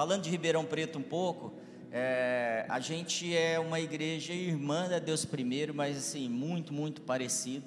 falando 0.00 0.22
de 0.22 0.30
Ribeirão 0.30 0.64
Preto 0.64 0.98
um 0.98 1.02
pouco, 1.02 1.52
é, 1.92 2.64
a 2.70 2.80
gente 2.80 3.36
é 3.36 3.60
uma 3.60 3.78
igreja 3.78 4.32
irmã 4.32 4.88
da 4.88 4.98
Deus 4.98 5.26
primeiro, 5.26 5.74
mas 5.74 5.94
assim, 5.94 6.26
muito, 6.26 6.72
muito 6.72 7.02
parecido. 7.02 7.66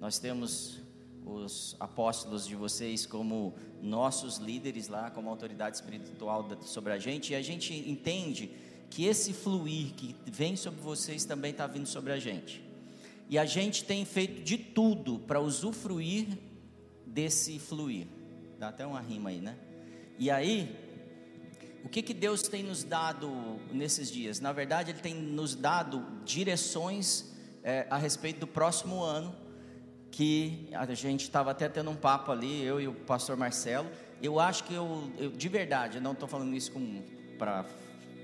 Nós 0.00 0.20
temos 0.20 0.80
os 1.26 1.74
apóstolos 1.80 2.46
de 2.46 2.54
vocês 2.54 3.06
como 3.06 3.56
nossos 3.82 4.36
líderes 4.36 4.86
lá, 4.86 5.10
como 5.10 5.28
autoridade 5.28 5.74
espiritual 5.74 6.48
sobre 6.62 6.92
a 6.92 6.98
gente, 7.00 7.32
e 7.32 7.34
a 7.34 7.42
gente 7.42 7.74
entende 7.90 8.52
que 8.88 9.06
esse 9.06 9.32
fluir 9.32 9.94
que 9.94 10.14
vem 10.26 10.54
sobre 10.54 10.80
vocês 10.80 11.24
também 11.24 11.50
está 11.50 11.66
vindo 11.66 11.88
sobre 11.88 12.12
a 12.12 12.20
gente. 12.20 12.62
E 13.28 13.36
a 13.36 13.44
gente 13.44 13.84
tem 13.84 14.04
feito 14.04 14.44
de 14.44 14.56
tudo 14.56 15.18
para 15.18 15.40
usufruir 15.40 16.38
desse 17.04 17.58
fluir. 17.58 18.06
Dá 18.60 18.68
até 18.68 18.86
uma 18.86 19.00
rima 19.00 19.30
aí, 19.30 19.40
né? 19.40 19.56
E 20.16 20.30
aí, 20.30 20.83
o 21.84 21.88
que, 21.88 22.00
que 22.00 22.14
Deus 22.14 22.42
tem 22.42 22.62
nos 22.62 22.82
dado 22.82 23.30
nesses 23.70 24.10
dias? 24.10 24.40
Na 24.40 24.52
verdade, 24.52 24.90
Ele 24.90 25.00
tem 25.00 25.14
nos 25.14 25.54
dado 25.54 26.02
direções 26.24 27.30
é, 27.62 27.86
a 27.90 27.98
respeito 27.98 28.40
do 28.40 28.46
próximo 28.46 29.02
ano, 29.02 29.36
que 30.10 30.68
a 30.72 30.86
gente 30.94 31.24
estava 31.24 31.50
até 31.50 31.68
tendo 31.68 31.90
um 31.90 31.96
papo 31.96 32.32
ali, 32.32 32.62
eu 32.62 32.80
e 32.80 32.88
o 32.88 32.94
pastor 32.94 33.36
Marcelo. 33.36 33.90
Eu 34.22 34.40
acho 34.40 34.64
que 34.64 34.72
eu, 34.72 35.12
eu 35.18 35.30
de 35.30 35.48
verdade, 35.48 35.98
eu 35.98 36.02
não 36.02 36.12
estou 36.12 36.26
falando 36.26 36.54
isso 36.54 36.72
para, 37.38 37.66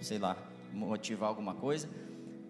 sei 0.00 0.18
lá, 0.18 0.38
motivar 0.72 1.28
alguma 1.28 1.54
coisa, 1.54 1.86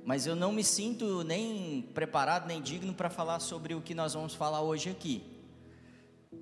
mas 0.04 0.26
eu 0.26 0.36
não 0.36 0.52
me 0.52 0.62
sinto 0.62 1.24
nem 1.24 1.82
preparado, 1.92 2.46
nem 2.46 2.62
digno 2.62 2.94
para 2.94 3.10
falar 3.10 3.40
sobre 3.40 3.74
o 3.74 3.80
que 3.80 3.94
nós 3.94 4.14
vamos 4.14 4.34
falar 4.34 4.60
hoje 4.60 4.90
aqui. 4.90 5.24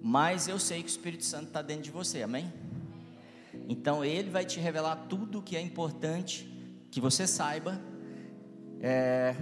Mas 0.03 0.47
eu 0.47 0.59
sei 0.59 0.83
que 0.83 0.89
o 0.89 0.91
Espírito 0.91 1.25
Santo 1.25 1.47
está 1.47 1.63
dentro 1.63 1.85
de 1.85 1.91
você, 1.91 2.23
amém? 2.23 2.53
Então 3.69 4.03
ele 4.03 4.31
vai 4.31 4.47
te 4.47 4.59
revelar 4.59 4.97
tudo 5.11 5.41
o 5.41 5.43
que 5.43 5.55
é 5.55 5.61
importante 5.61 6.51
que 6.91 7.03
você 7.03 7.27
saiba 7.27 7.79
é, 8.81 9.37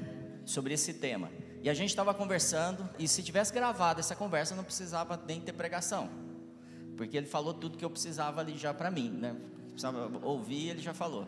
sobre 0.45 0.75
esse 0.75 0.95
tema. 0.95 1.31
E 1.63 1.71
a 1.71 1.75
gente 1.75 1.91
estava 1.91 2.13
conversando, 2.13 2.89
e 2.99 3.07
se 3.07 3.23
tivesse 3.23 3.53
gravado 3.53 4.01
essa 4.01 4.17
conversa, 4.17 4.57
não 4.57 4.65
precisava 4.65 5.21
nem 5.27 5.41
ter 5.41 5.53
pregação, 5.53 6.11
porque 6.97 7.17
ele 7.17 7.27
falou 7.27 7.55
tudo 7.55 7.79
que 7.79 7.85
eu 7.85 7.91
precisava 7.91 8.41
ali 8.41 8.57
já 8.57 8.75
para 8.75 8.91
mim, 8.91 9.11
né? 9.11 9.37
Precisava 9.69 10.11
ouvir, 10.27 10.71
ele 10.71 10.83
já 10.83 10.93
falou. 10.93 11.27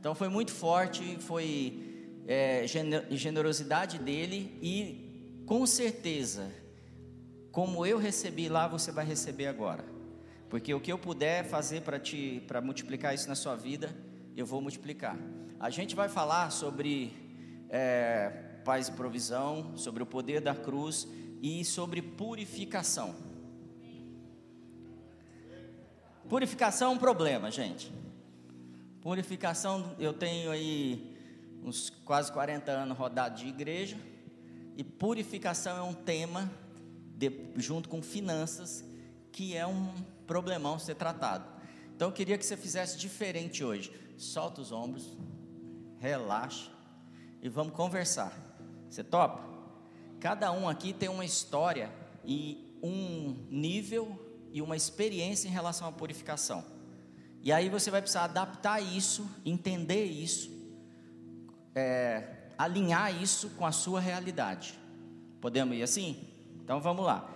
Então 0.00 0.14
foi 0.14 0.28
muito 0.28 0.52
forte, 0.52 1.16
foi 1.20 2.22
é, 2.26 2.64
generosidade 3.10 3.98
dele 3.98 4.58
e 4.62 5.42
com 5.46 5.66
certeza, 5.66 6.50
como 7.50 7.84
eu 7.84 7.98
recebi 7.98 8.48
lá, 8.48 8.66
você 8.66 8.90
vai 8.90 9.04
receber 9.04 9.46
agora. 9.46 9.91
Porque 10.52 10.74
o 10.74 10.80
que 10.82 10.92
eu 10.92 10.98
puder 10.98 11.46
fazer 11.46 11.80
para 11.80 11.98
te 11.98 12.44
para 12.46 12.60
multiplicar 12.60 13.14
isso 13.14 13.26
na 13.26 13.34
sua 13.34 13.56
vida, 13.56 13.88
eu 14.36 14.44
vou 14.44 14.60
multiplicar. 14.60 15.16
A 15.58 15.70
gente 15.70 15.96
vai 15.96 16.10
falar 16.10 16.50
sobre 16.50 17.10
é, 17.70 18.28
paz 18.62 18.88
e 18.88 18.92
provisão, 18.92 19.74
sobre 19.78 20.02
o 20.02 20.06
poder 20.06 20.42
da 20.42 20.54
cruz 20.54 21.08
e 21.40 21.64
sobre 21.64 22.02
purificação. 22.02 23.14
Purificação 26.28 26.92
é 26.92 26.94
um 26.96 26.98
problema, 26.98 27.50
gente. 27.50 27.90
Purificação, 29.00 29.96
eu 29.98 30.12
tenho 30.12 30.50
aí 30.50 31.16
uns 31.64 31.88
quase 32.04 32.30
40 32.30 32.70
anos 32.70 32.98
rodado 32.98 33.38
de 33.38 33.48
igreja, 33.48 33.96
e 34.76 34.84
purificação 34.84 35.78
é 35.78 35.82
um 35.82 35.94
tema, 35.94 36.52
de, 37.16 37.32
junto 37.56 37.88
com 37.88 38.02
finanças, 38.02 38.84
que 39.32 39.56
é 39.56 39.66
um 39.66 39.94
problemão 40.26 40.78
ser 40.78 40.94
tratado. 40.94 41.44
Então 41.94 42.08
eu 42.08 42.12
queria 42.12 42.38
que 42.38 42.44
você 42.44 42.56
fizesse 42.56 42.98
diferente 42.98 43.64
hoje. 43.64 43.92
Solta 44.16 44.60
os 44.60 44.72
ombros, 44.72 45.16
relaxa 45.98 46.70
e 47.40 47.48
vamos 47.48 47.74
conversar. 47.74 48.32
Você 48.88 49.02
topa? 49.02 49.42
Cada 50.20 50.52
um 50.52 50.68
aqui 50.68 50.92
tem 50.92 51.08
uma 51.08 51.24
história 51.24 51.92
e 52.24 52.76
um 52.82 53.46
nível 53.50 54.18
e 54.52 54.60
uma 54.60 54.76
experiência 54.76 55.48
em 55.48 55.50
relação 55.50 55.88
à 55.88 55.92
purificação. 55.92 56.64
E 57.40 57.50
aí 57.52 57.68
você 57.68 57.90
vai 57.90 58.00
precisar 58.00 58.24
adaptar 58.24 58.80
isso, 58.80 59.28
entender 59.44 60.04
isso, 60.04 60.50
é, 61.74 62.52
alinhar 62.56 63.20
isso 63.20 63.50
com 63.50 63.66
a 63.66 63.72
sua 63.72 64.00
realidade. 64.00 64.78
Podemos 65.40 65.76
ir 65.76 65.82
assim? 65.82 66.28
Então 66.62 66.80
vamos 66.80 67.04
lá. 67.04 67.28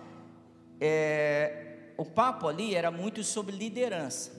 É, 0.79 1.66
o 1.97 2.05
papo 2.05 2.47
ali 2.47 2.75
era 2.75 2.91
muito 2.91 3.23
sobre 3.23 3.55
liderança. 3.55 4.31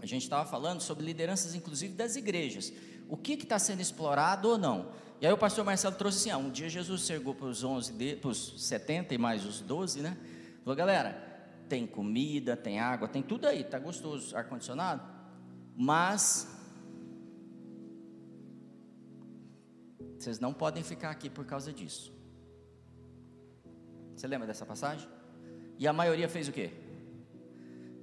A 0.00 0.06
gente 0.06 0.22
estava 0.22 0.48
falando 0.48 0.80
sobre 0.80 1.04
lideranças, 1.04 1.54
inclusive 1.54 1.92
das 1.92 2.14
igrejas. 2.14 2.72
O 3.08 3.16
que 3.16 3.32
está 3.32 3.58
sendo 3.58 3.80
explorado 3.80 4.48
ou 4.48 4.58
não? 4.58 4.92
E 5.20 5.26
aí 5.26 5.32
o 5.32 5.38
pastor 5.38 5.64
Marcelo 5.64 5.96
trouxe 5.96 6.18
assim: 6.18 6.30
ah, 6.30 6.38
um 6.38 6.50
dia 6.50 6.68
Jesus 6.68 7.02
chegou 7.02 7.34
para 7.34 7.46
os 7.46 7.64
11, 7.64 8.16
para 8.16 8.30
os 8.30 8.62
70 8.62 9.14
e 9.14 9.18
mais 9.18 9.44
os 9.44 9.60
12, 9.60 10.00
né? 10.00 10.16
Falou, 10.62 10.76
galera, 10.76 11.12
tem 11.68 11.86
comida, 11.86 12.56
tem 12.56 12.78
água, 12.78 13.08
tem 13.08 13.22
tudo 13.22 13.46
aí, 13.46 13.64
tá 13.64 13.78
gostoso, 13.78 14.36
ar-condicionado, 14.36 15.02
mas 15.76 16.48
vocês 20.16 20.38
não 20.38 20.52
podem 20.52 20.82
ficar 20.82 21.10
aqui 21.10 21.28
por 21.28 21.44
causa 21.44 21.72
disso. 21.72 22.12
Você 24.14 24.26
lembra 24.26 24.46
dessa 24.46 24.66
passagem? 24.66 25.08
E 25.78 25.86
a 25.86 25.92
maioria 25.92 26.28
fez 26.28 26.48
o 26.48 26.52
quê? 26.52 26.72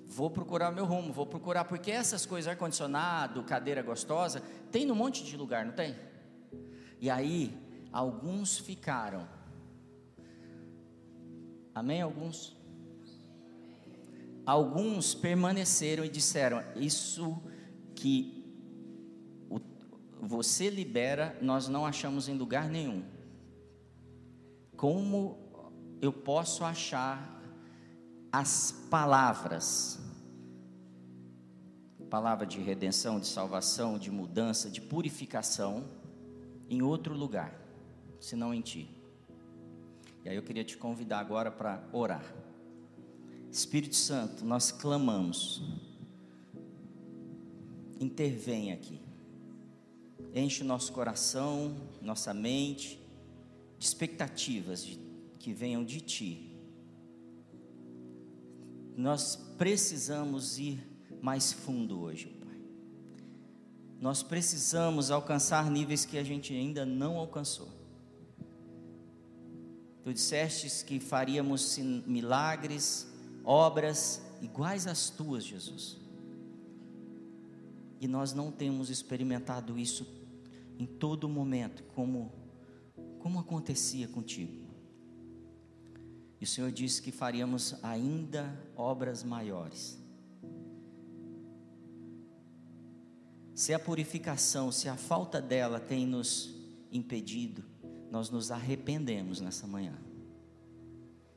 Vou 0.05 0.29
procurar 0.29 0.71
meu 0.71 0.85
rumo, 0.85 1.11
vou 1.11 1.25
procurar, 1.25 1.65
porque 1.65 1.91
essas 1.91 2.25
coisas, 2.25 2.49
ar-condicionado, 2.49 3.43
cadeira 3.43 3.81
gostosa, 3.81 4.41
tem 4.71 4.85
num 4.85 4.95
monte 4.95 5.23
de 5.23 5.35
lugar, 5.35 5.65
não 5.65 5.73
tem? 5.73 5.95
E 7.01 7.09
aí, 7.09 7.55
alguns 7.91 8.57
ficaram. 8.57 9.27
Amém? 11.73 12.01
Alguns? 12.01 12.55
Alguns 14.45 15.13
permaneceram 15.13 16.05
e 16.05 16.09
disseram: 16.09 16.63
Isso 16.77 17.43
que 17.93 18.45
você 20.21 20.69
libera, 20.69 21.37
nós 21.41 21.67
não 21.67 21.85
achamos 21.85 22.29
em 22.29 22.37
lugar 22.37 22.69
nenhum. 22.69 23.03
Como 24.77 25.37
eu 26.01 26.13
posso 26.13 26.63
achar 26.63 27.35
as 28.35 28.73
palavras. 28.89 29.97
Palavra 32.09 32.45
de 32.45 32.59
redenção, 32.59 33.17
de 33.17 33.27
salvação, 33.27 33.97
de 33.97 34.11
mudança, 34.11 34.69
de 34.69 34.81
purificação 34.81 35.85
em 36.69 36.81
outro 36.81 37.15
lugar, 37.15 37.57
senão 38.19 38.53
em 38.53 38.59
ti. 38.59 38.89
E 40.25 40.27
aí 40.27 40.35
eu 40.35 40.43
queria 40.43 40.65
te 40.65 40.75
convidar 40.75 41.19
agora 41.19 41.49
para 41.49 41.81
orar. 41.93 42.25
Espírito 43.49 43.95
Santo, 43.95 44.43
nós 44.43 44.69
clamamos. 44.69 45.63
Intervém 48.01 48.73
aqui. 48.73 48.99
Enche 50.33 50.61
o 50.61 50.65
nosso 50.65 50.91
coração, 50.91 51.73
nossa 52.01 52.33
mente 52.33 52.99
de 53.79 53.85
expectativas 53.85 54.83
de, 54.83 54.99
que 55.39 55.53
venham 55.53 55.85
de 55.85 56.01
ti 56.01 56.44
nós 58.95 59.35
precisamos 59.57 60.57
ir 60.57 60.79
mais 61.21 61.51
fundo 61.51 62.01
hoje, 62.01 62.27
Pai. 62.27 62.57
Nós 63.99 64.23
precisamos 64.23 65.11
alcançar 65.11 65.69
níveis 65.69 66.05
que 66.05 66.17
a 66.17 66.23
gente 66.23 66.53
ainda 66.53 66.85
não 66.85 67.17
alcançou. 67.17 67.69
Tu 70.03 70.13
disseste 70.13 70.85
que 70.85 70.99
faríamos 70.99 71.77
milagres, 72.05 73.07
obras 73.43 74.21
iguais 74.41 74.85
às 74.87 75.09
tuas, 75.09 75.43
Jesus. 75.43 75.97
E 77.99 78.07
nós 78.07 78.33
não 78.33 78.51
temos 78.51 78.89
experimentado 78.89 79.79
isso 79.79 80.05
em 80.77 80.85
todo 80.85 81.27
momento, 81.27 81.83
como, 81.95 82.31
como 83.19 83.39
acontecia 83.39 84.07
contigo. 84.07 84.64
E 86.39 86.43
o 86.43 86.47
Senhor 86.47 86.71
disse 86.71 87.01
que 87.01 87.11
faríamos 87.11 87.75
ainda 87.83 88.53
obras 88.75 89.23
maiores. 89.23 89.97
Se 93.53 93.73
a 93.73 93.79
purificação, 93.79 94.71
se 94.71 94.89
a 94.89 94.97
falta 94.97 95.41
dela 95.41 95.79
tem 95.79 96.05
nos 96.05 96.53
impedido, 96.91 97.63
nós 98.11 98.29
nos 98.29 98.51
arrependemos 98.51 99.39
nessa 99.39 99.65
manhã. 99.65 99.97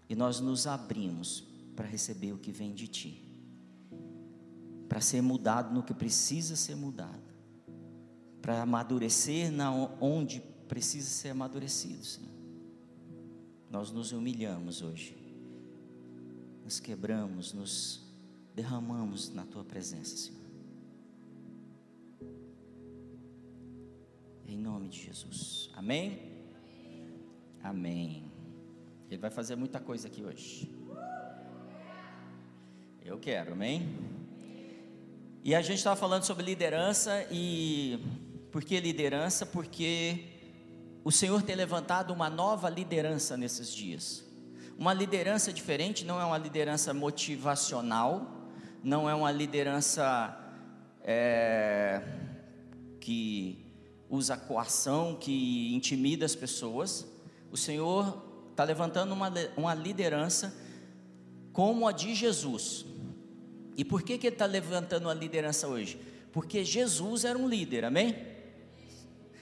E 0.08 0.16
nós 0.16 0.40
nos 0.40 0.66
abrimos 0.66 1.44
para 1.76 1.86
receber 1.86 2.32
o 2.32 2.38
que 2.38 2.50
vem 2.50 2.74
de 2.74 2.88
Ti. 2.88 3.24
Para 4.88 5.00
ser 5.00 5.22
mudado 5.22 5.72
no 5.72 5.82
que 5.82 5.94
precisa 5.94 6.56
ser 6.56 6.74
mudado. 6.74 7.22
Para 8.42 8.62
amadurecer 8.62 9.52
na 9.52 9.70
onde 10.00 10.40
precisa 10.66 11.08
ser 11.08 11.28
amadurecido, 11.30 12.04
Senhor 12.04 12.37
nós 13.70 13.90
nos 13.90 14.12
humilhamos 14.12 14.82
hoje, 14.82 15.16
nos 16.64 16.80
quebramos, 16.80 17.52
nos 17.52 18.00
derramamos 18.54 19.32
na 19.32 19.44
tua 19.44 19.64
presença, 19.64 20.16
Senhor. 20.16 20.38
Em 24.46 24.56
nome 24.56 24.88
de 24.88 24.98
Jesus. 25.02 25.70
Amém? 25.74 26.18
Amém. 27.62 28.24
Ele 29.10 29.20
vai 29.20 29.30
fazer 29.30 29.56
muita 29.56 29.78
coisa 29.78 30.08
aqui 30.08 30.22
hoje. 30.22 30.70
Eu 33.04 33.18
quero, 33.18 33.52
amém? 33.52 33.88
E 35.44 35.54
a 35.54 35.62
gente 35.62 35.78
estava 35.78 35.96
falando 35.96 36.24
sobre 36.24 36.44
liderança 36.44 37.26
e 37.30 37.98
por 38.50 38.64
que 38.64 38.80
liderança? 38.80 39.46
Porque 39.46 40.37
o 41.08 41.10
Senhor 41.10 41.40
tem 41.40 41.56
levantado 41.56 42.12
uma 42.12 42.28
nova 42.28 42.68
liderança 42.68 43.34
nesses 43.34 43.74
dias. 43.74 44.22
Uma 44.76 44.92
liderança 44.92 45.50
diferente, 45.50 46.04
não 46.04 46.20
é 46.20 46.24
uma 46.26 46.36
liderança 46.36 46.92
motivacional, 46.92 48.46
não 48.84 49.08
é 49.08 49.14
uma 49.14 49.32
liderança 49.32 50.38
é, 51.02 52.02
que 53.00 53.72
usa 54.10 54.36
coação, 54.36 55.16
que 55.18 55.74
intimida 55.74 56.26
as 56.26 56.34
pessoas. 56.34 57.06
O 57.50 57.56
Senhor 57.56 58.22
está 58.50 58.62
levantando 58.64 59.14
uma, 59.14 59.32
uma 59.56 59.72
liderança 59.72 60.54
como 61.54 61.88
a 61.88 61.92
de 61.92 62.14
Jesus. 62.14 62.84
E 63.78 63.82
por 63.82 64.02
que, 64.02 64.18
que 64.18 64.26
Ele 64.26 64.34
está 64.34 64.44
levantando 64.44 65.08
a 65.08 65.14
liderança 65.14 65.68
hoje? 65.68 65.98
Porque 66.34 66.62
Jesus 66.62 67.24
era 67.24 67.38
um 67.38 67.48
líder, 67.48 67.86
amém? 67.86 68.14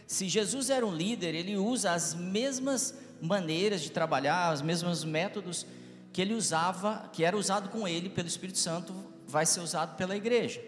Se 0.06 0.28
Jesus 0.28 0.70
era 0.70 0.86
um 0.86 0.94
líder, 0.94 1.34
ele 1.34 1.56
usa 1.56 1.92
as 1.92 2.14
mesmas 2.14 2.94
maneiras 3.20 3.80
de 3.82 3.90
trabalhar, 3.90 4.54
os 4.54 4.62
mesmos 4.62 5.04
métodos 5.04 5.66
que 6.12 6.22
ele 6.22 6.34
usava, 6.34 7.10
que 7.12 7.24
era 7.24 7.36
usado 7.36 7.68
com 7.68 7.86
ele 7.86 8.08
pelo 8.08 8.28
Espírito 8.28 8.58
Santo, 8.58 8.94
vai 9.26 9.44
ser 9.44 9.60
usado 9.60 9.96
pela 9.96 10.16
igreja. 10.16 10.62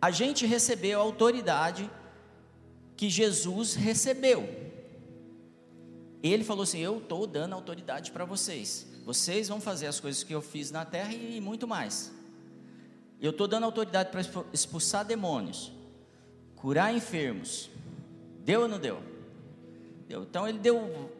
A 0.00 0.10
gente 0.10 0.46
recebeu 0.46 1.00
a 1.00 1.02
autoridade 1.02 1.90
que 2.96 3.10
Jesus 3.10 3.74
recebeu. 3.74 4.48
Ele 6.22 6.44
falou 6.44 6.62
assim: 6.62 6.78
Eu 6.78 6.98
estou 6.98 7.26
dando 7.26 7.54
autoridade 7.54 8.10
para 8.10 8.24
vocês. 8.24 8.86
Vocês 9.04 9.48
vão 9.48 9.60
fazer 9.60 9.86
as 9.86 9.98
coisas 9.98 10.22
que 10.22 10.34
eu 10.34 10.42
fiz 10.42 10.70
na 10.70 10.84
terra 10.84 11.12
e 11.12 11.40
muito 11.40 11.66
mais. 11.66 12.12
Eu 13.20 13.30
estou 13.30 13.48
dando 13.48 13.64
autoridade 13.64 14.10
para 14.10 14.22
expulsar 14.52 15.04
demônios, 15.04 15.72
curar 16.56 16.94
enfermos, 16.94 17.69
Deu 18.44 18.62
ou 18.62 18.68
não 18.68 18.78
deu? 18.78 19.02
Deu. 20.08 20.22
Então 20.22 20.48
ele 20.48 20.58
deu 20.58 21.10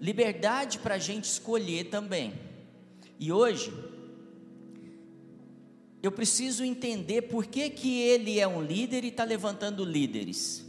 liberdade 0.00 0.78
para 0.78 0.94
a 0.94 0.98
gente 0.98 1.24
escolher 1.24 1.84
também. 1.84 2.32
E 3.18 3.30
hoje, 3.30 3.72
eu 6.02 6.10
preciso 6.10 6.64
entender 6.64 7.22
por 7.22 7.46
que, 7.46 7.68
que 7.68 8.00
ele 8.00 8.40
é 8.40 8.48
um 8.48 8.62
líder 8.62 9.04
e 9.04 9.08
está 9.08 9.24
levantando 9.24 9.84
líderes. 9.84 10.64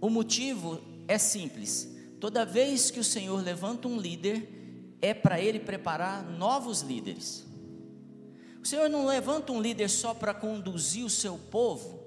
O 0.00 0.08
motivo 0.08 0.80
é 1.08 1.18
simples: 1.18 1.88
toda 2.20 2.44
vez 2.44 2.90
que 2.90 3.00
o 3.00 3.04
Senhor 3.04 3.42
levanta 3.42 3.88
um 3.88 3.98
líder, 3.98 4.48
é 5.02 5.12
para 5.12 5.40
ele 5.40 5.58
preparar 5.58 6.24
novos 6.24 6.82
líderes. 6.82 7.44
O 8.62 8.66
Senhor 8.66 8.88
não 8.88 9.06
levanta 9.06 9.52
um 9.52 9.60
líder 9.60 9.88
só 9.88 10.14
para 10.14 10.34
conduzir 10.34 11.04
o 11.04 11.10
seu 11.10 11.38
povo, 11.50 11.97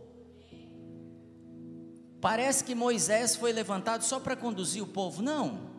Parece 2.21 2.63
que 2.63 2.75
Moisés 2.75 3.35
foi 3.35 3.51
levantado 3.51 4.03
só 4.03 4.19
para 4.19 4.35
conduzir 4.35 4.83
o 4.83 4.88
povo. 4.88 5.23
Não. 5.23 5.71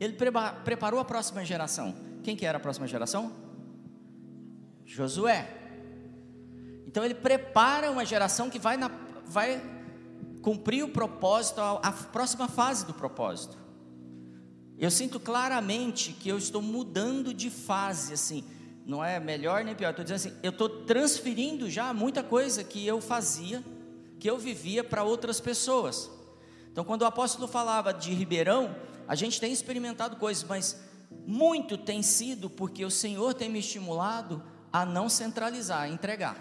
Ele 0.00 0.16
preparou 0.64 0.98
a 0.98 1.04
próxima 1.04 1.44
geração. 1.44 1.94
Quem 2.22 2.34
que 2.34 2.46
era 2.46 2.56
a 2.56 2.60
próxima 2.60 2.86
geração? 2.86 3.30
Josué. 4.86 5.48
Então 6.86 7.04
ele 7.04 7.14
prepara 7.14 7.90
uma 7.90 8.04
geração 8.06 8.48
que 8.48 8.58
vai, 8.58 8.78
na, 8.78 8.90
vai 9.26 9.62
cumprir 10.40 10.82
o 10.82 10.88
propósito, 10.88 11.60
a, 11.60 11.72
a 11.74 11.92
próxima 11.92 12.48
fase 12.48 12.86
do 12.86 12.94
propósito. 12.94 13.58
Eu 14.78 14.90
sinto 14.90 15.20
claramente 15.20 16.12
que 16.12 16.28
eu 16.28 16.38
estou 16.38 16.60
mudando 16.60 17.32
de 17.32 17.50
fase, 17.50 18.14
assim, 18.14 18.44
não 18.84 19.04
é 19.04 19.20
melhor 19.20 19.62
nem 19.62 19.74
pior, 19.74 19.90
estou 19.90 20.04
dizendo 20.04 20.16
assim, 20.16 20.40
eu 20.42 20.50
estou 20.50 20.68
transferindo 20.68 21.70
já 21.70 21.92
muita 21.94 22.22
coisa 22.22 22.64
que 22.64 22.84
eu 22.84 23.00
fazia 23.00 23.62
que 24.22 24.30
eu 24.30 24.38
vivia 24.38 24.84
para 24.84 25.02
outras 25.02 25.40
pessoas. 25.40 26.08
Então, 26.70 26.84
quando 26.84 27.02
o 27.02 27.06
apóstolo 27.06 27.48
falava 27.48 27.92
de 27.92 28.14
Ribeirão, 28.14 28.72
a 29.08 29.16
gente 29.16 29.40
tem 29.40 29.52
experimentado 29.52 30.14
coisas, 30.14 30.44
mas 30.44 30.80
muito 31.26 31.76
tem 31.76 32.04
sido 32.04 32.48
porque 32.48 32.84
o 32.84 32.90
Senhor 32.90 33.34
tem 33.34 33.50
me 33.50 33.58
estimulado 33.58 34.40
a 34.72 34.86
não 34.86 35.08
centralizar, 35.08 35.82
a 35.82 35.88
entregar. 35.88 36.36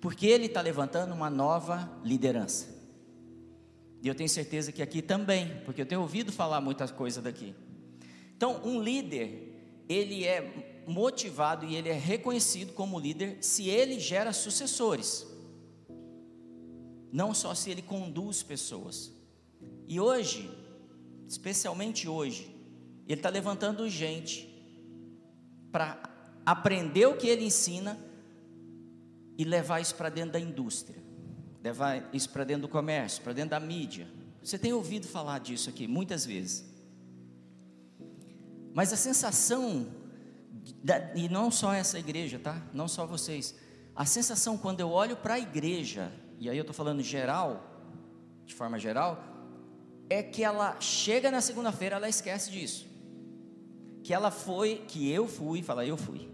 Porque 0.00 0.26
Ele 0.26 0.46
está 0.46 0.60
levantando 0.60 1.14
uma 1.14 1.30
nova 1.30 1.88
liderança. 2.02 2.66
E 4.02 4.08
eu 4.08 4.14
tenho 4.16 4.28
certeza 4.28 4.72
que 4.72 4.82
aqui 4.82 5.00
também, 5.00 5.62
porque 5.64 5.80
eu 5.80 5.86
tenho 5.86 6.00
ouvido 6.00 6.32
falar 6.32 6.60
muitas 6.60 6.90
coisas 6.90 7.22
daqui. 7.22 7.54
Então, 8.36 8.60
um 8.64 8.82
líder, 8.82 9.84
ele 9.88 10.24
é 10.24 10.82
motivado 10.88 11.66
e 11.66 11.76
ele 11.76 11.88
é 11.88 11.96
reconhecido 11.96 12.72
como 12.72 12.98
líder 12.98 13.38
se 13.42 13.68
ele 13.68 14.00
gera 14.00 14.32
sucessores 14.32 15.32
não 17.14 17.32
só 17.32 17.54
se 17.54 17.70
ele 17.70 17.80
conduz 17.80 18.42
pessoas. 18.42 19.12
E 19.86 20.00
hoje, 20.00 20.50
especialmente 21.28 22.08
hoje, 22.08 22.52
ele 23.06 23.20
está 23.20 23.28
levantando 23.28 23.88
gente 23.88 24.52
para 25.70 26.02
aprender 26.44 27.06
o 27.06 27.16
que 27.16 27.28
ele 27.28 27.44
ensina 27.44 27.96
e 29.38 29.44
levar 29.44 29.78
isso 29.78 29.94
para 29.94 30.08
dentro 30.08 30.32
da 30.32 30.40
indústria, 30.40 31.00
levar 31.62 32.10
isso 32.12 32.30
para 32.30 32.42
dentro 32.42 32.62
do 32.62 32.68
comércio, 32.68 33.22
para 33.22 33.32
dentro 33.32 33.50
da 33.50 33.60
mídia. 33.60 34.08
Você 34.42 34.58
tem 34.58 34.72
ouvido 34.72 35.06
falar 35.06 35.38
disso 35.38 35.70
aqui 35.70 35.86
muitas 35.86 36.26
vezes. 36.26 36.64
Mas 38.74 38.92
a 38.92 38.96
sensação, 38.96 39.86
e 41.14 41.28
não 41.28 41.48
só 41.48 41.72
essa 41.72 41.96
igreja, 41.96 42.40
tá? 42.40 42.60
Não 42.72 42.88
só 42.88 43.06
vocês. 43.06 43.54
A 43.94 44.04
sensação 44.04 44.58
quando 44.58 44.80
eu 44.80 44.90
olho 44.90 45.16
para 45.16 45.34
a 45.34 45.38
igreja 45.38 46.12
e 46.38 46.50
aí 46.50 46.56
eu 46.56 46.62
estou 46.62 46.74
falando 46.74 47.02
geral, 47.02 47.74
de 48.44 48.54
forma 48.54 48.78
geral, 48.78 49.22
é 50.08 50.22
que 50.22 50.44
ela 50.44 50.80
chega 50.80 51.30
na 51.30 51.40
segunda-feira, 51.40 51.96
ela 51.96 52.08
esquece 52.08 52.50
disso. 52.50 52.86
Que 54.02 54.12
ela 54.12 54.30
foi, 54.30 54.84
que 54.86 55.10
eu 55.10 55.26
fui, 55.26 55.62
fala 55.62 55.86
eu 55.86 55.96
fui. 55.96 56.28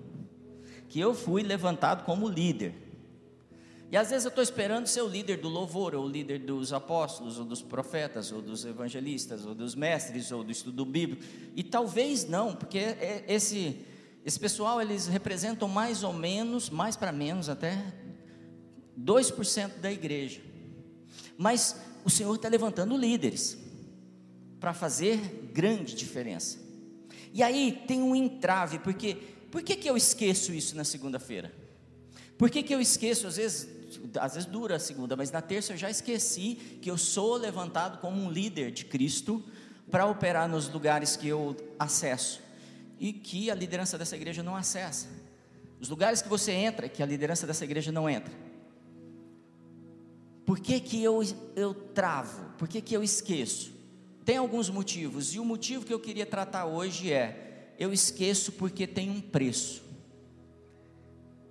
Que 0.88 0.98
eu 0.98 1.14
fui 1.14 1.42
levantado 1.42 2.04
como 2.04 2.28
líder. 2.28 2.74
E 3.92 3.96
às 3.96 4.10
vezes 4.10 4.24
eu 4.24 4.28
estou 4.28 4.42
esperando 4.42 4.86
ser 4.86 5.02
o 5.02 5.08
líder 5.08 5.38
do 5.38 5.48
louvor, 5.48 5.96
ou 5.96 6.04
o 6.04 6.08
líder 6.08 6.38
dos 6.40 6.72
apóstolos, 6.72 7.38
ou 7.38 7.44
dos 7.44 7.60
profetas, 7.60 8.30
ou 8.30 8.40
dos 8.40 8.64
evangelistas, 8.64 9.44
ou 9.44 9.54
dos 9.54 9.74
mestres, 9.74 10.30
ou 10.30 10.44
do 10.44 10.52
estudo 10.52 10.84
bíblico. 10.84 11.24
E 11.56 11.62
talvez 11.64 12.28
não, 12.28 12.54
porque 12.54 12.78
é, 12.78 13.24
esse, 13.26 13.84
esse 14.24 14.38
pessoal 14.38 14.80
eles 14.80 15.08
representam 15.08 15.68
mais 15.68 16.04
ou 16.04 16.12
menos, 16.12 16.70
mais 16.70 16.96
para 16.96 17.10
menos 17.10 17.48
até, 17.48 17.84
2% 19.04 19.78
da 19.80 19.90
igreja. 19.90 20.40
Mas 21.36 21.76
o 22.04 22.10
Senhor 22.10 22.34
está 22.34 22.48
levantando 22.48 22.96
líderes 22.96 23.58
para 24.58 24.74
fazer 24.74 25.18
grande 25.52 25.94
diferença. 25.94 26.58
E 27.32 27.42
aí 27.42 27.82
tem 27.86 28.02
um 28.02 28.14
entrave, 28.14 28.78
porque 28.78 29.14
por 29.50 29.62
que, 29.62 29.76
que 29.76 29.88
eu 29.88 29.96
esqueço 29.96 30.52
isso 30.52 30.76
na 30.76 30.84
segunda-feira? 30.84 31.52
Por 32.36 32.50
que, 32.50 32.62
que 32.62 32.74
eu 32.74 32.80
esqueço, 32.80 33.26
às 33.26 33.36
vezes, 33.36 33.68
às 34.18 34.34
vezes 34.34 34.48
dura 34.48 34.76
a 34.76 34.78
segunda, 34.78 35.16
mas 35.16 35.30
na 35.30 35.40
terça 35.40 35.72
eu 35.72 35.76
já 35.76 35.90
esqueci 35.90 36.54
que 36.80 36.90
eu 36.90 36.96
sou 36.96 37.36
levantado 37.36 38.00
como 38.00 38.20
um 38.20 38.30
líder 38.30 38.70
de 38.70 38.84
Cristo 38.84 39.44
para 39.90 40.06
operar 40.06 40.48
nos 40.48 40.68
lugares 40.68 41.16
que 41.16 41.28
eu 41.28 41.56
acesso 41.78 42.40
e 42.98 43.12
que 43.12 43.50
a 43.50 43.54
liderança 43.54 43.98
dessa 43.98 44.16
igreja 44.16 44.42
não 44.42 44.54
acessa. 44.54 45.08
Os 45.80 45.88
lugares 45.88 46.20
que 46.20 46.28
você 46.28 46.52
entra, 46.52 46.88
que 46.88 47.02
a 47.02 47.06
liderança 47.06 47.46
dessa 47.46 47.64
igreja 47.64 47.90
não 47.90 48.08
entra. 48.08 48.32
Por 50.50 50.58
que, 50.58 50.80
que 50.80 51.00
eu, 51.00 51.22
eu 51.54 51.72
travo? 51.72 52.50
Por 52.58 52.66
que, 52.66 52.80
que 52.80 52.92
eu 52.92 53.04
esqueço? 53.04 53.72
Tem 54.24 54.36
alguns 54.36 54.68
motivos, 54.68 55.32
e 55.32 55.38
o 55.38 55.44
motivo 55.44 55.84
que 55.86 55.94
eu 55.94 56.00
queria 56.00 56.26
tratar 56.26 56.66
hoje 56.66 57.12
é: 57.12 57.72
eu 57.78 57.92
esqueço 57.92 58.50
porque 58.50 58.84
tem 58.84 59.08
um 59.10 59.20
preço, 59.20 59.80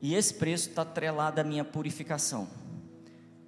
e 0.01 0.13
esse 0.13 0.33
preço 0.33 0.67
está 0.67 0.81
atrelado 0.81 1.39
à 1.39 1.45
minha 1.45 1.63
purificação, 1.63 2.49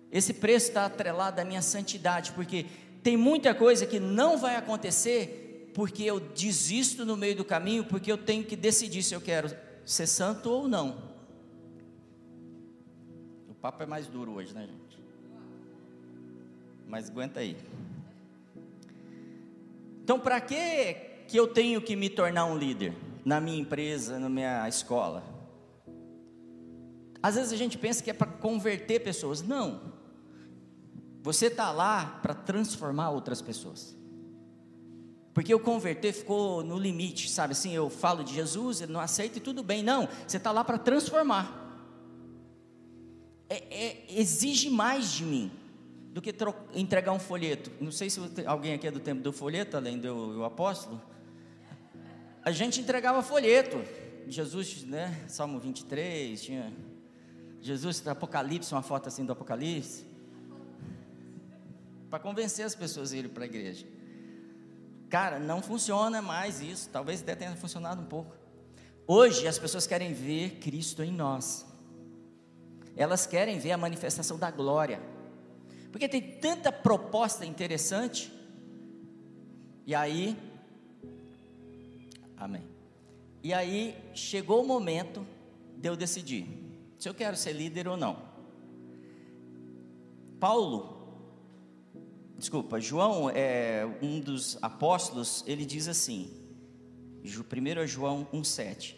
esse 0.10 0.36
preço 0.36 0.70
está 0.70 0.86
atrelado 0.86 1.42
à 1.42 1.44
minha 1.44 1.62
santidade, 1.62 2.32
porque 2.32 2.68
tem 3.04 3.18
muita 3.18 3.54
coisa 3.54 3.86
que 3.86 4.00
não 4.00 4.38
vai 4.38 4.56
acontecer 4.56 5.70
porque 5.76 6.04
eu 6.04 6.22
desisto 6.22 7.06
no 7.06 7.18
meio 7.18 7.36
do 7.36 7.44
caminho, 7.44 7.84
porque 7.84 8.10
eu 8.10 8.18
tenho 8.18 8.46
que 8.46 8.56
decidir 8.56 9.04
se 9.04 9.14
eu 9.14 9.20
quero 9.20 9.54
ser 9.84 10.08
santo 10.08 10.50
ou 10.50 10.70
não. 10.70 11.12
O 13.50 13.54
papo 13.54 13.84
é 13.84 13.86
mais 13.86 14.08
duro 14.08 14.32
hoje, 14.32 14.54
né, 14.54 14.66
gente? 14.66 14.81
Mas 16.92 17.10
aguenta 17.10 17.40
aí. 17.40 17.56
Então, 20.04 20.20
para 20.20 20.42
que 20.42 21.10
que 21.26 21.38
eu 21.38 21.48
tenho 21.48 21.82
que 21.82 21.96
me 21.96 22.10
tornar 22.10 22.44
um 22.44 22.58
líder 22.58 22.94
na 23.24 23.40
minha 23.40 23.62
empresa, 23.62 24.20
na 24.20 24.28
minha 24.28 24.68
escola? 24.68 25.24
Às 27.24 27.36
vezes 27.36 27.54
a 27.54 27.56
gente 27.56 27.78
pensa 27.78 28.04
que 28.04 28.10
é 28.10 28.14
para 28.14 28.28
converter 28.28 29.00
pessoas. 29.00 29.42
Não. 29.42 29.94
Você 31.24 31.46
está 31.46 31.72
lá 31.72 32.20
para 32.22 32.34
transformar 32.34 33.12
outras 33.12 33.42
pessoas. 33.42 33.96
Porque 35.34 35.56
o 35.56 35.60
converter 35.62 36.12
ficou 36.12 36.62
no 36.62 36.78
limite, 36.78 37.30
sabe 37.30 37.54
assim? 37.54 37.72
Eu 37.72 37.90
falo 37.90 38.22
de 38.22 38.34
Jesus, 38.34 38.82
ele 38.82 38.92
não 38.92 39.00
aceita 39.00 39.38
e 39.38 39.42
tudo 39.42 39.64
bem. 39.64 39.82
Não, 39.82 40.10
você 40.28 40.36
está 40.36 40.52
lá 40.52 40.62
para 40.62 40.78
transformar. 40.78 41.58
É, 43.48 43.56
é, 43.86 44.06
exige 44.10 44.70
mais 44.70 45.10
de 45.14 45.24
mim 45.24 45.61
do 46.12 46.22
que 46.22 46.36
entregar 46.76 47.14
um 47.14 47.20
folheto. 47.20 47.72
Não 47.80 47.92
sei 47.92 48.10
se 48.10 48.20
alguém 48.46 48.74
aqui 48.74 48.86
é 48.86 48.92
do 48.92 49.00
tempo 49.00 49.22
do 49.22 49.32
folheto, 49.32 49.78
além 49.78 49.98
do, 49.98 50.34
do 50.34 50.44
apóstolo. 50.44 51.02
A 52.44 52.52
gente 52.52 52.82
entregava 52.82 53.22
folheto. 53.22 53.82
Jesus, 54.28 54.84
né? 54.84 55.24
Salmo 55.28 55.60
23, 55.60 56.42
tinha 56.42 56.74
Jesus, 57.62 58.06
Apocalipse, 58.08 58.74
uma 58.74 58.82
foto 58.82 59.08
assim 59.08 59.26
do 59.26 59.32
Apocalipse. 59.32 60.06
Para 62.10 62.20
convencer 62.20 62.66
as 62.66 62.76
pessoas 62.76 63.14
a 63.14 63.18
irem 63.18 63.30
para 63.30 63.44
a 63.44 63.46
igreja. 63.46 63.86
Cara, 65.10 65.40
não 65.40 65.62
funciona 65.62 66.22
mais 66.22 66.62
isso. 66.62 66.90
Talvez 66.90 67.22
até 67.22 67.36
tenha 67.36 67.56
funcionado 67.56 68.02
um 68.02 68.06
pouco. 68.06 68.36
Hoje 69.08 69.48
as 69.48 69.58
pessoas 69.58 69.88
querem 69.88 70.14
ver 70.14 70.58
Cristo 70.60 71.04
em 71.04 71.12
nós. 71.12 71.66
Elas 72.98 73.26
querem 73.26 73.60
ver 73.60 73.72
a 73.72 73.78
manifestação 73.78 74.38
da 74.38 74.52
glória. 74.52 75.02
Porque 75.92 76.08
tem 76.08 76.22
tanta 76.22 76.72
proposta 76.72 77.46
interessante. 77.46 78.32
E 79.86 79.94
aí, 79.94 80.38
amém. 82.38 82.64
E 83.44 83.54
aí 83.54 83.96
chegou 84.14 84.64
o 84.64 84.68
momento 84.68 85.26
de 85.78 85.90
eu 85.90 85.96
decidir 85.96 86.62
se 87.02 87.10
eu 87.10 87.16
quero 87.16 87.36
ser 87.36 87.54
líder 87.54 87.88
ou 87.88 87.98
não. 87.98 88.16
Paulo, 90.40 91.18
desculpa, 92.38 92.80
João 92.80 93.28
é 93.28 93.84
um 94.04 94.20
dos 94.20 94.60
apóstolos, 94.62 95.44
ele 95.48 95.66
diz 95.66 95.88
assim, 95.88 96.30
1 97.24 97.88
João 97.88 98.28
1,7: 98.32 98.96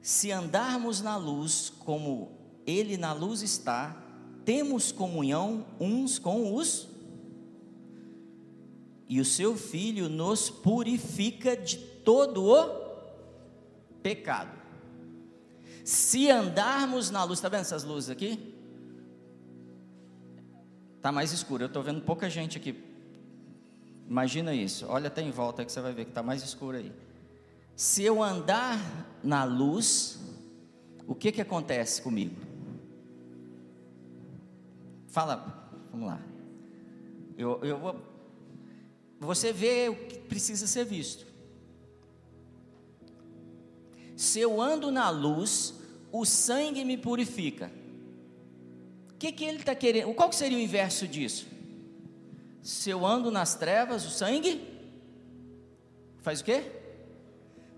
Se 0.00 0.32
andarmos 0.32 1.02
na 1.02 1.18
luz 1.18 1.70
como 1.80 2.32
ele 2.66 2.96
na 2.96 3.12
luz 3.12 3.42
está, 3.42 3.94
temos 4.44 4.92
comunhão 4.92 5.64
uns 5.80 6.18
com 6.18 6.54
os 6.54 6.88
e 9.08 9.20
o 9.20 9.24
seu 9.24 9.56
filho 9.56 10.08
nos 10.08 10.48
purifica 10.48 11.56
de 11.56 11.76
todo 11.76 12.44
o 12.44 12.82
pecado. 14.02 14.58
Se 15.84 16.30
andarmos 16.30 17.10
na 17.10 17.22
luz, 17.24 17.38
está 17.38 17.48
vendo 17.48 17.60
essas 17.60 17.84
luzes 17.84 18.08
aqui? 18.08 18.54
Está 20.96 21.12
mais 21.12 21.32
escuro, 21.32 21.64
eu 21.64 21.66
estou 21.66 21.82
vendo 21.82 22.00
pouca 22.00 22.30
gente 22.30 22.56
aqui. 22.56 22.74
Imagina 24.08 24.54
isso, 24.54 24.86
olha 24.88 25.08
até 25.08 25.20
em 25.20 25.30
volta 25.30 25.64
que 25.64 25.72
você 25.72 25.80
vai 25.80 25.92
ver 25.92 26.04
que 26.04 26.10
está 26.10 26.22
mais 26.22 26.42
escuro 26.42 26.76
aí. 26.76 26.92
Se 27.74 28.02
eu 28.02 28.22
andar 28.22 28.78
na 29.22 29.44
luz, 29.44 30.20
o 31.06 31.14
que 31.14 31.32
que 31.32 31.40
acontece 31.40 32.00
comigo? 32.00 32.51
Fala, 35.12 35.70
vamos 35.90 36.06
lá. 36.06 36.18
Eu, 37.36 37.62
eu 37.62 37.78
vou. 37.78 38.00
Você 39.20 39.52
vê 39.52 39.90
o 39.90 39.94
que 39.94 40.18
precisa 40.20 40.66
ser 40.66 40.86
visto. 40.86 41.26
Se 44.16 44.40
eu 44.40 44.60
ando 44.60 44.90
na 44.90 45.10
luz, 45.10 45.74
o 46.10 46.24
sangue 46.24 46.82
me 46.82 46.96
purifica. 46.96 47.70
O 49.10 49.18
que, 49.18 49.30
que 49.32 49.44
ele 49.44 49.58
está 49.58 49.74
querendo? 49.74 50.14
Qual 50.14 50.30
que 50.30 50.34
seria 50.34 50.56
o 50.56 50.60
inverso 50.60 51.06
disso? 51.06 51.46
Se 52.62 52.88
eu 52.88 53.04
ando 53.04 53.30
nas 53.30 53.54
trevas, 53.54 54.06
o 54.06 54.10
sangue 54.10 54.62
faz 56.22 56.40
o 56.40 56.44
quê? 56.44 56.64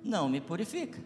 Não 0.05 0.29
me 0.29 0.41
purifica. 0.41 1.01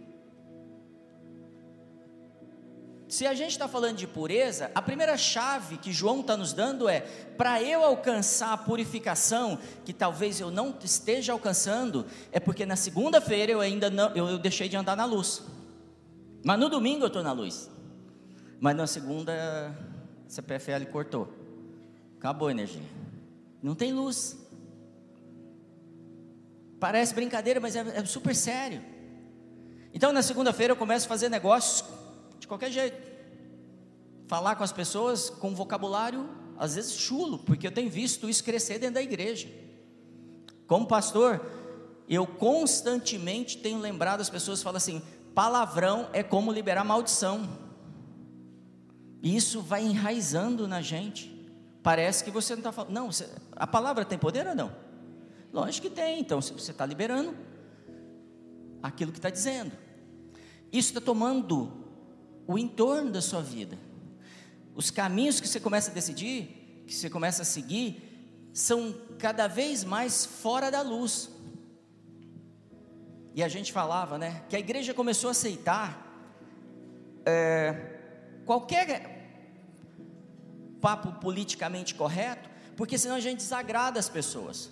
Se 3.08 3.26
a 3.26 3.32
gente 3.32 3.52
está 3.52 3.66
falando 3.66 3.96
de 3.96 4.06
pureza, 4.06 4.70
a 4.74 4.82
primeira 4.82 5.16
chave 5.16 5.78
que 5.78 5.90
João 5.90 6.20
está 6.20 6.36
nos 6.36 6.52
dando 6.52 6.86
é: 6.86 7.00
para 7.00 7.62
eu 7.62 7.82
alcançar 7.82 8.52
a 8.52 8.56
purificação, 8.58 9.58
que 9.82 9.94
talvez 9.94 10.38
eu 10.40 10.50
não 10.50 10.76
esteja 10.84 11.32
alcançando, 11.32 12.04
é 12.30 12.38
porque 12.38 12.66
na 12.66 12.76
segunda-feira 12.76 13.50
eu 13.50 13.60
ainda 13.60 13.88
não, 13.88 14.14
eu, 14.14 14.38
deixei 14.38 14.68
de 14.68 14.76
andar 14.76 14.94
na 14.94 15.06
luz. 15.06 15.42
Mas 16.44 16.60
no 16.60 16.68
domingo 16.68 17.04
eu 17.04 17.06
estou 17.06 17.22
na 17.22 17.32
luz. 17.32 17.70
Mas 18.60 18.76
na 18.76 18.86
segunda, 18.86 19.74
CPFL 20.28 20.84
cortou. 20.92 21.32
Acabou 22.18 22.48
a 22.48 22.50
energia. 22.50 22.82
Não 23.62 23.74
tem 23.74 23.90
luz. 23.90 24.36
Parece 26.78 27.14
brincadeira, 27.14 27.58
mas 27.58 27.74
é, 27.74 27.80
é 27.80 28.04
super 28.04 28.36
sério. 28.36 28.82
Então 29.94 30.12
na 30.12 30.20
segunda-feira 30.20 30.72
eu 30.72 30.76
começo 30.76 31.06
a 31.06 31.08
fazer 31.08 31.30
negócios 31.30 31.97
de 32.48 32.56
qualquer 32.56 32.70
jeito. 32.72 32.96
Falar 34.26 34.56
com 34.56 34.64
as 34.64 34.72
pessoas 34.72 35.28
com 35.28 35.54
vocabulário, 35.54 36.28
às 36.58 36.74
vezes 36.74 36.94
chulo, 36.94 37.38
porque 37.38 37.66
eu 37.66 37.70
tenho 37.70 37.90
visto 37.90 38.28
isso 38.28 38.42
crescer 38.42 38.78
dentro 38.78 38.94
da 38.94 39.02
igreja. 39.02 39.48
Como 40.66 40.86
pastor, 40.86 41.40
eu 42.08 42.26
constantemente 42.26 43.58
tenho 43.58 43.78
lembrado 43.78 44.22
as 44.22 44.30
pessoas, 44.30 44.62
falam 44.62 44.78
assim: 44.78 45.02
palavrão 45.34 46.08
é 46.12 46.22
como 46.22 46.50
liberar 46.50 46.84
maldição. 46.84 47.46
E 49.22 49.36
isso 49.36 49.60
vai 49.60 49.84
enraizando 49.84 50.66
na 50.66 50.80
gente. 50.80 51.34
Parece 51.82 52.24
que 52.24 52.30
você 52.30 52.54
não 52.54 52.60
está 52.60 52.72
falando. 52.72 52.92
Não, 52.92 53.10
a 53.52 53.66
palavra 53.66 54.04
tem 54.04 54.18
poder 54.18 54.46
ou 54.46 54.54
não? 54.54 54.72
Lógico 55.52 55.88
que 55.88 55.94
tem. 55.94 56.20
Então 56.20 56.40
você 56.40 56.70
está 56.70 56.86
liberando 56.86 57.36
aquilo 58.82 59.12
que 59.12 59.18
está 59.18 59.30
dizendo. 59.30 59.72
Isso 60.72 60.90
está 60.90 61.00
tomando 61.00 61.87
o 62.48 62.56
entorno 62.56 63.12
da 63.12 63.20
sua 63.20 63.42
vida. 63.42 63.78
Os 64.74 64.90
caminhos 64.90 65.38
que 65.38 65.46
você 65.46 65.60
começa 65.60 65.90
a 65.90 65.94
decidir, 65.94 66.82
que 66.86 66.94
você 66.94 67.10
começa 67.10 67.42
a 67.42 67.44
seguir, 67.44 68.50
são 68.54 68.94
cada 69.18 69.46
vez 69.46 69.84
mais 69.84 70.24
fora 70.24 70.70
da 70.70 70.80
luz. 70.80 71.28
E 73.34 73.42
a 73.42 73.48
gente 73.48 73.70
falava, 73.70 74.16
né, 74.16 74.42
que 74.48 74.56
a 74.56 74.58
igreja 74.58 74.94
começou 74.94 75.28
a 75.28 75.32
aceitar 75.32 76.06
é, 77.26 77.98
qualquer 78.46 79.18
papo 80.80 81.20
politicamente 81.20 81.94
correto, 81.94 82.48
porque 82.74 82.96
senão 82.96 83.16
a 83.16 83.20
gente 83.20 83.38
desagrada 83.38 84.00
as 84.00 84.08
pessoas. 84.08 84.70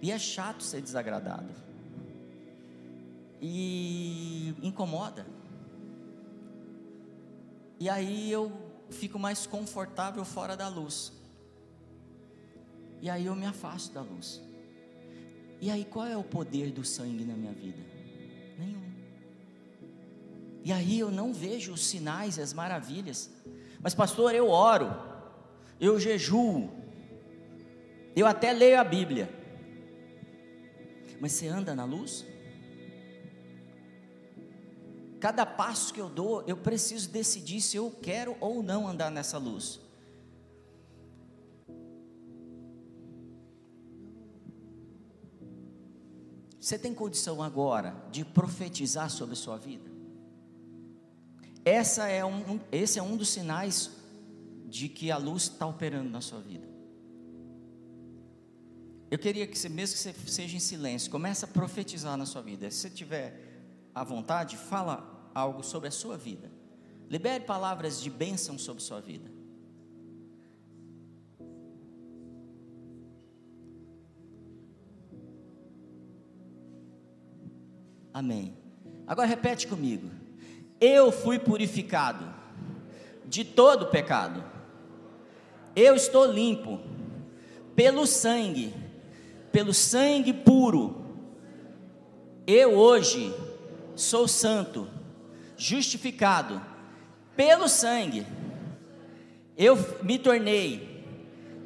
E 0.00 0.10
é 0.10 0.18
chato 0.18 0.62
ser 0.62 0.80
desagradado 0.80 1.69
e 3.40 4.54
incomoda. 4.62 5.26
E 7.78 7.88
aí 7.88 8.30
eu 8.30 8.52
fico 8.90 9.18
mais 9.18 9.46
confortável 9.46 10.24
fora 10.24 10.56
da 10.56 10.68
luz. 10.68 11.12
E 13.00 13.08
aí 13.08 13.26
eu 13.26 13.34
me 13.34 13.46
afasto 13.46 13.94
da 13.94 14.02
luz. 14.02 14.40
E 15.60 15.70
aí 15.70 15.84
qual 15.84 16.06
é 16.06 16.16
o 16.16 16.22
poder 16.22 16.70
do 16.70 16.84
sangue 16.84 17.24
na 17.24 17.34
minha 17.34 17.52
vida? 17.52 17.82
Nenhum. 18.58 18.92
E 20.62 20.72
aí 20.72 20.98
eu 20.98 21.10
não 21.10 21.32
vejo 21.32 21.72
os 21.72 21.86
sinais 21.86 22.36
e 22.36 22.42
as 22.42 22.52
maravilhas. 22.52 23.30
Mas 23.80 23.94
pastor, 23.94 24.34
eu 24.34 24.50
oro, 24.50 24.90
eu 25.80 25.98
jejuo, 25.98 26.70
eu 28.14 28.26
até 28.26 28.52
leio 28.52 28.78
a 28.78 28.84
Bíblia. 28.84 29.34
Mas 31.18 31.32
você 31.32 31.46
anda 31.46 31.74
na 31.74 31.84
luz? 31.84 32.26
Cada 35.20 35.44
passo 35.44 35.92
que 35.92 36.00
eu 36.00 36.08
dou, 36.08 36.42
eu 36.46 36.56
preciso 36.56 37.10
decidir 37.10 37.60
se 37.60 37.76
eu 37.76 37.90
quero 37.90 38.36
ou 38.40 38.62
não 38.62 38.88
andar 38.88 39.10
nessa 39.10 39.36
luz. 39.36 39.78
Você 46.58 46.78
tem 46.78 46.94
condição 46.94 47.42
agora 47.42 47.94
de 48.10 48.24
profetizar 48.24 49.10
sobre 49.10 49.34
a 49.34 49.36
sua 49.36 49.58
vida? 49.58 49.90
Essa 51.64 52.08
é 52.08 52.24
um, 52.24 52.58
esse 52.72 52.98
é 52.98 53.02
um 53.02 53.16
dos 53.16 53.28
sinais 53.28 53.90
de 54.66 54.88
que 54.88 55.10
a 55.10 55.18
luz 55.18 55.44
está 55.44 55.66
operando 55.66 56.08
na 56.08 56.22
sua 56.22 56.40
vida. 56.40 56.66
Eu 59.10 59.18
queria 59.18 59.46
que 59.46 59.58
você, 59.58 59.68
mesmo 59.68 59.96
que 59.96 60.02
você 60.02 60.14
seja 60.30 60.56
em 60.56 60.60
silêncio, 60.60 61.10
comece 61.10 61.44
a 61.44 61.48
profetizar 61.48 62.16
na 62.16 62.24
sua 62.24 62.40
vida. 62.40 62.70
Se 62.70 62.78
você 62.78 62.90
tiver 62.90 63.49
à 63.94 64.04
vontade, 64.04 64.56
fala 64.56 65.30
algo 65.34 65.62
sobre 65.62 65.88
a 65.88 65.92
sua 65.92 66.16
vida. 66.16 66.50
Libere 67.08 67.44
palavras 67.44 68.00
de 68.00 68.08
bênção 68.08 68.58
sobre 68.58 68.82
sua 68.82 69.00
vida. 69.00 69.30
Amém. 78.12 78.56
Agora 79.06 79.26
repete 79.26 79.66
comigo. 79.66 80.10
Eu 80.80 81.10
fui 81.10 81.38
purificado 81.38 82.24
de 83.26 83.44
todo 83.44 83.86
pecado. 83.86 84.42
Eu 85.74 85.94
estou 85.94 86.26
limpo 86.26 86.80
pelo 87.74 88.06
sangue, 88.06 88.74
pelo 89.52 89.72
sangue 89.72 90.32
puro. 90.32 91.04
Eu 92.46 92.74
hoje 92.74 93.32
sou 93.96 94.26
santo, 94.26 94.88
justificado 95.56 96.60
pelo 97.36 97.68
sangue. 97.68 98.26
Eu 99.56 99.76
me 100.02 100.18
tornei 100.18 101.04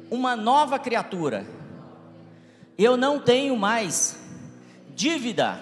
uma 0.09 0.35
nova 0.35 0.77
criatura. 0.77 1.45
Eu 2.77 2.97
não 2.97 3.19
tenho 3.19 3.55
mais 3.55 4.17
dívida 4.93 5.59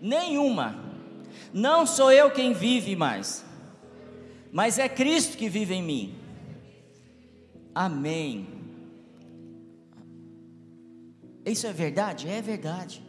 nenhuma. 0.00 0.76
Não 1.52 1.86
sou 1.86 2.10
eu 2.10 2.30
quem 2.30 2.52
vive 2.52 2.96
mais, 2.96 3.44
mas 4.50 4.78
é 4.78 4.88
Cristo 4.88 5.36
que 5.36 5.48
vive 5.48 5.74
em 5.74 5.82
mim. 5.82 6.14
Amém. 7.74 8.48
Isso 11.44 11.66
é 11.66 11.72
verdade? 11.72 12.28
É 12.28 12.40
verdade. 12.40 13.02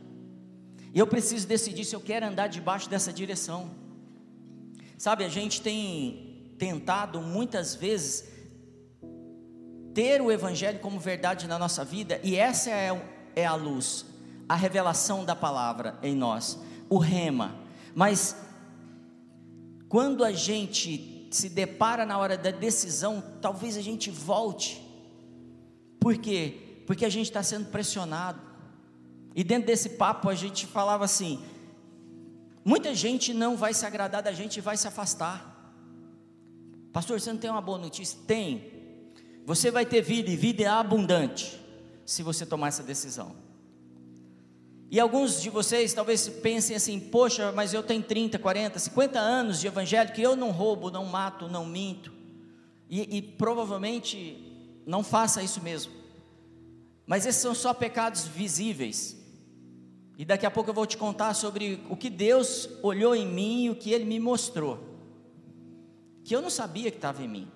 E 0.94 1.00
eu 1.00 1.08
preciso 1.08 1.48
decidir 1.48 1.86
se 1.86 1.96
eu 1.96 2.00
quero 2.00 2.28
andar 2.28 2.48
debaixo 2.48 2.88
dessa 2.88 3.12
direção. 3.12 3.72
Sabe, 4.98 5.24
a 5.24 5.30
gente 5.30 5.60
tem 5.62 6.54
tentado 6.60 7.20
muitas 7.20 7.74
vezes 7.74 8.32
ter 9.94 10.22
o 10.22 10.32
Evangelho 10.32 10.80
como 10.80 11.00
verdade 11.00 11.48
na 11.48 11.58
nossa 11.58 11.84
vida, 11.84 12.20
e 12.24 12.36
essa 12.36 12.70
é, 12.70 12.90
é 13.36 13.46
a 13.46 13.56
luz, 13.56 14.06
a 14.48 14.56
revelação 14.56 15.26
da 15.26 15.36
palavra 15.36 15.98
em 16.02 16.16
nós, 16.16 16.60
o 16.90 16.98
rema. 16.98 17.56
Mas 17.96 18.36
quando 19.90 20.24
a 20.24 20.32
gente 20.32 21.28
se 21.32 21.50
depara 21.50 22.06
na 22.06 22.18
hora 22.18 22.38
da 22.38 22.52
decisão, 22.52 23.24
talvez 23.42 23.78
a 23.78 23.82
gente 23.82 24.12
volte. 24.12 24.82
Por 26.00 26.18
quê? 26.18 26.84
Porque 26.86 27.06
a 27.06 27.10
gente 27.10 27.28
está 27.28 27.42
sendo 27.42 27.66
pressionado. 27.70 28.53
E 29.36 29.44
dentro 29.44 29.68
desse 29.68 29.90
papo 29.90 30.30
a 30.30 30.36
gente 30.36 30.68
falava 30.68 31.06
assim: 31.06 31.44
muita 32.64 32.94
gente 32.94 33.34
não 33.34 33.56
vai 33.56 33.74
se 33.74 33.86
agradar 33.86 34.22
da 34.22 34.32
gente 34.32 34.58
e 34.58 34.62
vai 34.62 34.78
se 34.78 34.88
afastar. 34.88 35.52
Pastor, 36.92 37.20
você 37.20 37.32
não 37.32 37.40
tem 37.40 37.50
uma 37.50 37.62
boa 37.62 37.78
notícia? 37.78 38.20
Tem. 38.28 38.72
Você 39.46 39.72
vai 39.72 39.86
ter 39.86 40.02
vida 40.02 40.30
e 40.30 40.38
vida 40.38 40.64
é 40.64 40.68
abundante 40.68 41.60
se 42.06 42.22
você 42.22 42.46
tomar 42.46 42.68
essa 42.68 42.84
decisão. 42.84 43.36
E 44.92 45.00
alguns 45.00 45.42
de 45.42 45.50
vocês 45.50 45.92
talvez 45.92 46.30
pensem 46.30 46.76
assim: 46.76 47.00
poxa, 47.00 47.52
mas 47.52 47.74
eu 47.74 47.82
tenho 47.82 48.04
30, 48.04 48.38
40, 48.38 48.78
50 48.78 49.20
anos 49.20 49.60
de 49.60 49.66
evangelho 49.66 50.14
que 50.14 50.22
eu 50.22 50.36
não 50.36 50.52
roubo, 50.52 50.92
não 50.92 51.06
mato, 51.06 51.50
não 51.50 51.66
minto. 51.66 52.14
E, 52.88 53.18
e 53.18 53.22
provavelmente 53.24 54.38
não 54.86 55.04
faça 55.04 55.42
isso 55.42 55.64
mesmo. 55.64 55.92
Mas 57.08 57.26
esses 57.26 57.42
são 57.42 57.56
só 57.56 57.74
pecados 57.74 58.26
visíveis. 58.28 59.23
E 60.18 60.24
daqui 60.24 60.46
a 60.46 60.52
pouco 60.52 60.70
eu 60.70 60.74
vou 60.74 60.86
te 60.86 60.98
contar 60.98 61.34
sobre 61.34 61.84
o 61.90 61.96
que 61.96 62.10
Deus 62.10 62.70
olhou 62.84 63.16
em 63.16 63.28
mim 63.28 63.66
e 63.66 63.70
o 63.70 63.76
que 63.76 63.92
Ele 63.92 64.06
me 64.06 64.20
mostrou. 64.20 64.80
Que 66.24 66.36
eu 66.36 66.42
não 66.42 66.50
sabia 66.50 66.92
que 66.92 66.98
estava 66.98 67.24
em 67.24 67.28
mim. 67.28 67.48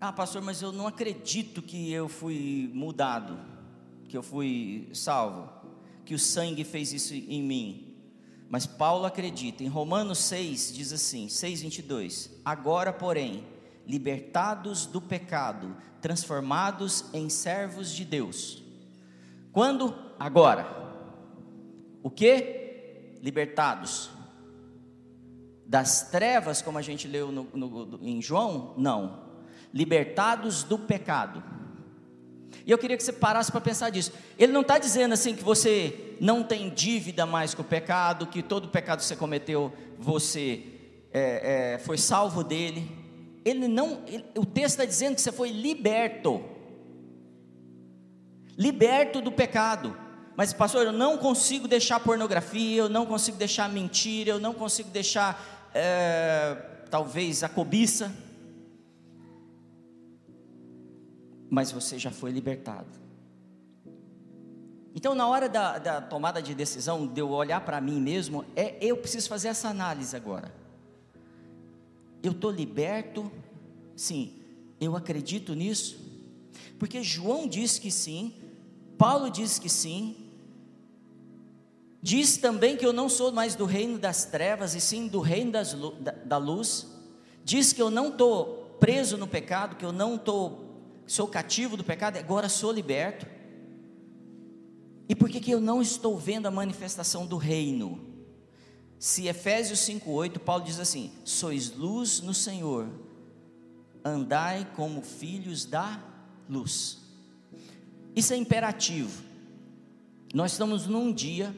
Ah, 0.00 0.12
pastor, 0.12 0.42
mas 0.42 0.62
eu 0.62 0.70
não 0.70 0.86
acredito 0.86 1.60
que 1.60 1.90
eu 1.90 2.08
fui 2.08 2.70
mudado, 2.72 3.38
que 4.08 4.16
eu 4.16 4.22
fui 4.22 4.88
salvo, 4.92 5.50
que 6.04 6.14
o 6.14 6.18
sangue 6.18 6.62
fez 6.62 6.92
isso 6.92 7.12
em 7.12 7.42
mim. 7.42 7.94
Mas 8.48 8.64
Paulo 8.64 9.06
acredita. 9.06 9.64
Em 9.64 9.68
Romanos 9.68 10.18
6 10.18 10.72
diz 10.72 10.92
assim, 10.92 11.26
6:22. 11.26 12.30
Agora, 12.44 12.92
porém, 12.92 13.44
libertados 13.84 14.86
do 14.86 15.00
pecado, 15.00 15.76
transformados 16.00 17.06
em 17.12 17.28
servos 17.28 17.90
de 17.90 18.04
Deus 18.04 18.65
quando? 19.56 19.94
Agora. 20.20 20.66
O 22.02 22.10
que? 22.10 23.16
Libertados. 23.22 24.10
Das 25.64 26.10
trevas, 26.10 26.60
como 26.60 26.76
a 26.76 26.82
gente 26.82 27.08
leu 27.08 27.32
no, 27.32 27.48
no, 27.54 27.98
em 28.02 28.20
João? 28.20 28.74
Não. 28.76 29.18
Libertados 29.72 30.62
do 30.62 30.78
pecado. 30.78 31.42
E 32.66 32.70
eu 32.70 32.76
queria 32.76 32.98
que 32.98 33.02
você 33.02 33.14
parasse 33.14 33.50
para 33.50 33.62
pensar 33.62 33.88
disso. 33.88 34.12
Ele 34.38 34.52
não 34.52 34.60
está 34.60 34.76
dizendo 34.76 35.14
assim 35.14 35.34
que 35.34 35.42
você 35.42 36.18
não 36.20 36.42
tem 36.42 36.68
dívida 36.68 37.24
mais 37.24 37.54
com 37.54 37.62
o 37.62 37.64
pecado, 37.64 38.26
que 38.26 38.42
todo 38.42 38.68
pecado 38.68 38.98
que 38.98 39.06
você 39.06 39.16
cometeu, 39.16 39.72
você 39.98 40.64
é, 41.10 41.76
é, 41.76 41.78
foi 41.78 41.96
salvo 41.96 42.44
dele. 42.44 42.90
Ele 43.42 43.66
não, 43.68 44.02
ele, 44.06 44.22
o 44.36 44.44
texto 44.44 44.74
está 44.74 44.84
dizendo 44.84 45.14
que 45.14 45.22
você 45.22 45.32
foi 45.32 45.48
liberto 45.48 46.44
liberto 48.56 49.20
do 49.20 49.30
pecado. 49.30 49.96
Mas, 50.36 50.52
pastor, 50.52 50.86
eu 50.86 50.92
não 50.92 51.16
consigo 51.16 51.66
deixar 51.66 52.00
pornografia, 52.00 52.78
eu 52.78 52.88
não 52.88 53.06
consigo 53.06 53.38
deixar 53.38 53.68
mentira, 53.68 54.30
eu 54.30 54.40
não 54.40 54.52
consigo 54.52 54.90
deixar, 54.90 55.70
é, 55.74 56.54
talvez, 56.90 57.42
a 57.42 57.48
cobiça. 57.48 58.14
Mas 61.48 61.72
você 61.72 61.98
já 61.98 62.10
foi 62.10 62.30
libertado. 62.30 63.06
Então, 64.94 65.14
na 65.14 65.28
hora 65.28 65.48
da, 65.48 65.78
da 65.78 66.00
tomada 66.00 66.42
de 66.42 66.54
decisão, 66.54 67.06
de 67.06 67.20
eu 67.20 67.30
olhar 67.30 67.60
para 67.60 67.80
mim 67.80 68.00
mesmo, 68.00 68.44
é 68.54 68.76
eu 68.80 68.96
preciso 68.96 69.28
fazer 69.28 69.48
essa 69.48 69.68
análise 69.68 70.16
agora. 70.16 70.54
Eu 72.22 72.32
estou 72.32 72.50
liberto? 72.50 73.30
Sim. 73.94 74.42
Eu 74.80 74.96
acredito 74.96 75.54
nisso? 75.54 75.98
Porque 76.78 77.02
João 77.02 77.46
diz 77.46 77.78
que 77.78 77.90
sim, 77.90 78.34
Paulo 78.96 79.30
diz 79.30 79.58
que 79.58 79.68
sim. 79.68 80.16
Diz 82.02 82.36
também 82.36 82.76
que 82.76 82.86
eu 82.86 82.92
não 82.92 83.08
sou 83.08 83.32
mais 83.32 83.54
do 83.54 83.64
reino 83.64 83.98
das 83.98 84.24
trevas, 84.24 84.74
e 84.74 84.80
sim 84.80 85.08
do 85.08 85.20
reino 85.20 85.52
das, 85.52 85.74
da, 86.00 86.12
da 86.12 86.36
luz. 86.36 86.86
Diz 87.44 87.72
que 87.72 87.82
eu 87.82 87.90
não 87.90 88.08
estou 88.08 88.76
preso 88.78 89.16
no 89.16 89.26
pecado, 89.26 89.76
que 89.76 89.84
eu 89.84 89.92
não 89.92 90.16
estou, 90.16 90.82
sou 91.06 91.26
cativo 91.26 91.76
do 91.76 91.84
pecado, 91.84 92.16
agora 92.16 92.48
sou 92.48 92.72
liberto. 92.72 93.26
E 95.08 95.14
por 95.14 95.28
que, 95.28 95.40
que 95.40 95.50
eu 95.50 95.60
não 95.60 95.80
estou 95.80 96.18
vendo 96.18 96.46
a 96.46 96.50
manifestação 96.50 97.26
do 97.26 97.36
reino? 97.36 98.00
Se 98.98 99.28
Efésios 99.28 99.80
5,8, 99.80 100.38
Paulo 100.38 100.64
diz 100.64 100.80
assim: 100.80 101.12
Sois 101.24 101.70
luz 101.70 102.20
no 102.20 102.34
Senhor, 102.34 102.88
andai 104.04 104.66
como 104.74 105.02
filhos 105.02 105.64
da 105.64 106.02
luz. 106.48 107.05
Isso 108.16 108.32
é 108.32 108.36
imperativo. 108.36 109.22
Nós 110.32 110.52
estamos 110.52 110.86
num 110.86 111.12
dia 111.12 111.54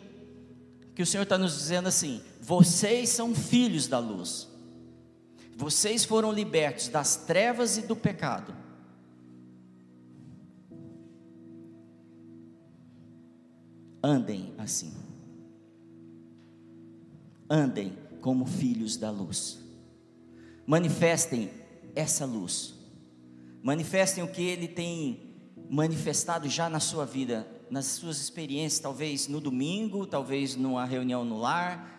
que 0.93 1.03
o 1.03 1.07
Senhor 1.07 1.23
está 1.23 1.39
nos 1.39 1.55
dizendo 1.55 1.87
assim: 1.87 2.21
vocês 2.41 3.11
são 3.11 3.33
filhos 3.33 3.87
da 3.87 4.01
luz, 4.01 4.49
vocês 5.57 6.05
foram 6.05 6.33
libertos 6.33 6.89
das 6.89 7.15
trevas 7.15 7.79
e 7.79 7.83
do 7.83 7.95
pecado. 7.95 8.53
Andem 14.03 14.53
assim, 14.59 14.93
andem 17.49 17.97
como 18.21 18.47
filhos 18.47 18.97
da 18.97 19.11
luz, 19.11 19.59
manifestem 20.67 21.51
essa 21.95 22.25
luz, 22.25 22.75
manifestem 23.63 24.25
o 24.25 24.29
que 24.29 24.43
Ele 24.43 24.67
tem 24.67 25.28
manifestado 25.69 26.49
já 26.49 26.69
na 26.69 26.81
sua 26.81 27.05
vida, 27.05 27.47
nas 27.71 27.87
suas 27.87 28.21
experiências, 28.21 28.81
talvez 28.81 29.29
no 29.29 29.41
domingo, 29.41 30.07
talvez 30.07 30.57
numa 30.57 30.85
reunião 30.85 31.25
no 31.25 31.39
lar, 31.39 31.99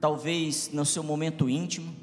talvez 0.00 0.70
no 0.72 0.84
seu 0.84 1.02
momento 1.02 1.48
íntimo. 1.48 1.94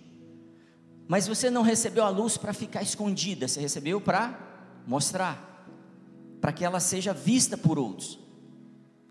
Mas 1.08 1.28
você 1.28 1.50
não 1.50 1.62
recebeu 1.62 2.04
a 2.04 2.10
luz 2.10 2.38
para 2.38 2.54
ficar 2.54 2.82
escondida, 2.82 3.48
você 3.48 3.60
recebeu 3.60 4.02
para 4.02 4.84
mostrar, 4.88 5.68
para 6.42 6.52
que 6.52 6.66
ela 6.66 6.80
seja 6.80 7.14
vista 7.14 7.58
por 7.58 7.78
outros. 7.78 8.20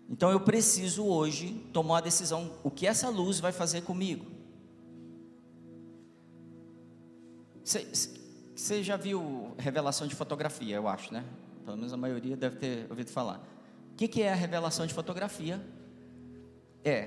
Então 0.09 0.29
eu 0.29 0.39
preciso 0.39 1.05
hoje 1.05 1.53
tomar 1.71 1.99
a 1.99 2.01
decisão: 2.01 2.51
o 2.63 2.69
que 2.69 2.85
essa 2.85 3.09
luz 3.09 3.39
vai 3.39 3.51
fazer 3.51 3.81
comigo? 3.81 4.25
Você 7.63 8.83
já 8.83 8.97
viu 8.97 9.55
revelação 9.57 10.05
de 10.05 10.13
fotografia, 10.13 10.75
eu 10.75 10.87
acho, 10.87 11.13
né? 11.13 11.23
Pelo 11.65 11.77
menos 11.77 11.93
a 11.93 11.97
maioria 11.97 12.35
deve 12.35 12.57
ter 12.57 12.87
ouvido 12.89 13.09
falar. 13.09 13.37
O 13.93 13.95
que, 13.95 14.07
que 14.07 14.21
é 14.21 14.31
a 14.31 14.35
revelação 14.35 14.85
de 14.85 14.93
fotografia? 14.93 15.61
É, 16.83 17.03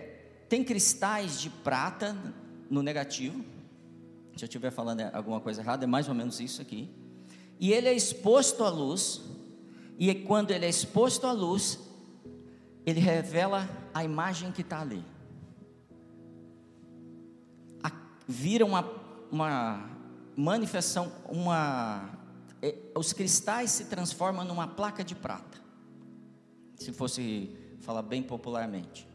tem 0.49 0.64
cristais 0.64 1.40
de 1.40 1.51
prata 1.51 2.16
no 2.71 2.83
negativo. 2.83 3.45
Se 4.37 4.45
eu 4.45 4.47
estiver 4.47 4.71
falando 4.71 5.01
alguma 5.12 5.40
coisa 5.40 5.61
errada, 5.61 5.85
é 5.85 5.87
mais 5.87 6.09
ou 6.09 6.14
menos 6.14 6.40
isso 6.40 6.62
aqui. 6.62 6.88
E 7.59 7.73
ele 7.73 7.88
é 7.88 7.95
exposto 7.95 8.64
à 8.64 8.69
luz. 8.69 9.23
E 9.99 10.14
quando 10.14 10.51
ele 10.51 10.66
é 10.66 10.69
exposto 10.69 11.27
à 11.27 11.33
luz, 11.33 11.79
ele 12.85 13.01
revela 13.01 13.69
a 13.92 14.05
imagem 14.05 14.53
que 14.53 14.61
está 14.61 14.81
ali. 14.81 15.03
A, 17.83 17.90
vira 18.29 18.64
uma 18.64 18.83
uma 19.31 19.88
manifestação, 20.37 21.12
uma, 21.29 22.16
os 22.95 23.12
cristais 23.12 23.71
se 23.71 23.85
transformam 23.85 24.45
numa 24.45 24.66
placa 24.66 25.05
de 25.05 25.14
prata. 25.14 25.59
Se 26.77 26.92
fosse 26.92 27.51
falar 27.81 28.03
bem 28.03 28.23
popularmente. 28.23 29.07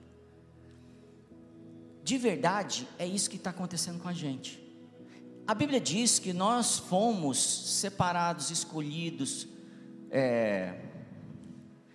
De 2.04 2.18
verdade, 2.18 2.88
é 2.98 3.06
isso 3.06 3.30
que 3.30 3.36
está 3.36 3.50
acontecendo 3.50 4.00
com 4.00 4.08
a 4.08 4.14
gente. 4.14 4.62
A 5.46 5.54
Bíblia 5.54 5.80
diz 5.80 6.20
que 6.20 6.34
nós 6.34 6.78
fomos 6.78 7.38
separados, 7.80 8.50
escolhidos, 8.50 9.48
é, 10.10 10.80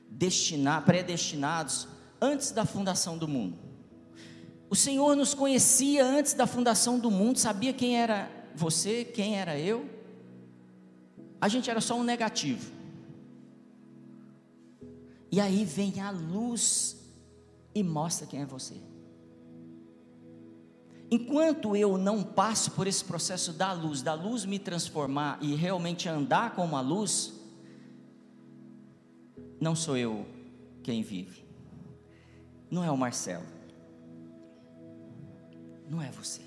destinados, 0.08 0.84
predestinados 0.84 1.88
antes 2.20 2.50
da 2.50 2.64
fundação 2.64 3.16
do 3.16 3.26
mundo. 3.26 3.58
O 4.68 4.74
Senhor 4.74 5.14
nos 5.16 5.32
conhecia 5.32 6.04
antes 6.04 6.34
da 6.34 6.46
fundação 6.46 6.98
do 6.98 7.10
mundo, 7.10 7.38
sabia 7.38 7.72
quem 7.72 7.96
era 7.96 8.30
você, 8.54 9.04
quem 9.04 9.38
era 9.38 9.58
eu. 9.58 9.88
A 11.40 11.48
gente 11.48 11.70
era 11.70 11.80
só 11.80 11.94
um 11.94 12.02
negativo. 12.02 12.70
E 15.30 15.40
aí 15.40 15.64
vem 15.64 16.00
a 16.00 16.10
luz 16.10 16.96
e 17.74 17.82
mostra 17.82 18.26
quem 18.26 18.40
é 18.40 18.46
você. 18.46 18.76
Enquanto 21.10 21.76
eu 21.76 21.98
não 21.98 22.22
passo 22.22 22.70
por 22.72 22.86
esse 22.86 23.04
processo 23.04 23.52
da 23.52 23.72
luz, 23.72 24.02
da 24.02 24.14
luz 24.14 24.44
me 24.44 24.58
transformar 24.58 25.38
e 25.40 25.54
realmente 25.54 26.08
andar 26.08 26.54
como 26.54 26.76
a 26.76 26.80
luz, 26.80 27.32
não 29.60 29.76
sou 29.76 29.96
eu 29.96 30.26
quem 30.82 31.02
vive. 31.02 31.44
Não 32.70 32.82
é 32.82 32.90
o 32.90 32.96
Marcelo. 32.96 33.46
Não 35.88 36.02
é 36.02 36.10
você. 36.10 36.45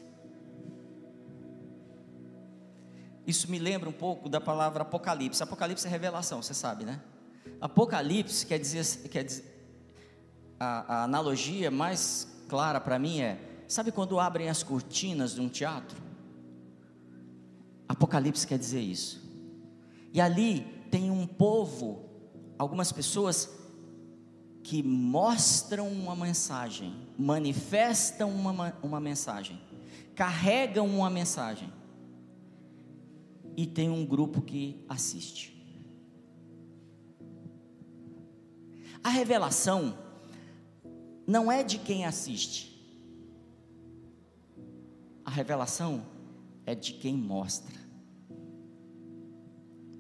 Isso 3.26 3.50
me 3.50 3.60
lembra 3.60 3.90
um 3.90 3.94
pouco 3.94 4.28
da 4.28 4.42
palavra 4.42 4.82
Apocalipse. 4.82 5.42
Apocalipse 5.44 5.86
é 5.86 5.90
revelação, 5.90 6.42
você 6.42 6.54
sabe, 6.54 6.86
né? 6.86 7.02
Apocalipse 7.62 8.46
quer 8.46 8.60
dizer, 8.60 8.86
quer 9.10 9.24
dizer 9.24 9.60
a, 10.60 10.96
a 10.96 11.04
analogia 11.04 11.72
mais 11.72 12.28
clara 12.48 12.80
para 12.80 13.00
mim 13.00 13.22
é 13.22 13.40
Sabe 13.70 13.92
quando 13.92 14.20
abrem 14.20 14.50
as 14.50 14.64
cortinas 14.64 15.36
de 15.36 15.42
um 15.42 15.48
teatro? 15.48 16.02
Apocalipse 17.88 18.48
quer 18.48 18.58
dizer 18.58 18.82
isso. 18.82 19.22
E 20.12 20.20
ali 20.20 20.62
tem 20.90 21.12
um 21.12 21.28
povo, 21.28 22.10
algumas 22.58 22.92
pessoas 22.92 23.48
que 24.64 24.82
mostram 24.82 25.88
uma 25.88 26.16
mensagem, 26.16 26.96
manifestam 27.16 28.32
uma, 28.32 28.76
uma 28.82 29.00
mensagem, 29.00 29.62
carregam 30.16 30.88
uma 30.88 31.10
mensagem. 31.12 31.72
E 33.60 33.68
tem 33.68 33.90
um 33.90 34.06
grupo 34.06 34.42
que 34.42 34.86
assiste. 34.88 35.54
A 39.04 39.10
revelação 39.10 39.98
não 41.28 41.52
é 41.52 41.62
de 41.62 41.78
quem 41.78 42.06
assiste, 42.06 42.70
a 45.26 45.30
revelação 45.30 46.06
é 46.66 46.74
de 46.74 46.94
quem 46.94 47.18
mostra. 47.18 47.76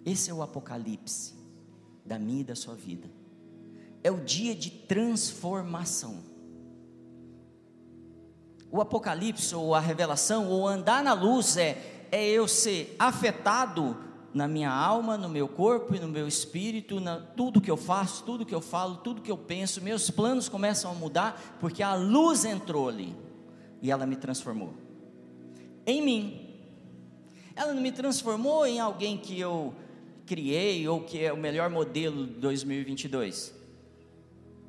Esse 0.06 0.30
é 0.30 0.34
o 0.34 0.42
apocalipse 0.42 1.34
da 2.06 2.18
minha 2.18 2.40
e 2.40 2.46
da 2.46 2.56
sua 2.56 2.76
vida. 2.76 3.12
É 4.02 4.10
o 4.10 4.24
dia 4.24 4.56
de 4.56 4.70
transformação. 4.70 6.24
O 8.72 8.80
apocalipse 8.80 9.54
ou 9.54 9.76
a 9.76 9.82
revelação 9.82 10.48
ou 10.48 10.66
andar 10.66 11.04
na 11.04 11.12
luz 11.12 11.58
é 11.58 11.99
é 12.12 12.26
eu 12.28 12.48
ser 12.48 12.96
afetado 12.98 13.98
na 14.34 14.48
minha 14.48 14.72
alma, 14.72 15.18
no 15.18 15.28
meu 15.28 15.48
corpo 15.48 15.96
e 15.96 16.00
no 16.00 16.08
meu 16.08 16.28
espírito, 16.28 17.00
na, 17.00 17.20
tudo 17.20 17.60
que 17.60 17.72
eu 17.72 17.78
faço, 17.78 18.24
tudo 18.24 18.46
que 18.46 18.54
eu 18.54 18.62
falo, 18.62 18.98
tudo 18.98 19.22
que 19.22 19.32
eu 19.32 19.38
penso, 19.38 19.82
meus 19.82 20.10
planos 20.10 20.48
começam 20.48 20.92
a 20.92 20.94
mudar 20.94 21.58
porque 21.60 21.82
a 21.82 21.96
luz 21.96 22.46
entrou 22.46 22.88
ali 22.88 23.16
e 23.82 23.90
ela 23.90 24.06
me 24.06 24.16
transformou 24.16 24.74
em 25.86 26.02
mim. 26.02 26.46
Ela 27.56 27.74
não 27.74 27.82
me 27.82 27.92
transformou 27.92 28.66
em 28.66 28.80
alguém 28.80 29.18
que 29.18 29.40
eu 29.40 29.74
criei 30.26 30.88
ou 30.88 31.02
que 31.02 31.24
é 31.24 31.34
o 31.34 31.38
melhor 31.38 31.70
modelo 31.70 32.28
de 32.28 32.34
2022. 32.34 33.54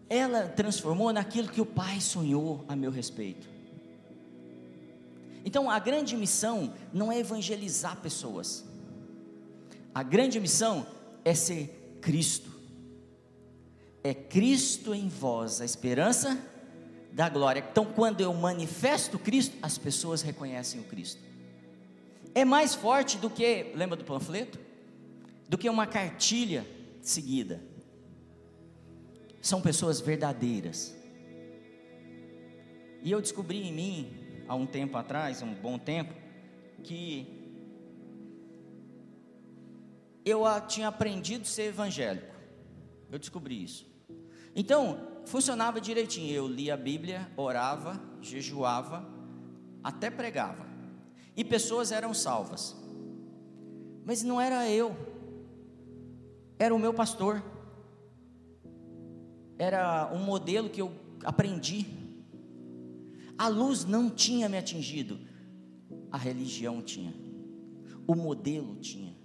Ela 0.09 0.48
transformou 0.48 1.12
naquilo 1.12 1.48
que 1.48 1.61
o 1.61 1.66
Pai 1.66 2.00
sonhou 2.00 2.64
a 2.66 2.74
meu 2.74 2.90
respeito. 2.90 3.49
Então, 5.44 5.70
a 5.70 5.79
grande 5.79 6.16
missão 6.16 6.72
não 6.92 7.11
é 7.11 7.18
evangelizar 7.18 7.96
pessoas. 7.96 8.64
A 9.94 10.03
grande 10.03 10.38
missão 10.38 10.87
é 11.24 11.35
ser 11.35 11.98
Cristo. 12.00 12.50
É 14.03 14.14
Cristo 14.14 14.94
em 14.94 15.09
vós, 15.09 15.61
a 15.61 15.64
esperança 15.64 16.38
da 17.12 17.29
glória. 17.29 17.64
Então, 17.70 17.85
quando 17.85 18.20
eu 18.20 18.33
manifesto 18.33 19.18
Cristo, 19.18 19.57
as 19.61 19.76
pessoas 19.76 20.22
reconhecem 20.22 20.81
o 20.81 20.85
Cristo. 20.85 21.20
É 22.35 22.44
mais 22.44 22.74
forte 22.74 23.18
do 23.18 23.29
que, 23.29 23.72
lembra 23.74 23.96
do 23.96 24.05
panfleto? 24.05 24.59
Do 25.48 25.59
que 25.59 25.68
uma 25.68 25.87
cartilha 25.87 26.66
seguida. 27.03 27.61
São 29.42 29.61
pessoas 29.61 30.00
verdadeiras. 30.00 30.94
E 33.03 33.11
eu 33.11 33.20
descobri 33.20 33.62
em 33.62 33.72
mim, 33.72 34.19
há 34.50 34.54
um 34.56 34.66
tempo 34.66 34.98
atrás, 34.98 35.42
um 35.42 35.54
bom 35.54 35.78
tempo, 35.78 36.12
que 36.82 37.24
eu 40.24 40.42
tinha 40.66 40.88
aprendido 40.88 41.42
a 41.42 41.44
ser 41.44 41.66
evangélico. 41.66 42.34
Eu 43.08 43.16
descobri 43.16 43.62
isso. 43.62 43.86
Então, 44.52 45.22
funcionava 45.24 45.80
direitinho. 45.80 46.34
Eu 46.34 46.48
lia 46.48 46.74
a 46.74 46.76
Bíblia, 46.76 47.30
orava, 47.36 48.02
jejuava, 48.20 49.08
até 49.84 50.10
pregava. 50.10 50.66
E 51.36 51.44
pessoas 51.44 51.92
eram 51.92 52.12
salvas. 52.12 52.76
Mas 54.04 54.24
não 54.24 54.40
era 54.40 54.68
eu. 54.68 54.96
Era 56.58 56.74
o 56.74 56.78
meu 56.78 56.92
pastor. 56.92 57.40
Era 59.56 60.10
um 60.12 60.18
modelo 60.18 60.68
que 60.68 60.80
eu 60.80 60.90
aprendi. 61.24 61.99
A 63.40 63.48
luz 63.48 63.87
não 63.87 64.11
tinha 64.11 64.50
me 64.50 64.59
atingido. 64.59 65.18
A 66.12 66.18
religião 66.18 66.83
tinha. 66.83 67.14
O 68.07 68.14
modelo 68.14 68.76
tinha. 68.76 69.16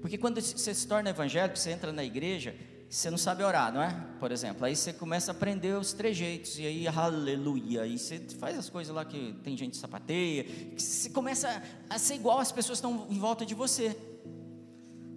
Porque 0.00 0.18
quando 0.18 0.40
você 0.40 0.74
se 0.74 0.88
torna 0.88 1.10
evangélico, 1.10 1.56
você 1.56 1.70
entra 1.70 1.92
na 1.92 2.02
igreja, 2.02 2.52
você 2.90 3.08
não 3.12 3.16
sabe 3.16 3.44
orar, 3.44 3.72
não 3.72 3.80
é? 3.80 3.94
Por 4.18 4.32
exemplo, 4.32 4.66
aí 4.66 4.74
você 4.74 4.92
começa 4.92 5.30
a 5.30 5.34
aprender 5.36 5.78
os 5.78 5.92
trejeitos, 5.92 6.58
e 6.58 6.66
aí, 6.66 6.88
aleluia, 6.88 7.86
e 7.86 7.96
você 7.96 8.18
faz 8.40 8.58
as 8.58 8.68
coisas 8.68 8.92
lá 8.92 9.04
que 9.04 9.38
tem 9.44 9.56
gente 9.56 9.76
sapateia, 9.76 10.42
que 10.42 10.82
você 10.82 11.08
começa 11.08 11.62
a 11.88 12.00
ser 12.00 12.16
igual 12.16 12.40
às 12.40 12.50
pessoas 12.50 12.80
que 12.80 12.86
estão 12.88 13.06
em 13.08 13.20
volta 13.20 13.46
de 13.46 13.54
você. 13.54 13.96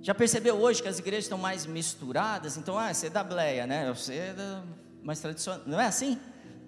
Já 0.04 0.14
percebeu 0.14 0.58
hoje 0.58 0.80
que 0.80 0.88
as 0.88 1.00
igrejas 1.00 1.26
estão 1.26 1.40
mais 1.40 1.66
misturadas? 1.66 2.56
Então, 2.56 2.78
ah, 2.78 2.94
você 2.94 3.08
é 3.08 3.10
da 3.10 3.24
bleia, 3.24 3.66
né? 3.66 3.92
Você 3.92 4.14
é 4.14 4.34
da 4.36 4.64
mais 5.02 5.20
tradicional. 5.20 5.64
Não 5.66 5.82
é 5.82 5.88
assim? 5.88 6.20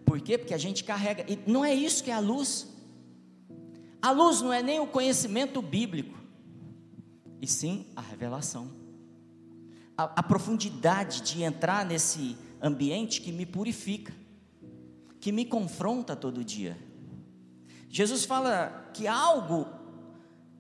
Por 0.07 0.19
quê? 0.21 0.39
Porque 0.39 0.55
a 0.55 0.57
gente 0.57 0.83
carrega. 0.83 1.23
E 1.31 1.37
não 1.45 1.63
é 1.63 1.71
isso 1.71 2.03
que 2.03 2.09
é 2.09 2.15
a 2.15 2.19
luz. 2.19 2.67
A 4.01 4.09
luz 4.09 4.41
não 4.41 4.51
é 4.51 4.63
nem 4.63 4.79
o 4.79 4.87
conhecimento 4.87 5.61
bíblico, 5.61 6.17
e 7.39 7.47
sim 7.47 7.85
a 7.95 8.01
revelação 8.01 8.87
a, 9.97 10.03
a 10.03 10.23
profundidade 10.23 11.21
de 11.21 11.41
entrar 11.41 11.83
nesse 11.83 12.37
ambiente 12.61 13.19
que 13.19 13.31
me 13.31 13.45
purifica, 13.45 14.13
que 15.19 15.31
me 15.31 15.43
confronta 15.43 16.15
todo 16.15 16.43
dia. 16.43 16.77
Jesus 17.89 18.23
fala 18.23 18.91
que 18.93 19.07
algo, 19.07 19.65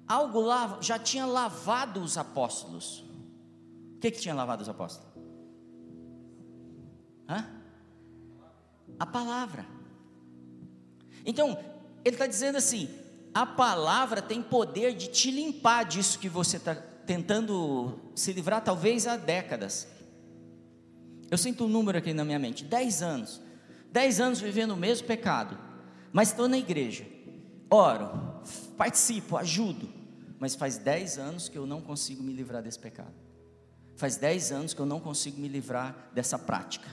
algo 0.07 0.41
lá 0.41 0.79
já 0.81 0.97
tinha 0.97 1.25
lavado 1.25 2.01
os 2.01 2.17
apóstolos. 2.17 3.05
O 3.95 3.99
que, 3.99 4.11
que 4.11 4.19
tinha 4.19 4.33
lavado 4.33 4.63
os 4.63 4.69
apóstolos? 4.69 5.07
Hã? 7.29 7.45
A 8.99 9.05
palavra. 9.05 9.65
Então, 11.25 11.57
ele 12.03 12.15
está 12.15 12.27
dizendo 12.27 12.57
assim: 12.57 12.89
a 13.33 13.45
palavra 13.45 14.21
tem 14.21 14.41
poder 14.41 14.95
de 14.95 15.07
te 15.07 15.31
limpar 15.31 15.85
disso 15.85 16.19
que 16.19 16.29
você 16.29 16.57
está 16.57 16.75
tentando 16.75 17.99
se 18.15 18.33
livrar 18.33 18.63
talvez 18.63 19.07
há 19.07 19.15
décadas. 19.15 19.87
Eu 21.29 21.37
sinto 21.37 21.65
um 21.65 21.67
número 21.67 21.97
aqui 21.97 22.13
na 22.13 22.25
minha 22.25 22.39
mente: 22.39 22.63
10 22.63 23.01
anos. 23.01 23.47
10 23.91 24.19
anos 24.19 24.39
vivendo 24.39 24.71
o 24.71 24.77
mesmo 24.77 25.07
pecado, 25.07 25.57
mas 26.11 26.29
estou 26.29 26.47
na 26.47 26.57
igreja, 26.57 27.05
oro, 27.69 28.43
participo, 28.77 29.37
ajudo, 29.37 29.89
mas 30.39 30.55
faz 30.55 30.77
10 30.77 31.17
anos 31.17 31.49
que 31.49 31.57
eu 31.57 31.65
não 31.65 31.81
consigo 31.81 32.21
me 32.21 32.33
livrar 32.33 32.61
desse 32.61 32.77
pecado. 32.77 33.13
Faz 33.95 34.17
10 34.17 34.51
anos 34.51 34.73
que 34.73 34.79
eu 34.79 34.85
não 34.85 34.99
consigo 34.99 35.39
me 35.39 35.47
livrar 35.47 36.11
dessa 36.13 36.37
prática. 36.37 36.87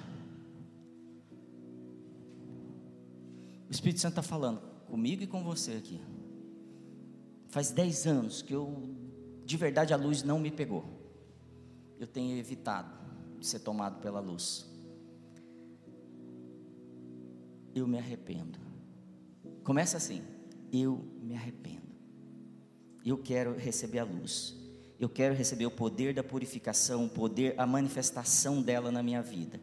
O 3.68 3.72
Espírito 3.72 4.00
Santo 4.00 4.12
está 4.12 4.22
falando 4.22 4.60
comigo 4.86 5.22
e 5.22 5.26
com 5.26 5.42
você 5.42 5.72
aqui. 5.72 6.00
faz 7.48 7.70
10 7.70 8.06
anos 8.06 8.42
que 8.42 8.52
eu, 8.52 8.94
de 9.44 9.56
verdade, 9.56 9.92
a 9.92 9.96
luz 9.96 10.22
não 10.22 10.38
me 10.38 10.50
pegou. 10.50 10.84
Eu 11.98 12.06
tenho 12.06 12.36
evitado 12.36 13.04
ser 13.40 13.60
tomado 13.60 14.00
pela 14.00 14.20
luz. 14.20 14.66
Eu 17.74 17.86
me 17.86 17.98
arrependo. 17.98 18.58
Começa 19.62 19.96
assim: 19.96 20.22
eu 20.72 21.04
me 21.22 21.34
arrependo. 21.34 21.82
Eu 23.04 23.18
quero 23.18 23.56
receber 23.56 23.98
a 23.98 24.04
luz. 24.04 24.56
Eu 24.98 25.08
quero 25.08 25.34
receber 25.34 25.66
o 25.66 25.70
poder 25.70 26.14
da 26.14 26.22
purificação, 26.22 27.04
o 27.04 27.10
poder, 27.10 27.54
a 27.58 27.66
manifestação 27.66 28.62
dela 28.62 28.90
na 28.90 29.02
minha 29.02 29.20
vida. 29.20 29.60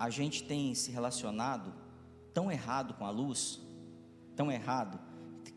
A 0.00 0.08
gente 0.08 0.42
tem 0.42 0.74
se 0.74 0.90
relacionado 0.90 1.74
tão 2.32 2.50
errado 2.50 2.94
com 2.94 3.04
a 3.04 3.10
luz, 3.10 3.60
tão 4.34 4.50
errado, 4.50 4.98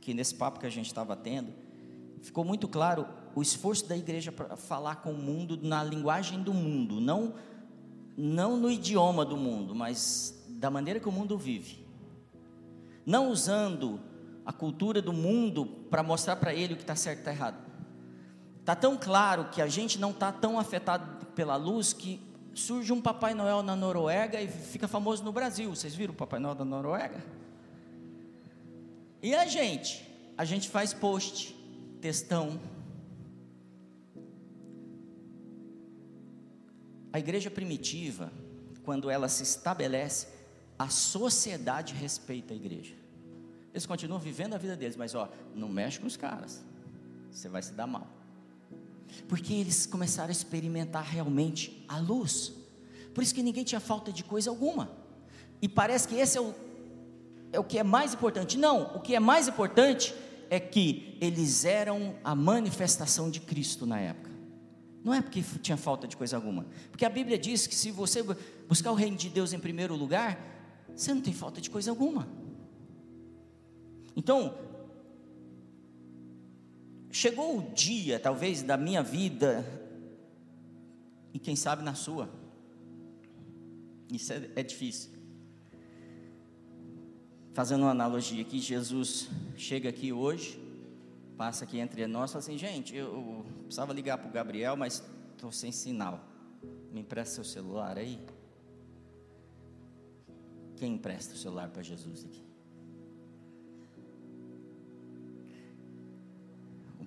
que 0.01 0.13
nesse 0.13 0.36
papo 0.36 0.60
que 0.60 0.65
a 0.65 0.69
gente 0.69 0.88
estava 0.88 1.15
tendo, 1.15 1.53
ficou 2.21 2.43
muito 2.43 2.67
claro 2.67 3.08
o 3.34 3.41
esforço 3.41 3.88
da 3.88 3.95
igreja 3.95 4.34
para 4.34 4.58
falar 4.58 4.97
com 4.97 5.13
o 5.13 5.17
mundo 5.17 5.58
na 5.62 5.82
linguagem 5.82 6.43
do 6.43 6.53
mundo, 6.53 6.99
não, 6.99 7.36
não 8.17 8.58
no 8.58 8.69
idioma 8.69 9.23
do 9.23 9.38
mundo, 9.38 9.73
mas 9.73 10.45
da 10.49 10.69
maneira 10.69 10.99
que 10.99 11.08
o 11.08 11.12
mundo 11.12 11.38
vive. 11.38 11.88
Não 13.06 13.29
usando 13.29 13.97
a 14.45 14.51
cultura 14.51 15.01
do 15.01 15.13
mundo 15.13 15.65
para 15.89 16.03
mostrar 16.03 16.36
para 16.36 16.53
ele 16.53 16.73
o 16.73 16.75
que 16.75 16.84
está 16.84 16.97
certo 16.97 17.19
e 17.19 17.21
está 17.21 17.32
errado. 17.32 17.63
Está 18.60 18.75
tão 18.75 18.97
claro 18.97 19.45
que 19.45 19.62
a 19.62 19.67
gente 19.67 19.97
não 19.97 20.12
está 20.12 20.34
tão 20.34 20.60
afetado 20.60 21.27
pela 21.27 21.56
luz 21.56 21.93
que 21.93 22.19
surge 22.53 22.93
um 22.93 23.01
Papai 23.01 23.33
Noel 23.33 23.63
na 23.63 23.75
Noruega 23.75 24.41
e 24.41 24.47
fica 24.47 24.87
famoso 24.87 25.23
no 25.23 25.31
Brasil. 25.31 25.69
Vocês 25.69 25.95
viram 25.95 26.13
o 26.13 26.17
Papai 26.17 26.39
Noel 26.39 26.55
da 26.55 26.65
Noruega? 26.65 27.23
E 29.21 29.33
a 29.33 29.45
gente? 29.45 30.07
A 30.37 30.45
gente 30.45 30.69
faz 30.69 30.93
post, 30.93 31.55
textão. 32.01 32.59
A 37.11 37.19
igreja 37.19 37.49
primitiva, 37.49 38.31
quando 38.83 39.09
ela 39.09 39.29
se 39.29 39.43
estabelece, 39.43 40.27
a 40.77 40.89
sociedade 40.89 41.93
respeita 41.93 42.53
a 42.53 42.55
igreja. 42.55 42.95
Eles 43.71 43.85
continuam 43.85 44.19
vivendo 44.19 44.53
a 44.53 44.57
vida 44.57 44.75
deles, 44.75 44.95
mas 44.95 45.15
ó, 45.15 45.29
não 45.55 45.69
mexe 45.69 45.99
com 45.99 46.07
os 46.07 46.17
caras, 46.17 46.63
você 47.31 47.49
vai 47.49 47.61
se 47.61 47.73
dar 47.73 47.87
mal. 47.87 48.07
Porque 49.28 49.54
eles 49.54 49.86
começaram 49.86 50.30
a 50.30 50.32
experimentar 50.32 51.04
realmente 51.04 51.86
a 51.88 51.97
luz. 51.97 52.54
Por 53.13 53.23
isso 53.23 53.34
que 53.34 53.43
ninguém 53.43 53.63
tinha 53.63 53.80
falta 53.80 54.12
de 54.12 54.23
coisa 54.23 54.49
alguma. 54.49 54.91
E 55.62 55.69
parece 55.69 56.08
que 56.08 56.15
esse 56.15 56.38
é 56.38 56.41
o, 56.41 56.54
é 57.52 57.60
o 57.60 57.63
que 57.63 57.78
é 57.78 57.84
mais 57.84 58.13
importante. 58.13 58.58
Não, 58.58 58.95
o 58.95 58.99
que 58.99 59.15
é 59.15 59.19
mais 59.19 59.47
importante 59.47 60.13
é 60.49 60.60
que 60.60 61.17
eles 61.21 61.65
eram 61.65 62.15
a 62.23 62.36
manifestação 62.36 63.30
de 63.30 63.39
Cristo 63.39 63.86
na 63.86 63.99
época. 63.99 64.32
Não 65.04 65.13
é 65.13 65.21
porque 65.21 65.43
tinha 65.62 65.78
falta 65.78 66.08
de 66.08 66.15
coisa 66.15 66.36
alguma. 66.36 66.65
Porque 66.89 67.06
a 67.06 67.10
Bíblia 67.10 67.38
diz 67.38 67.67
que 67.67 67.76
se 67.76 67.91
você 67.91 68.23
buscar 68.67 68.91
o 68.91 68.95
reino 68.95 69.17
de 69.17 69.30
Deus 69.30 69.52
em 69.52 69.60
primeiro 69.60 69.95
lugar, 69.95 70.39
você 70.95 71.13
não 71.13 71.21
tem 71.21 71.34
falta 71.34 71.60
de 71.60 71.69
coisa 71.69 71.91
alguma. 71.91 72.28
Então, 74.15 74.56
chegou 77.13 77.60
o 77.60 77.73
dia, 77.73 78.19
talvez, 78.19 78.63
da 78.63 78.76
minha 78.76 79.04
vida, 79.04 79.63
e 81.32 81.38
quem 81.39 81.56
sabe 81.56 81.84
na 81.84 81.93
sua. 81.93 82.28
Isso 84.12 84.34
é, 84.34 84.49
é 84.56 84.63
difícil. 84.63 85.12
Fazendo 87.54 87.84
uma 87.84 87.91
analogia 87.91 88.41
aqui, 88.41 88.60
Jesus 88.60 89.30
chega 89.56 89.89
aqui 89.89 90.12
hoje, 90.12 90.60
passa 91.38 91.63
aqui 91.65 91.78
entre 91.78 92.08
nós 92.08 92.32
e 92.32 92.34
fala 92.34 92.43
assim: 92.43 92.58
gente, 92.58 92.95
eu, 92.95 93.06
eu 93.06 93.45
precisava 93.60 93.93
ligar 93.93 94.17
para 94.17 94.28
o 94.28 94.32
Gabriel, 94.32 94.76
mas 94.76 95.04
estou 95.34 95.52
sem 95.52 95.71
sinal. 95.71 96.19
Me 96.91 97.02
empresta 97.02 97.36
seu 97.36 97.43
celular 97.43 97.97
aí? 97.97 98.19
Quem 100.78 100.95
empresta 100.95 101.36
o 101.36 101.38
celular 101.38 101.69
para 101.69 101.84
Jesus 101.84 102.26
aqui? 102.26 102.52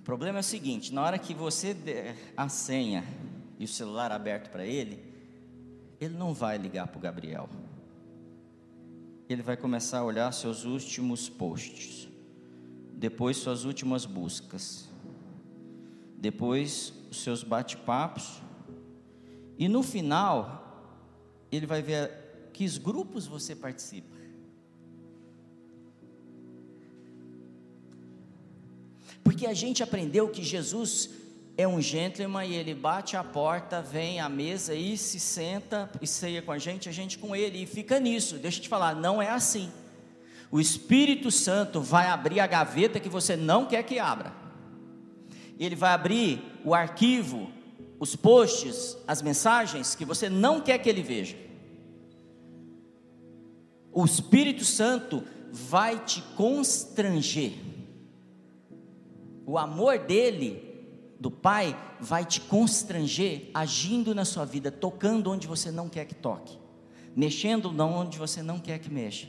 Problema 0.07 0.39
é 0.39 0.39
o 0.39 0.43
seguinte: 0.43 0.93
na 0.93 1.03
hora 1.03 1.19
que 1.19 1.33
você 1.33 1.73
der 1.73 2.15
a 2.37 2.47
senha 2.47 3.03
e 3.59 3.65
o 3.65 3.67
celular 3.67 4.09
aberto 4.09 4.49
para 4.49 4.65
ele, 4.65 5.03
ele 5.99 6.15
não 6.15 6.33
vai 6.33 6.57
ligar 6.57 6.87
para 6.87 6.97
o 6.97 7.01
Gabriel. 7.01 7.49
Ele 9.27 9.41
vai 9.41 9.57
começar 9.57 9.99
a 9.99 10.03
olhar 10.05 10.31
seus 10.31 10.63
últimos 10.63 11.27
posts, 11.27 12.07
depois 12.93 13.35
suas 13.35 13.65
últimas 13.65 14.05
buscas, 14.05 14.87
depois 16.17 16.93
os 17.11 17.21
seus 17.21 17.43
bate-papos, 17.43 18.41
e 19.57 19.67
no 19.67 19.83
final, 19.83 21.03
ele 21.51 21.65
vai 21.65 21.81
ver 21.81 22.49
que 22.53 22.65
grupos 22.79 23.27
você 23.27 23.53
participa. 23.53 24.16
Porque 29.37 29.45
a 29.45 29.53
gente 29.53 29.83
aprendeu 29.83 30.27
que 30.29 30.41
Jesus 30.41 31.11
é 31.55 31.67
um 31.67 31.79
gentleman 31.79 32.43
e 32.43 32.55
ele 32.55 32.73
bate 32.73 33.15
a 33.15 33.23
porta, 33.23 33.83
vem 33.83 34.19
à 34.19 34.27
mesa 34.27 34.73
e 34.73 34.97
se 34.97 35.19
senta 35.19 35.87
e 36.01 36.07
ceia 36.07 36.41
com 36.41 36.51
a 36.51 36.57
gente, 36.57 36.89
a 36.89 36.91
gente 36.91 37.19
com 37.19 37.35
ele, 37.35 37.61
e 37.61 37.67
fica 37.67 37.99
nisso. 37.99 38.37
Deixa 38.39 38.57
eu 38.57 38.63
te 38.63 38.67
falar, 38.67 38.95
não 38.95 39.21
é 39.21 39.29
assim. 39.29 39.71
O 40.49 40.59
Espírito 40.59 41.29
Santo 41.29 41.79
vai 41.79 42.07
abrir 42.07 42.39
a 42.39 42.47
gaveta 42.47 42.99
que 42.99 43.07
você 43.07 43.35
não 43.35 43.67
quer 43.67 43.83
que 43.83 43.99
abra. 43.99 44.33
Ele 45.59 45.75
vai 45.75 45.91
abrir 45.91 46.41
o 46.65 46.73
arquivo, 46.73 47.51
os 47.99 48.15
posts, 48.15 48.97
as 49.07 49.21
mensagens 49.21 49.93
que 49.93 50.03
você 50.03 50.29
não 50.29 50.59
quer 50.59 50.79
que 50.79 50.89
ele 50.89 51.03
veja 51.03 51.37
o 53.97 54.05
Espírito 54.05 54.63
Santo 54.63 55.23
vai 55.51 55.97
te 55.97 56.21
constranger. 56.35 57.66
O 59.47 59.57
amor 59.57 59.97
dele, 59.97 60.61
do 61.17 61.31
Pai, 61.31 61.73
vai 62.01 62.25
te 62.25 62.41
constranger 62.41 63.49
agindo 63.53 64.13
na 64.13 64.25
sua 64.25 64.43
vida, 64.43 64.69
tocando 64.69 65.31
onde 65.31 65.47
você 65.47 65.71
não 65.71 65.87
quer 65.87 66.03
que 66.03 66.13
toque, 66.13 66.59
mexendo 67.15 67.73
onde 67.81 68.17
você 68.17 68.43
não 68.43 68.59
quer 68.59 68.77
que 68.77 68.91
mexa. 68.91 69.25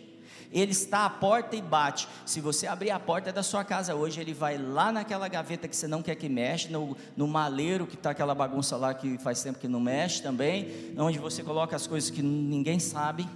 Ele 0.50 0.72
está 0.72 1.04
à 1.04 1.10
porta 1.10 1.54
e 1.54 1.62
bate. 1.62 2.08
Se 2.26 2.40
você 2.40 2.66
abrir 2.66 2.90
a 2.90 2.98
porta 2.98 3.32
da 3.32 3.44
sua 3.44 3.62
casa 3.62 3.94
hoje, 3.94 4.20
ele 4.20 4.34
vai 4.34 4.58
lá 4.58 4.90
naquela 4.90 5.28
gaveta 5.28 5.68
que 5.68 5.76
você 5.76 5.86
não 5.86 6.02
quer 6.02 6.16
que 6.16 6.28
mexa, 6.28 6.68
no, 6.68 6.96
no 7.16 7.28
maleiro 7.28 7.86
que 7.86 7.94
está 7.94 8.10
aquela 8.10 8.34
bagunça 8.34 8.76
lá 8.76 8.92
que 8.94 9.18
faz 9.18 9.40
tempo 9.40 9.60
que 9.60 9.68
não 9.68 9.78
mexe 9.78 10.20
também, 10.20 10.94
onde 10.98 11.20
você 11.20 11.44
coloca 11.44 11.76
as 11.76 11.86
coisas 11.86 12.10
que 12.10 12.22
ninguém 12.22 12.80
sabe. 12.80 13.28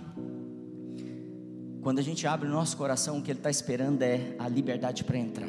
Quando 1.81 2.01
a 2.01 2.03
gente 2.03 2.27
abre 2.27 2.49
o 2.49 2.51
nosso 2.51 2.77
coração, 2.77 3.19
o 3.19 3.23
que 3.23 3.31
Ele 3.31 3.39
está 3.39 3.51
esperando 3.51 4.03
é 4.03 4.35
a 4.37 4.49
liberdade 4.49 5.05
para 5.05 5.17
entrar 5.17 5.49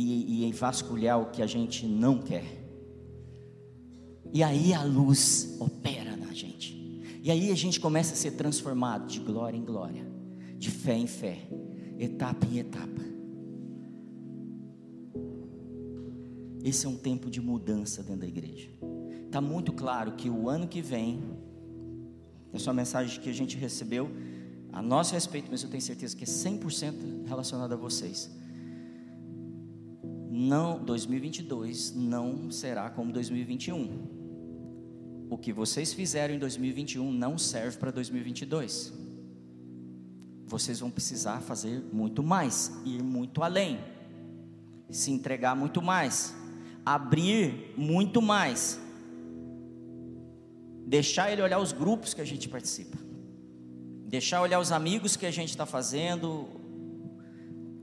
e, 0.00 0.48
e 0.48 0.52
vasculhar 0.52 1.20
o 1.20 1.26
que 1.26 1.42
a 1.42 1.46
gente 1.46 1.84
não 1.84 2.18
quer. 2.18 2.44
E 4.32 4.42
aí 4.44 4.72
a 4.72 4.84
luz 4.84 5.56
opera 5.58 6.16
na 6.16 6.32
gente. 6.32 7.02
E 7.20 7.30
aí 7.30 7.50
a 7.50 7.54
gente 7.56 7.80
começa 7.80 8.12
a 8.12 8.16
ser 8.16 8.32
transformado 8.32 9.08
de 9.08 9.18
glória 9.18 9.56
em 9.56 9.64
glória, 9.64 10.06
de 10.56 10.70
fé 10.70 10.96
em 10.96 11.08
fé, 11.08 11.48
etapa 11.98 12.46
em 12.46 12.58
etapa. 12.58 13.02
Esse 16.62 16.86
é 16.86 16.88
um 16.88 16.96
tempo 16.96 17.28
de 17.28 17.40
mudança 17.40 18.02
dentro 18.02 18.20
da 18.20 18.26
igreja. 18.28 18.70
Está 19.26 19.40
muito 19.40 19.72
claro 19.72 20.12
que 20.12 20.30
o 20.30 20.48
ano 20.48 20.68
que 20.68 20.80
vem, 20.80 21.20
essa 22.52 22.70
é 22.70 22.72
mensagem 22.72 23.20
que 23.20 23.28
a 23.28 23.34
gente 23.34 23.56
recebeu, 23.56 24.08
a 24.72 24.80
nosso 24.80 25.12
respeito, 25.14 25.48
mas 25.50 25.62
eu 25.62 25.70
tenho 25.70 25.82
certeza 25.82 26.16
que 26.16 26.22
é 26.22 26.26
100% 26.26 27.26
relacionado 27.26 27.72
a 27.72 27.76
vocês. 27.76 28.37
Não, 30.40 30.78
2022 30.78 31.96
não 31.96 32.48
será 32.48 32.88
como 32.90 33.12
2021. 33.12 35.26
O 35.28 35.36
que 35.36 35.52
vocês 35.52 35.92
fizeram 35.92 36.32
em 36.32 36.38
2021 36.38 37.10
não 37.10 37.36
serve 37.36 37.76
para 37.76 37.90
2022. 37.90 38.92
Vocês 40.46 40.78
vão 40.78 40.92
precisar 40.92 41.40
fazer 41.40 41.82
muito 41.92 42.22
mais, 42.22 42.72
ir 42.86 43.02
muito 43.02 43.42
além, 43.42 43.80
se 44.88 45.10
entregar 45.10 45.56
muito 45.56 45.82
mais, 45.82 46.32
abrir 46.86 47.74
muito 47.76 48.22
mais, 48.22 48.80
deixar 50.86 51.32
ele 51.32 51.42
olhar 51.42 51.58
os 51.58 51.72
grupos 51.72 52.14
que 52.14 52.20
a 52.20 52.24
gente 52.24 52.48
participa 52.48 52.96
deixar 54.06 54.40
olhar 54.40 54.58
os 54.58 54.72
amigos 54.72 55.16
que 55.16 55.26
a 55.26 55.30
gente 55.30 55.50
está 55.50 55.66
fazendo, 55.66 56.48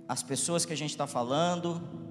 as 0.08 0.24
pessoas 0.24 0.66
que 0.66 0.74
a 0.74 0.76
gente 0.76 0.90
está 0.90 1.06
falando. 1.06 2.05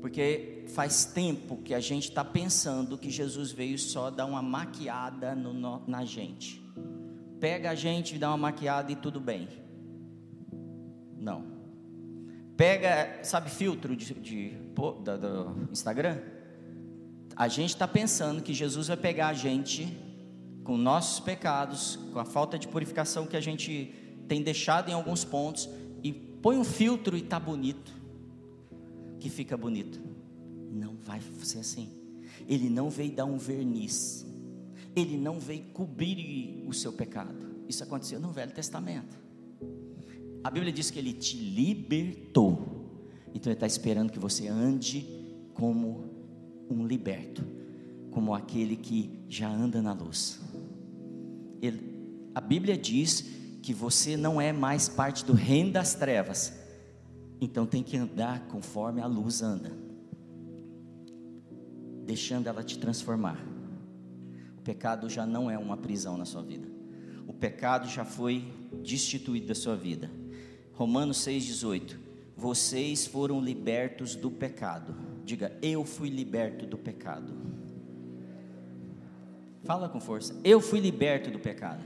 Porque 0.00 0.64
faz 0.68 1.04
tempo 1.04 1.58
que 1.58 1.74
a 1.74 1.80
gente 1.80 2.08
está 2.08 2.24
pensando 2.24 2.96
que 2.96 3.10
Jesus 3.10 3.52
veio 3.52 3.78
só 3.78 4.10
dar 4.10 4.24
uma 4.26 4.42
maquiada 4.42 5.34
no, 5.34 5.82
na 5.86 6.04
gente. 6.04 6.62
Pega 7.38 7.70
a 7.70 7.74
gente 7.74 8.18
dá 8.18 8.28
uma 8.28 8.36
maquiada 8.36 8.90
e 8.90 8.96
tudo 8.96 9.20
bem. 9.20 9.48
Não. 11.18 11.44
Pega, 12.56 13.22
sabe, 13.22 13.50
filtro 13.50 13.94
de, 13.94 14.14
de 14.14 14.50
do 14.50 15.68
Instagram? 15.70 16.18
A 17.36 17.48
gente 17.48 17.70
está 17.70 17.88
pensando 17.88 18.42
que 18.42 18.52
Jesus 18.52 18.88
vai 18.88 18.96
pegar 18.96 19.28
a 19.28 19.34
gente 19.34 19.96
com 20.64 20.76
nossos 20.76 21.20
pecados, 21.20 21.96
com 22.12 22.18
a 22.18 22.24
falta 22.24 22.58
de 22.58 22.68
purificação 22.68 23.26
que 23.26 23.36
a 23.36 23.40
gente 23.40 23.94
tem 24.28 24.42
deixado 24.42 24.90
em 24.90 24.92
alguns 24.92 25.24
pontos, 25.24 25.68
e 26.02 26.12
põe 26.12 26.58
um 26.58 26.64
filtro 26.64 27.16
e 27.16 27.20
está 27.20 27.40
bonito 27.40 27.99
que 29.20 29.28
fica 29.30 29.56
bonito. 29.56 30.00
Não 30.72 30.96
vai 30.96 31.20
ser 31.42 31.58
assim. 31.58 31.88
Ele 32.48 32.68
não 32.68 32.90
veio 32.90 33.12
dar 33.12 33.24
um 33.24 33.36
verniz. 33.36 34.26
Ele 34.96 35.16
não 35.16 35.38
veio 35.38 35.64
cobrir 35.72 36.64
o 36.66 36.72
seu 36.72 36.92
pecado. 36.92 37.50
Isso 37.68 37.84
aconteceu 37.84 38.18
no 38.18 38.32
Velho 38.32 38.52
Testamento. 38.52 39.16
A 40.42 40.50
Bíblia 40.50 40.72
diz 40.72 40.90
que 40.90 40.98
ele 40.98 41.12
te 41.12 41.36
libertou. 41.36 42.80
Então 43.34 43.50
ele 43.50 43.56
está 43.56 43.66
esperando 43.66 44.10
que 44.10 44.18
você 44.18 44.48
ande 44.48 45.06
como 45.54 46.04
um 46.68 46.86
liberto, 46.86 47.44
como 48.10 48.34
aquele 48.34 48.74
que 48.76 49.10
já 49.28 49.48
anda 49.48 49.82
na 49.82 49.92
luz. 49.92 50.40
Ele, 51.60 51.80
a 52.34 52.40
Bíblia 52.40 52.76
diz 52.76 53.24
que 53.62 53.74
você 53.74 54.16
não 54.16 54.40
é 54.40 54.52
mais 54.52 54.88
parte 54.88 55.24
do 55.24 55.34
reino 55.34 55.72
das 55.72 55.94
trevas, 55.94 56.52
então 57.40 57.66
tem 57.66 57.82
que 57.82 57.96
andar 57.96 58.46
conforme 58.48 59.00
a 59.00 59.06
luz 59.06 59.42
anda, 59.42 59.72
deixando 62.04 62.46
ela 62.46 62.62
te 62.62 62.78
transformar. 62.78 63.38
O 64.58 64.62
pecado 64.62 65.08
já 65.08 65.24
não 65.24 65.50
é 65.50 65.58
uma 65.58 65.76
prisão 65.76 66.18
na 66.18 66.26
sua 66.26 66.42
vida. 66.42 66.68
O 67.26 67.32
pecado 67.32 67.88
já 67.88 68.04
foi 68.04 68.52
destituído 68.82 69.46
da 69.46 69.54
sua 69.54 69.74
vida. 69.74 70.10
Romanos 70.74 71.18
6,18. 71.26 71.96
Vocês 72.36 73.06
foram 73.06 73.40
libertos 73.40 74.14
do 74.14 74.30
pecado. 74.30 74.94
Diga, 75.24 75.56
eu 75.62 75.84
fui 75.84 76.08
liberto 76.08 76.66
do 76.66 76.76
pecado. 76.76 77.32
Fala 79.64 79.88
com 79.88 80.00
força. 80.00 80.38
Eu 80.42 80.60
fui 80.60 80.80
liberto 80.80 81.30
do 81.30 81.38
pecado. 81.38 81.82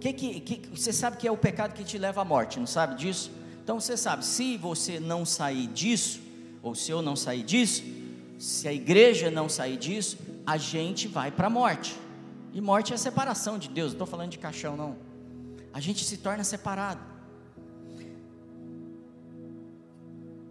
Que, 0.00 0.12
que, 0.12 0.40
que, 0.40 0.68
você 0.68 0.92
sabe 0.92 1.16
que 1.16 1.26
é 1.26 1.30
o 1.30 1.36
pecado 1.36 1.74
que 1.74 1.84
te 1.84 1.98
leva 1.98 2.22
à 2.22 2.24
morte, 2.24 2.58
não 2.58 2.66
sabe 2.66 2.94
disso? 2.96 3.30
Então 3.68 3.78
você 3.78 3.98
sabe, 3.98 4.24
se 4.24 4.56
você 4.56 4.98
não 4.98 5.26
sair 5.26 5.66
disso, 5.66 6.22
ou 6.62 6.74
se 6.74 6.90
eu 6.90 7.02
não 7.02 7.14
sair 7.14 7.42
disso, 7.42 7.82
se 8.38 8.66
a 8.66 8.72
igreja 8.72 9.30
não 9.30 9.46
sair 9.46 9.76
disso, 9.76 10.16
a 10.46 10.56
gente 10.56 11.06
vai 11.06 11.30
para 11.30 11.48
a 11.48 11.50
morte. 11.50 11.94
E 12.54 12.62
morte 12.62 12.92
é 12.92 12.94
a 12.94 12.98
separação 12.98 13.58
de 13.58 13.68
Deus, 13.68 13.88
não 13.88 13.96
estou 13.96 14.06
falando 14.06 14.30
de 14.30 14.38
caixão, 14.38 14.74
não. 14.74 14.96
A 15.70 15.80
gente 15.80 16.02
se 16.02 16.16
torna 16.16 16.42
separado. 16.44 17.02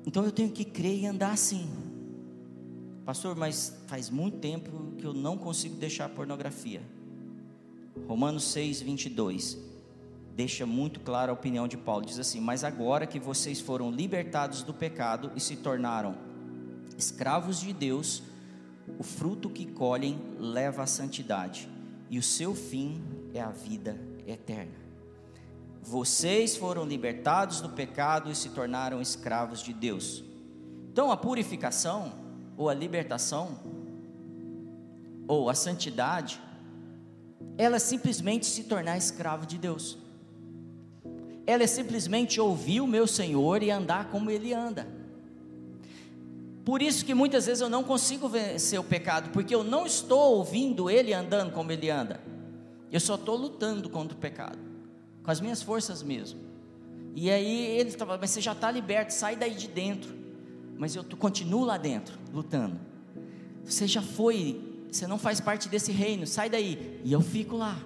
Então 0.06 0.24
eu 0.24 0.32
tenho 0.32 0.52
que 0.52 0.64
crer 0.64 1.00
e 1.00 1.08
andar 1.08 1.32
assim. 1.32 1.68
Pastor, 3.04 3.36
mas 3.36 3.74
faz 3.88 4.12
muito 4.12 4.38
tempo 4.38 4.94
que 4.96 5.08
eu 5.08 5.14
não 5.16 5.40
consigo 5.40 5.74
deixar 5.78 6.06
a 6.06 6.10
pornografia. 6.10 6.84
Romanos 8.08 8.44
6, 8.44 8.82
22 8.82 9.58
deixa 10.38 10.68
muito 10.68 11.00
clara 11.00 11.32
a 11.32 11.34
opinião 11.34 11.68
de 11.68 11.76
Paulo. 11.76 12.06
Diz 12.06 12.20
assim: 12.20 12.40
Mas 12.40 12.64
agora 12.64 13.08
que 13.08 13.20
vocês 13.20 13.60
foram 13.60 13.90
libertados 13.90 14.62
do 14.62 14.72
pecado 14.72 15.32
e 15.36 15.40
se 15.40 15.56
tornaram 15.56 16.16
escravos 16.96 17.60
de 17.60 17.74
Deus, 17.74 18.22
o 19.00 19.04
fruto 19.04 19.50
que 19.50 19.66
colhem 19.66 20.22
leva 20.38 20.84
à 20.84 20.88
santidade, 20.88 21.68
e 22.08 22.20
o 22.20 22.24
seu 22.24 22.54
fim 22.54 23.02
é 23.34 23.42
a 23.42 23.50
vida 23.50 24.00
eterna. 24.28 24.78
Vocês 25.82 26.56
foram 26.56 26.86
libertados 26.86 27.60
do 27.60 27.70
pecado 27.70 28.30
e 28.30 28.36
se 28.36 28.50
tornaram 28.50 29.02
escravos 29.02 29.62
de 29.62 29.74
Deus. 29.74 30.24
Então 30.92 31.12
a 31.12 31.18
purificação, 31.18 32.14
ou 32.56 32.70
a 32.70 32.76
libertação, 32.76 33.58
ou 35.28 35.50
a 35.50 35.56
santidade, 35.56 36.40
ela 37.58 37.78
é 37.78 37.80
simplesmente 37.80 38.46
se 38.46 38.66
tornar 38.66 38.98
escravo 38.98 39.46
de 39.46 39.58
Deus 39.58 39.98
ela 41.48 41.64
é 41.64 41.68
simplesmente 41.68 42.42
ouvir 42.42 42.82
o 42.82 42.86
meu 42.86 43.08
Senhor 43.08 43.64
e 43.64 43.72
andar 43.72 44.10
como 44.10 44.30
Ele 44.30 44.54
anda. 44.54 44.86
Por 46.66 46.82
isso 46.82 47.06
que 47.06 47.14
muitas 47.14 47.46
vezes 47.46 47.62
eu 47.62 47.70
não 47.70 47.86
consigo 47.86 48.28
vencer 48.28 48.78
o 48.78 48.84
pecado, 48.84 49.30
porque 49.30 49.56
eu 49.56 49.64
não 49.64 49.86
estou 49.86 50.36
ouvindo 50.36 50.90
Ele 50.90 51.14
andando 51.14 51.54
como 51.54 51.72
Ele 51.72 51.90
anda. 51.90 52.20
Eu 52.92 53.00
só 53.00 53.16
estou 53.16 53.38
lutando 53.38 53.90
contra 53.90 54.16
o 54.16 54.20
pecado, 54.20 54.60
com 55.24 55.32
as 55.32 55.40
minhas 55.40 55.62
forças 55.62 56.04
mesmo. 56.04 56.38
E 57.16 57.32
aí 57.32 57.78
ele 57.78 57.90
estava, 57.90 58.18
mas 58.18 58.30
você 58.30 58.42
já 58.42 58.52
está 58.52 58.70
liberto, 58.70 59.14
sai 59.14 59.38
daí 59.38 59.56
de 59.56 59.70
dentro. 59.70 60.14
Mas 60.78 60.96
eu 60.96 61.04
continuo 61.18 61.64
lá 61.64 61.78
dentro, 61.78 62.18
lutando. 62.34 62.80
Você 63.64 63.88
já 63.88 64.02
foi, 64.02 64.62
você 64.92 65.08
não 65.08 65.18
faz 65.18 65.40
parte 65.40 65.68
desse 65.68 65.92
reino, 65.92 66.28
sai 66.28 66.50
daí. 66.50 67.02
E 67.04 67.12
eu 67.12 67.22
fico 67.22 67.56
lá. 67.56 67.82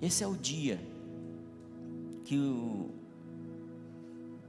Esse 0.00 0.24
é 0.24 0.26
o 0.26 0.34
dia 0.34 0.80
que 2.24 2.38
o, 2.38 2.90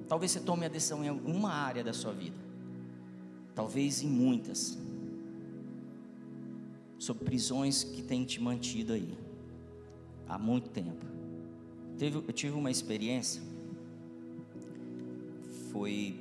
talvez 0.07 0.31
você 0.31 0.39
tome 0.39 0.65
a 0.65 0.69
decisão 0.69 1.03
em 1.03 1.07
alguma 1.07 1.51
área 1.51 1.83
da 1.83 1.93
sua 1.93 2.13
vida, 2.13 2.38
talvez 3.55 4.01
em 4.01 4.07
muitas, 4.07 4.77
sobre 6.97 7.25
prisões 7.25 7.83
que 7.83 8.01
têm 8.01 8.23
te 8.23 8.39
mantido 8.41 8.93
aí 8.93 9.17
há 10.27 10.38
muito 10.38 10.69
tempo. 10.69 11.05
Teve, 11.97 12.17
eu 12.17 12.33
tive 12.33 12.55
uma 12.55 12.71
experiência, 12.71 13.41
foi 15.71 16.19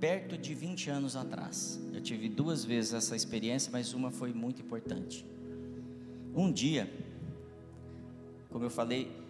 perto 0.00 0.36
de 0.36 0.54
20 0.54 0.90
anos 0.90 1.16
atrás. 1.16 1.80
Eu 1.92 2.00
tive 2.00 2.28
duas 2.28 2.64
vezes 2.64 2.92
essa 2.92 3.14
experiência, 3.14 3.70
mas 3.72 3.94
uma 3.94 4.10
foi 4.10 4.32
muito 4.32 4.60
importante. 4.60 5.24
Um 6.34 6.50
dia, 6.50 6.92
como 8.50 8.64
eu 8.64 8.70
falei, 8.70 9.21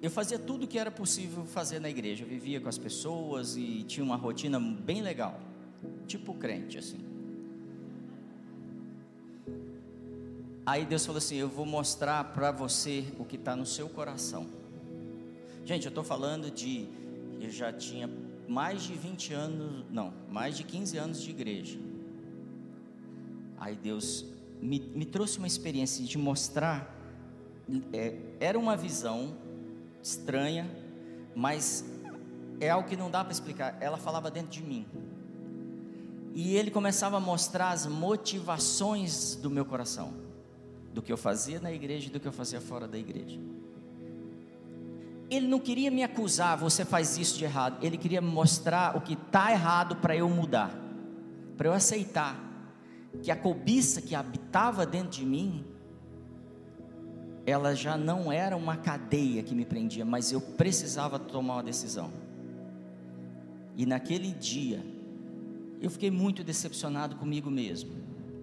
eu 0.00 0.10
fazia 0.10 0.38
tudo 0.38 0.66
que 0.66 0.78
era 0.78 0.90
possível 0.90 1.44
fazer 1.44 1.80
na 1.80 1.90
igreja. 1.90 2.24
Eu 2.24 2.28
vivia 2.28 2.60
com 2.60 2.68
as 2.68 2.78
pessoas 2.78 3.56
e 3.56 3.82
tinha 3.82 4.04
uma 4.04 4.16
rotina 4.16 4.60
bem 4.60 5.02
legal, 5.02 5.40
tipo 6.06 6.34
crente 6.34 6.78
assim. 6.78 7.04
Aí 10.64 10.84
Deus 10.84 11.04
falou 11.04 11.18
assim: 11.18 11.36
Eu 11.36 11.48
vou 11.48 11.66
mostrar 11.66 12.22
para 12.24 12.52
você 12.52 13.06
o 13.18 13.24
que 13.24 13.36
está 13.36 13.56
no 13.56 13.66
seu 13.66 13.88
coração. 13.88 14.46
Gente, 15.64 15.86
eu 15.86 15.88
estou 15.88 16.04
falando 16.04 16.50
de. 16.50 16.86
Eu 17.40 17.50
já 17.50 17.72
tinha 17.72 18.08
mais 18.46 18.82
de 18.82 18.94
20 18.94 19.32
anos, 19.32 19.84
não, 19.90 20.12
mais 20.30 20.56
de 20.56 20.64
15 20.64 20.96
anos 20.96 21.22
de 21.22 21.30
igreja. 21.30 21.78
Aí 23.58 23.74
Deus 23.74 24.24
me, 24.60 24.78
me 24.78 25.04
trouxe 25.04 25.38
uma 25.38 25.46
experiência 25.46 26.04
de 26.04 26.16
mostrar. 26.16 26.94
É, 27.92 28.16
era 28.38 28.58
uma 28.58 28.76
visão 28.76 29.36
estranha, 30.02 30.68
mas 31.34 31.84
é 32.60 32.70
algo 32.70 32.88
que 32.88 32.96
não 32.96 33.10
dá 33.10 33.22
para 33.22 33.32
explicar. 33.32 33.76
Ela 33.80 33.96
falava 33.96 34.30
dentro 34.30 34.50
de 34.50 34.62
mim. 34.62 34.86
E 36.34 36.56
ele 36.56 36.70
começava 36.70 37.16
a 37.16 37.20
mostrar 37.20 37.70
as 37.70 37.86
motivações 37.86 39.34
do 39.34 39.50
meu 39.50 39.64
coração, 39.64 40.12
do 40.92 41.02
que 41.02 41.12
eu 41.12 41.16
fazia 41.16 41.60
na 41.60 41.72
igreja 41.72 42.08
e 42.08 42.10
do 42.10 42.20
que 42.20 42.28
eu 42.28 42.32
fazia 42.32 42.60
fora 42.60 42.86
da 42.86 42.98
igreja. 42.98 43.40
Ele 45.30 45.46
não 45.46 45.58
queria 45.58 45.90
me 45.90 46.02
acusar, 46.02 46.56
você 46.56 46.84
faz 46.84 47.18
isso 47.18 47.36
de 47.36 47.44
errado. 47.44 47.84
Ele 47.84 47.98
queria 47.98 48.22
mostrar 48.22 48.96
o 48.96 49.00
que 49.00 49.12
está 49.12 49.50
errado 49.52 49.96
para 49.96 50.16
eu 50.16 50.28
mudar, 50.28 50.70
para 51.56 51.68
eu 51.68 51.72
aceitar 51.72 52.48
que 53.22 53.30
a 53.30 53.36
cobiça 53.36 54.00
que 54.00 54.14
habitava 54.14 54.86
dentro 54.86 55.10
de 55.10 55.26
mim 55.26 55.64
ela 57.48 57.74
já 57.74 57.96
não 57.96 58.30
era 58.30 58.54
uma 58.54 58.76
cadeia 58.76 59.42
que 59.42 59.54
me 59.54 59.64
prendia, 59.64 60.04
mas 60.04 60.32
eu 60.32 60.40
precisava 60.40 61.18
tomar 61.18 61.54
uma 61.54 61.62
decisão. 61.62 62.12
E 63.74 63.86
naquele 63.86 64.32
dia, 64.32 64.84
eu 65.80 65.88
fiquei 65.88 66.10
muito 66.10 66.44
decepcionado 66.44 67.16
comigo 67.16 67.50
mesmo. 67.50 67.90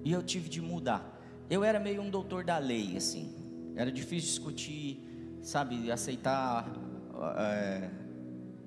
E 0.03 0.11
eu 0.11 0.23
tive 0.23 0.49
de 0.49 0.59
mudar. 0.59 1.21
Eu 1.51 1.63
era 1.63 1.79
meio 1.79 2.01
um 2.01 2.09
doutor 2.09 2.43
da 2.43 2.57
lei, 2.57 2.97
assim. 2.97 3.31
Era 3.75 3.91
difícil 3.91 4.29
discutir, 4.29 4.99
sabe, 5.43 5.91
aceitar 5.91 6.67
é, 7.37 7.89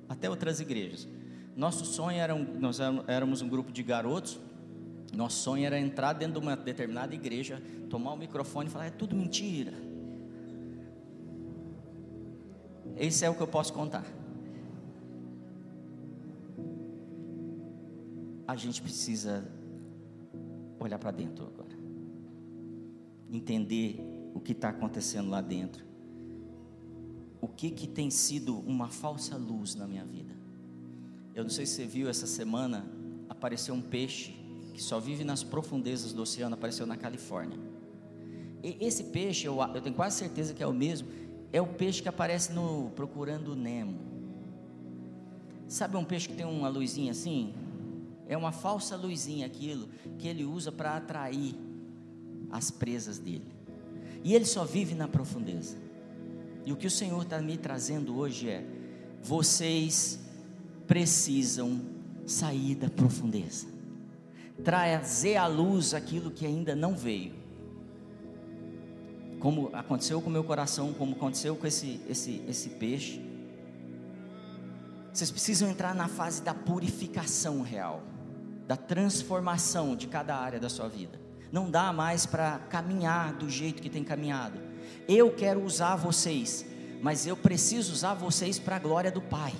até 0.09 0.31
outras 0.31 0.61
igrejas. 0.61 1.09
Nosso 1.57 1.85
sonho 1.85 2.19
era, 2.19 2.33
um, 2.33 2.45
nós 2.61 2.79
éramos 3.09 3.43
um 3.43 3.49
grupo 3.49 3.73
de 3.73 3.83
garotos. 3.83 4.39
Nosso 5.13 5.43
sonho 5.43 5.67
era 5.67 5.81
entrar 5.81 6.13
dentro 6.13 6.41
de 6.41 6.47
uma 6.47 6.55
determinada 6.55 7.13
igreja, 7.13 7.61
tomar 7.91 8.13
o 8.13 8.17
microfone 8.17 8.69
e 8.69 8.71
falar: 8.71 8.87
é 8.87 8.91
tudo 8.91 9.17
mentira 9.17 9.88
Esse 12.99 13.25
é 13.25 13.31
o 13.31 13.35
que 13.35 13.41
eu 13.41 13.49
posso 13.49 13.73
contar. 13.73 14.05
a 18.49 18.57
gente 18.57 18.81
precisa 18.81 19.47
olhar 20.81 20.99
para 20.99 21.11
dentro 21.11 21.45
agora, 21.45 21.79
entender 23.31 24.01
o 24.35 24.41
que 24.41 24.53
está 24.53 24.71
acontecendo 24.71 25.29
lá 25.29 25.43
dentro, 25.43 25.85
o 27.43 27.47
que 27.47 27.71
que 27.71 27.87
tem 27.87 28.11
sido 28.11 28.59
uma 28.61 28.89
falsa 28.89 29.37
luz 29.37 29.75
na 29.75 29.87
minha 29.87 30.05
vida. 30.07 30.35
Eu 31.35 31.43
não 31.43 31.51
sei 31.51 31.67
se 31.67 31.75
você 31.75 31.85
viu 31.85 32.09
essa 32.09 32.27
semana 32.27 32.91
apareceu 33.29 33.75
um 33.75 33.83
peixe 33.83 34.35
que 34.73 34.83
só 34.83 34.99
vive 34.99 35.25
nas 35.25 35.45
profundezas 35.45 36.15
do 36.15 36.23
oceano, 36.23 36.55
apareceu 36.55 36.87
na 36.87 36.97
Califórnia. 36.97 37.59
E 38.63 38.79
esse 38.81 39.05
peixe, 39.05 39.47
eu, 39.47 39.61
eu 39.75 39.83
tenho 39.83 39.95
quase 39.95 40.17
certeza 40.17 40.55
que 40.55 40.63
é 40.63 40.67
o 40.67 40.73
mesmo, 40.73 41.07
é 41.53 41.61
o 41.61 41.67
peixe 41.67 42.03
que 42.03 42.09
aparece 42.09 42.53
no 42.53 42.91
Procurando 42.95 43.57
Nemo. 43.57 43.99
Sabe 45.67 45.97
um 45.97 46.05
peixe 46.05 46.29
que 46.29 46.35
tem 46.35 46.47
uma 46.47 46.69
luzinha 46.69 47.13
assim? 47.13 47.55
É 48.27 48.37
uma 48.37 48.53
falsa 48.53 48.97
luzinha 48.97 49.47
aquilo 49.47 49.89
que 50.19 50.29
ele 50.29 50.45
usa 50.45 50.71
para 50.71 50.97
atrair 50.97 51.55
as 52.51 52.71
presas 52.71 53.19
dele. 53.19 53.47
E 54.23 54.35
ele 54.35 54.45
só 54.45 54.65
vive 54.65 54.95
na 54.95 55.09
profundeza. 55.09 55.77
E 56.67 56.73
o 56.73 56.77
que 56.77 56.87
o 56.87 56.91
Senhor 56.91 57.23
está 57.23 57.41
me 57.41 57.57
trazendo 57.57 58.17
hoje 58.19 58.49
é: 58.49 58.65
vocês 59.23 60.21
precisam 60.87 61.81
sair 62.27 62.75
da 62.75 62.91
profundeza, 62.91 63.67
trazer 64.63 65.37
à 65.37 65.47
luz 65.47 65.95
aquilo 65.95 66.31
que 66.31 66.45
ainda 66.45 66.77
não 66.77 66.95
veio. 66.95 67.38
Como 69.41 69.71
aconteceu 69.73 70.21
com 70.21 70.29
o 70.29 70.33
meu 70.33 70.43
coração, 70.43 70.93
como 70.93 71.15
aconteceu 71.15 71.55
com 71.57 71.67
esse, 71.67 72.01
esse, 72.09 72.43
esse 72.49 72.71
peixe. 72.71 73.21
Vocês 75.13 75.31
precisam 75.31 75.69
entrar 75.69 75.95
na 75.95 76.09
fase 76.09 76.43
da 76.43 76.55
purificação 76.55 77.63
real, 77.63 78.03
da 78.67 78.77
transformação 78.77 79.97
de 79.97 80.07
cada 80.07 80.37
área 80.37 80.61
da 80.61 80.69
sua 80.69 80.89
vida. 80.89 81.19
Não 81.51 81.71
dá 81.71 81.93
mais 81.93 82.27
para 82.27 82.59
caminhar 82.71 83.33
do 83.35 83.49
jeito 83.49 83.81
que 83.81 83.89
tem 83.89 84.05
caminhado. 84.05 84.61
Eu 85.09 85.35
quero 85.35 85.65
usar 85.65 85.97
vocês, 85.97 86.65
mas 87.01 87.27
eu 87.27 87.37
preciso 87.37 87.93
usar 87.93 88.15
vocês 88.15 88.59
para 88.59 88.77
a 88.77 88.79
glória 88.79 89.11
do 89.11 89.23
Pai. 89.23 89.55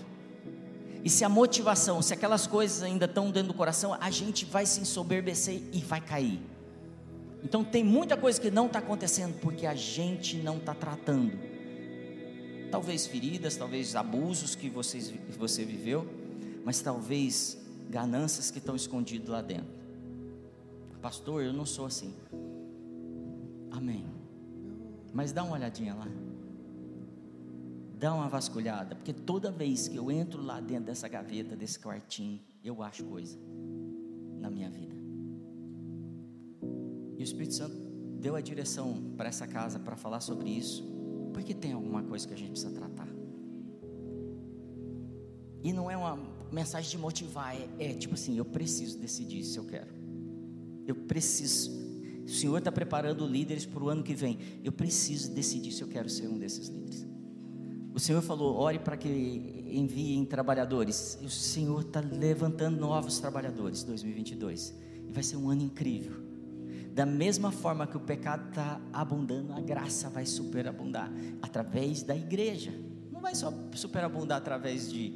E 1.05 1.09
se 1.09 1.25
a 1.25 1.29
motivação, 1.29 2.03
se 2.03 2.13
aquelas 2.13 2.47
coisas 2.47 2.83
ainda 2.83 3.07
estão 3.07 3.31
dentro 3.31 3.49
do 3.49 3.55
coração, 3.55 3.97
a 3.99 4.11
gente 4.11 4.45
vai 4.45 4.67
se 4.67 4.81
ensoberbecer 4.81 5.63
e 5.73 5.81
vai 5.81 6.01
cair. 6.01 6.41
Então 7.43 7.65
tem 7.65 7.85
muita 7.85 8.17
coisa 8.17 8.41
que 8.41 8.51
não 8.51 8.67
está 8.67 8.79
acontecendo 8.79 9.39
porque 9.41 9.67
a 9.67 9.75
gente 9.75 10.37
não 10.39 10.57
está 10.57 10.75
tratando. 10.75 11.39
Talvez 12.71 13.07
feridas, 13.07 13.57
talvez 13.57 13.97
abusos 13.97 14.55
que, 14.55 14.69
vocês, 14.69 15.09
que 15.11 15.39
você 15.39 15.65
viveu, 15.65 16.07
mas 16.65 16.81
talvez 16.81 17.57
ganâncias 17.89 18.51
que 18.51 18.59
estão 18.59 18.77
escondidas 18.77 19.29
lá 19.29 19.41
dentro. 19.41 19.79
Pastor, 21.01 21.43
eu 21.43 21.53
não 21.53 21.65
sou 21.65 21.87
assim. 21.87 22.15
Amém. 23.71 24.05
Mas 25.13 25.33
dá 25.33 25.43
uma 25.43 25.55
olhadinha 25.55 25.95
lá 25.95 26.09
dá 27.99 28.15
uma 28.15 28.29
vasculhada, 28.29 28.95
porque 28.95 29.13
toda 29.13 29.51
vez 29.51 29.89
que 29.89 29.97
eu 29.97 30.11
entro 30.11 30.41
lá 30.41 30.61
dentro 30.61 30.85
dessa 30.85 31.09
gaveta, 31.09 31.57
desse 31.57 31.79
quartinho, 31.79 32.41
eu 32.63 32.83
acho 32.83 33.05
coisa 33.05 33.37
na 34.41 34.49
minha 34.49 34.71
vida. 34.71 34.88
E 37.19 37.23
o 37.23 37.25
Espírito 37.25 37.55
Santo 37.55 37.77
deu 38.21 38.37
a 38.37 38.41
direção 38.41 39.13
para 39.17 39.29
essa 39.29 39.45
casa 39.45 39.81
para 39.81 39.97
falar 39.97 40.21
sobre 40.21 40.49
isso, 40.49 40.85
porque 41.35 41.53
tem 41.53 41.73
alguma 41.73 42.01
coisa 42.01 42.27
que 42.27 42.33
a 42.33 42.37
gente 42.37 42.53
precisa 42.53 42.71
tratar. 42.71 43.09
E 45.65 45.73
não 45.73 45.91
é 45.91 45.97
uma 45.97 46.17
mensagem 46.53 46.89
de 46.89 46.97
motivar, 46.97 47.57
é, 47.57 47.69
é 47.81 47.93
tipo 47.95 48.15
assim: 48.15 48.39
eu 48.39 48.45
preciso 48.45 48.97
decidir 48.99 49.43
se 49.43 49.59
eu 49.59 49.65
quero. 49.65 49.93
Eu 50.87 50.95
preciso. 50.95 51.77
O 52.25 52.31
Senhor 52.31 52.59
está 52.59 52.71
preparando 52.71 53.27
líderes 53.27 53.67
para 53.67 53.83
o 53.83 53.89
ano 53.89 54.05
que 54.05 54.15
vem. 54.15 54.39
Eu 54.63 54.71
preciso 54.71 55.33
decidir 55.33 55.73
se 55.73 55.83
eu 55.83 55.89
quero 55.89 56.09
ser 56.09 56.29
um 56.29 56.39
desses 56.39 56.69
líderes. 56.69 57.05
O 57.93 57.99
Senhor 57.99 58.23
falou: 58.23 58.55
ore 58.55 58.79
para 58.79 58.97
que 58.97 59.09
enviem 59.67 60.25
trabalhadores. 60.25 61.19
E 61.21 61.27
o 61.27 61.31
Senhor 61.31 61.81
está 61.81 62.01
levantando 62.01 62.79
novos 62.79 63.19
trabalhadores 63.19 63.83
2022. 63.83 64.73
E 65.09 65.13
vai 65.13 65.25
ser 65.25 65.37
um 65.37 65.51
ano 65.51 65.63
incrível. 65.63 66.28
Da 66.99 67.07
mesma 67.07 67.53
forma 67.53 67.87
que 67.87 67.97
o 67.97 68.01
pecado 68.01 68.49
está 68.49 68.81
abundando, 68.93 69.53
a 69.53 69.61
graça 69.61 70.11
vai 70.11 70.27
superabundar 70.27 71.09
através 71.41 72.03
da 72.03 72.17
igreja. 72.17 72.73
Não 73.13 73.21
vai 73.21 73.37
só 73.37 73.53
superabundar 73.77 74.39
através 74.39 74.91
de 74.91 75.15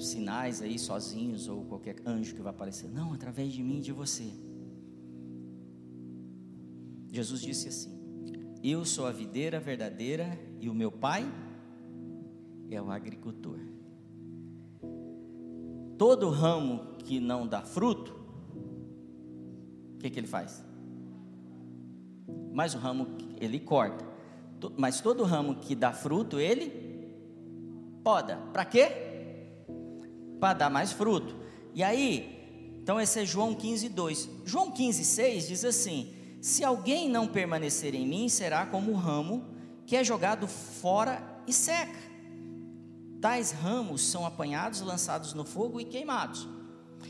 sinais 0.00 0.62
aí 0.62 0.78
sozinhos 0.78 1.48
ou 1.48 1.64
qualquer 1.64 1.96
anjo 2.06 2.32
que 2.32 2.40
vai 2.40 2.52
aparecer. 2.52 2.88
Não, 2.88 3.12
através 3.12 3.52
de 3.52 3.60
mim 3.60 3.78
e 3.78 3.80
de 3.80 3.90
você. 3.90 4.32
Jesus 7.10 7.40
disse 7.40 7.66
assim: 7.66 7.90
Eu 8.62 8.84
sou 8.84 9.04
a 9.04 9.10
videira 9.10 9.58
verdadeira 9.58 10.38
e 10.60 10.70
o 10.70 10.74
meu 10.74 10.92
pai 10.92 11.28
é 12.70 12.80
o 12.80 12.88
agricultor. 12.88 13.58
Todo 15.98 16.30
ramo 16.30 16.94
que 16.98 17.18
não 17.18 17.48
dá 17.48 17.62
fruto, 17.62 18.17
o 19.98 20.00
que, 20.00 20.08
que 20.08 20.20
ele 20.20 20.28
faz? 20.28 20.64
Mas 22.52 22.72
o 22.72 22.78
ramo 22.78 23.08
ele 23.40 23.58
corta. 23.58 24.06
Mas 24.76 25.00
todo 25.00 25.24
ramo 25.24 25.56
que 25.56 25.74
dá 25.74 25.92
fruto, 25.92 26.38
ele 26.38 26.70
poda. 28.04 28.36
Para 28.52 28.64
quê? 28.64 28.92
Para 30.38 30.54
dar 30.54 30.70
mais 30.70 30.92
fruto. 30.92 31.34
E 31.74 31.82
aí, 31.82 32.78
então 32.80 33.00
esse 33.00 33.18
é 33.18 33.26
João 33.26 33.56
15, 33.56 33.88
2. 33.88 34.30
João 34.44 34.70
15, 34.70 35.04
6 35.04 35.48
diz 35.48 35.64
assim: 35.64 36.14
Se 36.40 36.62
alguém 36.62 37.08
não 37.08 37.26
permanecer 37.26 37.92
em 37.92 38.06
mim, 38.06 38.28
será 38.28 38.66
como 38.66 38.92
o 38.92 38.96
ramo 38.96 39.44
que 39.84 39.96
é 39.96 40.04
jogado 40.04 40.46
fora 40.46 41.20
e 41.44 41.52
seca. 41.52 41.98
Tais 43.20 43.50
ramos 43.50 44.02
são 44.02 44.24
apanhados, 44.24 44.80
lançados 44.80 45.34
no 45.34 45.44
fogo 45.44 45.80
e 45.80 45.84
queimados. 45.84 46.46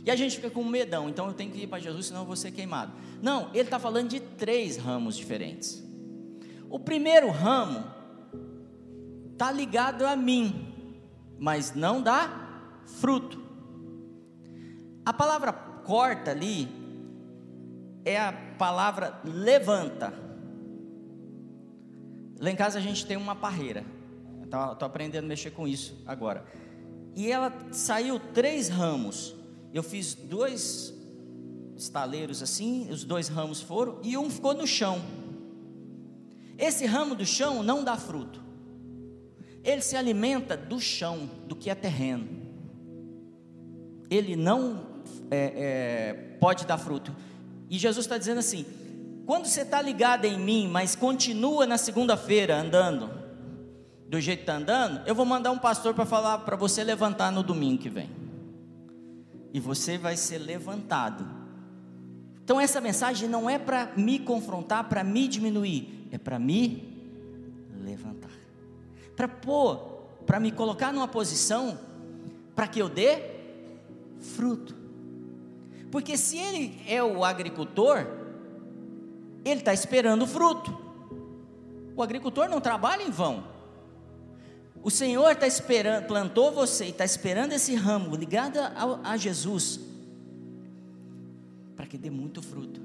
E 0.05 0.11
a 0.11 0.17
gente 0.17 0.37
fica 0.37 0.51
com 0.51 0.65
medão, 0.65 1.09
então 1.09 1.27
eu 1.27 1.35
tenho 1.35 1.51
que 1.51 1.63
ir 1.63 1.67
para 1.67 1.79
Jesus, 1.79 2.07
senão 2.07 2.23
eu 2.23 2.27
vou 2.27 2.37
ser 2.37 2.51
queimado. 2.51 2.93
Não, 3.23 3.51
ele 3.51 3.63
está 3.63 3.79
falando 3.79 4.09
de 4.09 4.21
três 4.21 4.77
ramos 4.77 5.17
diferentes. 5.17 5.85
O 6.71 6.79
primeiro 6.79 7.31
ramo 7.31 7.85
está 9.33 9.51
ligado 9.51 10.07
a 10.07 10.17
mim, 10.17 10.75
mas 11.39 11.75
não 11.75 12.03
dá 12.03 12.49
fruto. 12.87 13.41
A 15.05 15.13
palavra 15.13 15.53
corta 15.53 16.31
ali 16.31 16.69
é 18.05 18.19
a 18.19 18.33
palavra 18.59 19.21
levanta. 19.25 20.13
Lá 22.41 22.51
em 22.51 22.57
casa 22.57 22.79
a 22.79 22.83
gente 22.83 23.07
tem 23.07 23.17
uma 23.17 23.35
parreira. 23.35 23.85
Estou 24.43 24.87
aprendendo 24.87 25.25
a 25.25 25.29
mexer 25.29 25.51
com 25.51 25.67
isso 25.67 26.03
agora. 26.07 26.45
E 27.15 27.31
ela 27.31 27.53
saiu 27.73 28.19
três 28.19 28.69
ramos. 28.69 29.35
Eu 29.73 29.83
fiz 29.83 30.15
dois 30.15 30.95
estaleiros 31.77 32.43
assim, 32.43 32.91
os 32.91 33.05
dois 33.05 33.29
ramos 33.29 33.61
foram, 33.61 34.01
e 34.03 34.17
um 34.17 34.29
ficou 34.29 34.55
no 34.55 34.67
chão. 34.67 35.01
Esse 36.59 36.87
ramo 36.87 37.15
do 37.15 37.25
chão 37.25 37.63
não 37.63 37.85
dá 37.85 37.97
fruto. 37.97 38.43
Ele 39.63 39.81
se 39.81 39.97
alimenta 39.97 40.57
do 40.57 40.81
chão, 40.81 41.31
do 41.47 41.55
que 41.55 41.71
é 41.71 41.75
terreno. 41.75 42.27
Ele 44.11 44.35
não 44.35 45.03
é, 45.31 45.37
é, 45.39 46.13
pode 46.41 46.67
dar 46.67 46.79
fruto. 46.79 47.15
E 47.71 47.79
Jesus 47.79 48.07
está 48.07 48.19
dizendo 48.19 48.39
assim: 48.39 48.65
quando 49.27 49.47
você 49.47 49.61
está 49.61 49.81
ligado 49.83 50.25
em 50.25 50.39
mim, 50.39 50.69
mas 50.69 50.97
continua 50.97 51.67
na 51.67 51.77
segunda-feira 51.77 52.57
andando, 52.57 53.11
do 54.09 54.21
jeito 54.21 54.39
que 54.39 54.43
está 54.45 54.57
andando, 54.57 55.07
eu 55.07 55.15
vou 55.15 55.27
mandar 55.27 55.51
um 55.51 55.59
pastor 55.59 55.93
para 55.93 56.07
falar 56.07 56.39
para 56.39 56.57
você 56.57 56.83
levantar 56.83 57.31
no 57.31 57.43
domingo 57.43 57.83
que 57.83 57.91
vem. 57.91 58.18
E 59.53 59.61
você 59.61 59.97
vai 59.97 60.17
ser 60.17 60.39
levantado. 60.39 61.27
Então 62.45 62.61
essa 62.61 62.81
mensagem 62.81 63.29
não 63.29 63.49
é 63.49 63.59
para 63.59 63.93
me 63.97 64.19
confrontar, 64.19 64.89
para 64.89 65.05
me 65.05 65.29
diminuir, 65.29 66.09
é 66.11 66.19
para 66.19 66.39
me 66.39 66.97
levantar. 67.85 68.31
Para 69.15 69.29
pôr, 69.29 69.77
para 70.27 70.41
me 70.41 70.51
colocar 70.53 70.93
numa 70.93 71.09
posição 71.09 71.79
para 72.55 72.67
que 72.67 72.81
eu 72.81 72.89
dê 72.89 73.23
fruto. 74.21 74.75
Porque 75.91 76.17
se 76.17 76.39
ele 76.39 76.81
é 76.87 77.03
o 77.03 77.25
agricultor, 77.25 78.07
ele 79.45 79.61
está 79.61 79.73
esperando 79.73 80.27
fruto. 80.27 80.77
O 81.97 82.03
agricultor 82.03 82.49
não 82.49 82.61
trabalha 82.61 83.03
em 83.03 83.11
vão. 83.11 83.45
O 84.83 84.91
Senhor 84.91 85.31
está 85.33 85.47
esperando, 85.47 86.07
plantou 86.07 86.53
você 86.53 86.87
e 86.87 86.91
está 86.91 87.05
esperando 87.05 87.53
esse 87.53 87.75
ramo 87.75 88.15
ligado 88.15 88.59
a, 88.59 89.13
a 89.13 89.17
Jesus 89.17 89.81
para 91.79 91.87
que 91.87 91.97
dê 91.97 92.11
muito 92.11 92.43
fruto. 92.43 92.81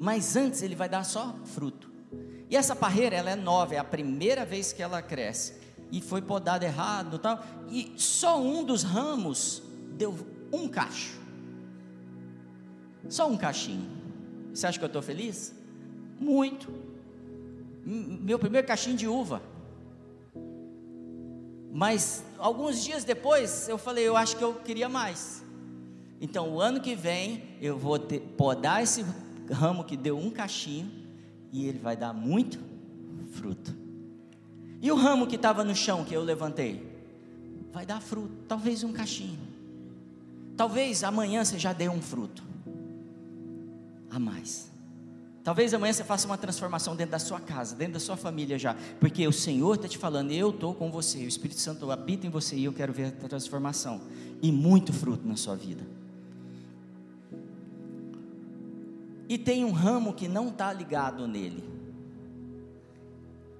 Mas 0.00 0.34
antes 0.34 0.62
ele 0.62 0.74
vai 0.74 0.88
dar 0.88 1.04
só 1.04 1.36
fruto. 1.44 1.90
E 2.48 2.56
essa 2.56 2.74
parreira 2.74 3.14
ela 3.16 3.30
é 3.30 3.36
nova, 3.36 3.74
é 3.74 3.78
a 3.78 3.84
primeira 3.84 4.44
vez 4.46 4.72
que 4.72 4.82
ela 4.82 5.02
cresce 5.02 5.54
e 5.92 6.00
foi 6.00 6.22
podada 6.22 6.64
errado, 6.64 7.18
tal. 7.18 7.44
E 7.68 7.92
só 7.96 8.40
um 8.40 8.64
dos 8.64 8.82
ramos 8.82 9.62
deu 9.96 10.16
um 10.52 10.68
cacho. 10.68 11.20
Só 13.08 13.28
um 13.28 13.36
cachinho. 13.36 13.90
Você 14.52 14.66
acha 14.66 14.78
que 14.78 14.84
eu 14.84 14.88
estou 14.88 15.02
feliz? 15.02 15.54
Muito. 16.18 16.72
Meu 17.84 18.38
primeiro 18.38 18.66
cachinho 18.66 18.96
de 18.96 19.06
uva. 19.06 19.42
Mas 21.74 22.22
alguns 22.38 22.84
dias 22.84 23.02
depois 23.02 23.68
eu 23.68 23.76
falei, 23.76 24.06
eu 24.06 24.16
acho 24.16 24.36
que 24.36 24.44
eu 24.44 24.54
queria 24.54 24.88
mais. 24.88 25.42
Então 26.20 26.50
o 26.50 26.60
ano 26.60 26.80
que 26.80 26.94
vem 26.94 27.42
eu 27.60 27.76
vou 27.76 27.98
ter, 27.98 28.20
podar 28.20 28.80
esse 28.80 29.04
ramo 29.50 29.82
que 29.82 29.96
deu 29.96 30.16
um 30.16 30.30
cachinho 30.30 30.88
e 31.50 31.66
ele 31.66 31.80
vai 31.80 31.96
dar 31.96 32.12
muito 32.12 32.60
fruto. 33.32 33.74
E 34.80 34.92
o 34.92 34.94
ramo 34.94 35.26
que 35.26 35.34
estava 35.34 35.64
no 35.64 35.74
chão 35.74 36.04
que 36.04 36.14
eu 36.14 36.22
levantei? 36.22 36.88
Vai 37.72 37.84
dar 37.84 38.00
fruto, 38.00 38.44
talvez 38.46 38.84
um 38.84 38.92
cachinho. 38.92 39.40
Talvez 40.56 41.02
amanhã 41.02 41.44
você 41.44 41.58
já 41.58 41.72
dê 41.72 41.88
um 41.88 42.00
fruto 42.00 42.44
a 44.10 44.18
mais. 44.20 44.70
Talvez 45.44 45.74
amanhã 45.74 45.92
você 45.92 46.02
faça 46.02 46.26
uma 46.26 46.38
transformação 46.38 46.96
dentro 46.96 47.12
da 47.12 47.18
sua 47.18 47.38
casa, 47.38 47.76
dentro 47.76 47.94
da 47.94 48.00
sua 48.00 48.16
família 48.16 48.58
já, 48.58 48.74
porque 48.98 49.28
o 49.28 49.32
Senhor 49.32 49.74
está 49.74 49.86
te 49.86 49.98
falando, 49.98 50.32
eu 50.32 50.48
estou 50.48 50.74
com 50.74 50.90
você, 50.90 51.18
o 51.18 51.28
Espírito 51.28 51.60
Santo 51.60 51.90
habita 51.90 52.26
em 52.26 52.30
você 52.30 52.56
e 52.56 52.64
eu 52.64 52.72
quero 52.72 52.94
ver 52.94 53.08
a 53.22 53.28
transformação 53.28 54.00
e 54.40 54.50
muito 54.50 54.90
fruto 54.90 55.28
na 55.28 55.36
sua 55.36 55.54
vida. 55.54 55.84
E 59.28 59.36
tem 59.36 59.66
um 59.66 59.72
ramo 59.72 60.14
que 60.14 60.26
não 60.26 60.48
está 60.48 60.72
ligado 60.72 61.28
nele. 61.28 61.62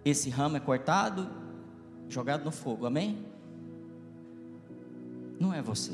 Esse 0.06 0.30
ramo 0.30 0.56
é 0.56 0.60
cortado, 0.60 1.28
jogado 2.08 2.44
no 2.44 2.50
fogo, 2.50 2.86
amém? 2.86 3.26
Não 5.38 5.52
é 5.52 5.60
você. 5.60 5.92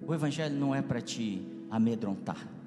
O 0.00 0.14
Evangelho 0.14 0.54
não 0.54 0.72
é 0.72 0.80
para 0.80 1.00
te 1.00 1.44
amedrontar 1.68 2.57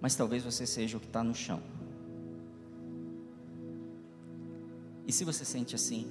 mas 0.00 0.14
talvez 0.14 0.44
você 0.44 0.66
seja 0.66 0.96
o 0.96 1.00
que 1.00 1.06
está 1.06 1.22
no 1.22 1.34
chão. 1.34 1.62
E 5.06 5.12
se 5.12 5.24
você 5.24 5.44
sente 5.44 5.74
assim, 5.74 6.06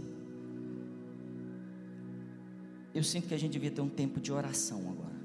eu 2.94 3.04
sinto 3.04 3.28
que 3.28 3.34
a 3.34 3.38
gente 3.38 3.52
devia 3.52 3.72
ter 3.72 3.82
um 3.82 3.90
tempo 3.90 4.20
de 4.20 4.32
oração 4.32 4.80
agora. 4.90 5.18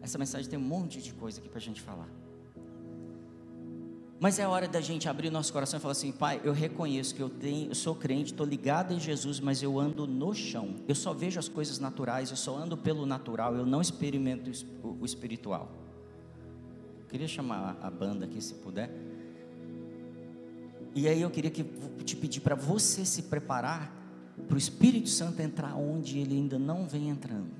Essa 0.00 0.16
mensagem 0.16 0.48
tem 0.48 0.58
um 0.58 0.62
monte 0.62 1.02
de 1.02 1.12
coisa 1.12 1.38
aqui 1.38 1.48
para 1.48 1.58
a 1.58 1.60
gente 1.60 1.82
falar. 1.82 2.08
Mas 4.20 4.38
é 4.38 4.48
hora 4.48 4.66
da 4.66 4.80
gente 4.80 5.08
abrir 5.08 5.30
nosso 5.30 5.52
coração 5.52 5.78
e 5.78 5.82
falar 5.82 5.92
assim: 5.92 6.10
Pai, 6.10 6.40
eu 6.42 6.52
reconheço 6.52 7.14
que 7.14 7.22
eu, 7.22 7.28
tenho, 7.28 7.70
eu 7.70 7.74
sou 7.74 7.94
crente, 7.94 8.32
estou 8.32 8.44
ligado 8.44 8.92
em 8.92 8.98
Jesus, 8.98 9.38
mas 9.38 9.62
eu 9.62 9.78
ando 9.78 10.06
no 10.06 10.34
chão. 10.34 10.76
Eu 10.88 10.94
só 10.94 11.12
vejo 11.12 11.38
as 11.38 11.48
coisas 11.48 11.78
naturais, 11.78 12.30
eu 12.30 12.36
só 12.36 12.56
ando 12.56 12.76
pelo 12.76 13.06
natural, 13.06 13.54
eu 13.54 13.64
não 13.64 13.80
experimento 13.80 14.50
o 14.82 15.04
espiritual. 15.04 15.87
Queria 17.08 17.28
chamar 17.28 17.78
a 17.82 17.90
banda 17.90 18.24
aqui, 18.24 18.40
se 18.40 18.54
puder. 18.54 18.90
E 20.94 21.08
aí 21.08 21.22
eu 21.22 21.30
queria 21.30 21.50
que, 21.50 21.64
te 22.04 22.16
pedir 22.16 22.40
para 22.40 22.54
você 22.54 23.04
se 23.04 23.22
preparar 23.22 23.96
para 24.46 24.54
o 24.54 24.58
Espírito 24.58 25.08
Santo 25.08 25.40
entrar 25.40 25.74
onde 25.74 26.18
ele 26.18 26.36
ainda 26.36 26.58
não 26.58 26.86
vem 26.86 27.08
entrando. 27.08 27.50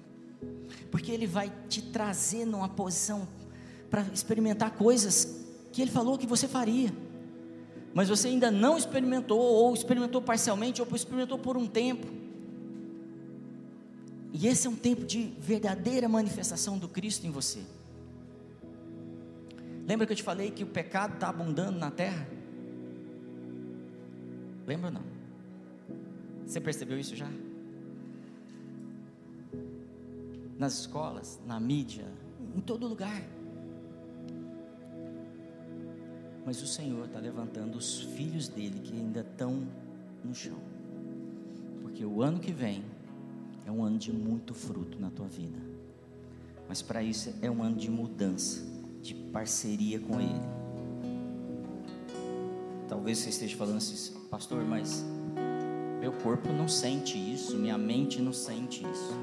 Porque 0.91 1.11
ele 1.11 1.27
vai 1.27 1.53
te 1.69 1.83
trazer 1.83 2.45
numa 2.45 2.69
posição 2.69 3.27
para 3.91 4.03
experimentar 4.13 4.73
coisas 4.73 5.45
que 5.73 5.83
ele 5.83 5.91
falou 5.91 6.19
que 6.19 6.27
você 6.27 6.47
faria. 6.47 6.93
Mas 7.95 8.09
você 8.09 8.29
ainda 8.29 8.51
não 8.51 8.77
experimentou, 8.77 9.41
ou 9.41 9.75
experimentou 9.75 10.21
parcialmente, 10.21 10.81
ou 10.81 10.89
experimentou 10.95 11.39
por 11.39 11.57
um 11.57 11.67
tempo. 11.67 12.07
E 14.33 14.47
esse 14.47 14.67
é 14.67 14.71
um 14.71 14.77
tempo 14.77 15.05
de 15.05 15.33
verdadeira 15.41 16.09
manifestação 16.09 16.79
do 16.79 16.89
Cristo 16.89 17.27
em 17.27 17.31
você. 17.31 17.61
Lembra 19.89 20.07
que 20.07 20.13
eu 20.13 20.17
te 20.19 20.23
falei 20.23 20.51
que 20.51 20.63
o 20.63 20.67
pecado 20.67 21.15
está 21.15 21.31
abundando 21.31 21.79
na 21.79 21.91
terra? 21.91 22.29
Lembra 24.67 24.89
ou 24.89 24.93
não? 24.93 25.03
Você 26.47 26.61
percebeu 26.61 26.99
isso 26.99 27.17
já? 27.17 27.31
Nas 30.59 30.81
escolas, 30.81 31.41
na 31.47 31.59
mídia, 31.59 32.05
em 32.55 32.61
todo 32.61 32.87
lugar. 32.87 33.23
Mas 36.45 36.63
o 36.63 36.67
Senhor 36.67 37.07
está 37.07 37.19
levantando 37.19 37.79
os 37.79 38.01
filhos 38.01 38.47
dele 38.47 38.81
que 38.81 38.93
ainda 38.93 39.21
estão 39.21 39.67
no 40.23 40.35
chão. 40.35 40.59
Porque 41.81 42.05
o 42.05 42.23
ano 42.23 42.39
que 42.39 42.53
vem 42.53 42.85
é 43.65 43.71
um 43.71 43.83
ano 43.83 43.97
de 43.97 44.13
muito 44.13 44.53
fruto 44.53 45.01
na 45.01 45.09
tua 45.09 45.29
vida. 45.29 45.59
Mas 46.69 46.83
para 46.83 47.03
isso 47.03 47.35
é 47.41 47.51
um 47.51 47.63
ano 47.63 47.77
de 47.77 47.91
mudança 47.91 48.78
de 49.09 49.15
parceria 49.15 49.99
com 49.99 50.21
Ele. 50.21 50.41
Talvez 52.87 53.19
você 53.19 53.31
esteja 53.31 53.57
falando 53.57 53.79
assim, 53.79 54.13
pastor, 54.31 54.63
mas 54.65 55.03
meu 55.99 56.13
corpo 56.13 56.53
não 56.53 56.69
sente 56.69 57.17
isso, 57.17 57.57
minha 57.57 57.79
mente 57.79 58.21
não 58.21 58.35
sente 58.35 58.85
isso. 58.85 59.15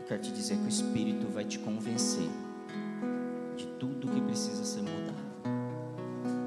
Eu 0.00 0.06
quero 0.06 0.20
te 0.20 0.30
dizer 0.30 0.58
que 0.58 0.64
o 0.64 0.68
Espírito 0.68 1.26
vai 1.28 1.44
te 1.44 1.58
convencer 1.58 2.28
de 3.56 3.66
tudo 3.78 4.08
que 4.08 4.20
precisa 4.20 4.62
ser 4.62 4.82
mudado. 4.82 5.14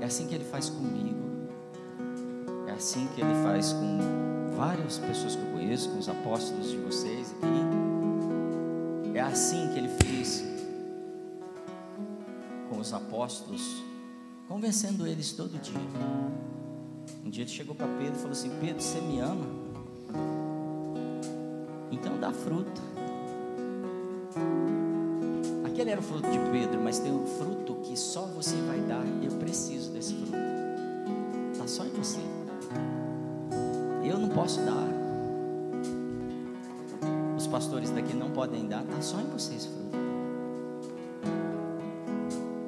É 0.01 0.05
assim 0.05 0.27
que 0.27 0.35
Ele 0.35 0.45
faz 0.45 0.69
comigo, 0.69 1.47
é 2.67 2.73
assim 2.73 3.07
que 3.15 3.21
Ele 3.21 3.33
faz 3.43 3.73
com 3.73 3.97
várias 4.55 4.99
pessoas 4.99 5.35
que 5.35 5.41
eu 5.41 5.51
conheço, 5.51 5.89
com 5.89 5.97
os 5.97 6.07
apóstolos 6.07 6.69
de 6.69 6.77
vocês 6.77 7.31
aqui. 7.31 7.72
Assim 9.33 9.67
que 9.69 9.79
ele 9.79 9.89
fez 9.89 10.43
com 12.69 12.77
os 12.77 12.93
apóstolos, 12.93 13.83
convencendo 14.47 15.07
eles 15.07 15.31
todo 15.31 15.59
dia. 15.59 15.73
Um 17.25 17.31
dia 17.31 17.41
ele 17.43 17.49
chegou 17.49 17.73
para 17.73 17.87
Pedro 17.97 18.13
e 18.13 18.17
falou 18.17 18.31
assim: 18.33 18.51
Pedro, 18.61 18.79
você 18.79 19.01
me 19.01 19.19
ama? 19.19 19.47
Então 21.91 22.19
dá 22.19 22.31
fruto. 22.31 22.79
Aquele 25.65 25.89
era 25.89 25.99
o 25.99 26.03
fruto 26.03 26.29
de 26.29 26.37
Pedro, 26.51 26.79
mas 26.79 26.99
tem 26.99 27.11
um 27.11 27.25
fruto 27.25 27.73
que 27.81 27.97
só 27.97 28.27
você 28.27 28.55
vai 28.67 28.81
dar. 28.81 29.03
Eu 29.23 29.31
preciso 29.39 29.89
desse 29.93 30.13
fruto. 30.13 30.37
Está 31.53 31.67
só 31.67 31.83
em 31.83 31.89
você. 31.89 32.19
Eu 34.05 34.19
não 34.19 34.29
posso 34.29 34.61
dar 34.61 35.02
pastores 37.53 37.91
daqui 37.91 38.15
não 38.15 38.31
podem 38.31 38.65
dar, 38.67 38.81
está 38.81 38.99
só 38.99 39.19
em 39.19 39.27
vocês 39.27 39.67
fruto. 39.67 39.95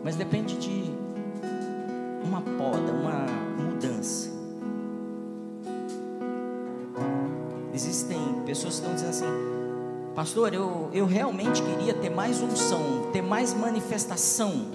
Mas 0.04 0.16
depende 0.16 0.56
de 0.58 0.92
uma 2.24 2.40
poda, 2.40 2.92
uma 2.92 3.26
mudança. 3.64 4.30
Existem 7.74 8.20
pessoas 8.46 8.76
que 8.76 8.82
estão 8.82 8.94
dizendo 8.94 9.10
assim, 9.10 10.14
pastor, 10.14 10.54
eu, 10.54 10.92
eu 10.94 11.08
realmente 11.08 11.64
queria 11.64 11.96
ter 11.96 12.12
mais 12.12 12.40
unção, 12.40 13.10
ter 13.12 13.24
mais 13.24 13.56
manifestação, 13.56 14.68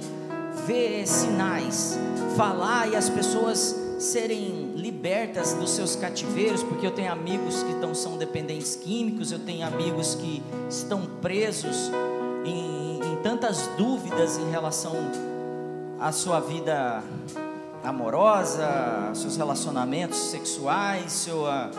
ver 0.66 1.06
sinais, 1.06 1.96
falar 2.36 2.88
e 2.88 2.96
as 2.96 3.08
pessoas 3.08 3.79
serem 4.00 4.72
libertas 4.76 5.52
dos 5.52 5.70
seus 5.72 5.94
cativeiros, 5.94 6.62
porque 6.62 6.86
eu 6.86 6.90
tenho 6.90 7.12
amigos 7.12 7.62
que 7.62 7.70
estão, 7.72 7.94
são 7.94 8.16
dependentes 8.16 8.74
químicos, 8.74 9.30
eu 9.30 9.38
tenho 9.38 9.66
amigos 9.66 10.14
que 10.14 10.42
estão 10.70 11.02
presos 11.20 11.92
em, 12.46 12.98
em 12.98 13.16
tantas 13.22 13.66
dúvidas 13.76 14.38
em 14.38 14.50
relação 14.50 14.96
à 16.00 16.10
sua 16.12 16.40
vida 16.40 17.04
amorosa, 17.84 19.10
seus 19.12 19.36
relacionamentos 19.36 20.18
sexuais, 20.18 21.12
sua, 21.12 21.70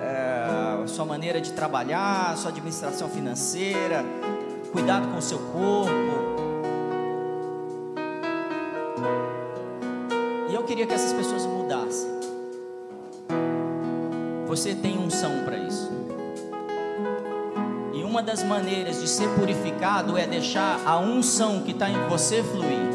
é, 0.00 0.86
sua 0.86 1.04
maneira 1.04 1.38
de 1.38 1.52
trabalhar, 1.52 2.34
sua 2.38 2.50
administração 2.50 3.10
financeira, 3.10 4.02
cuidado 4.72 5.06
com 5.08 5.18
o 5.18 5.22
seu 5.22 5.38
corpo. 5.38 6.38
E 10.48 10.54
eu 10.54 10.62
queria 10.64 10.86
que 10.86 10.94
essas 10.94 11.12
pessoas 11.12 11.44
Você 14.58 14.74
tem 14.74 14.98
unção 14.98 15.44
para 15.44 15.56
isso. 15.56 15.88
E 17.94 18.02
uma 18.02 18.20
das 18.20 18.42
maneiras 18.42 19.00
de 19.00 19.06
ser 19.06 19.28
purificado 19.38 20.18
é 20.18 20.26
deixar 20.26 20.80
a 20.84 20.98
unção 20.98 21.62
que 21.62 21.70
está 21.70 21.88
em 21.88 22.08
você 22.08 22.42
fluir. 22.42 22.90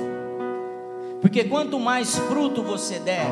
Porque 1.21 1.45
quanto 1.45 1.79
mais 1.79 2.17
fruto 2.17 2.61
você 2.61 2.99
der, 2.99 3.27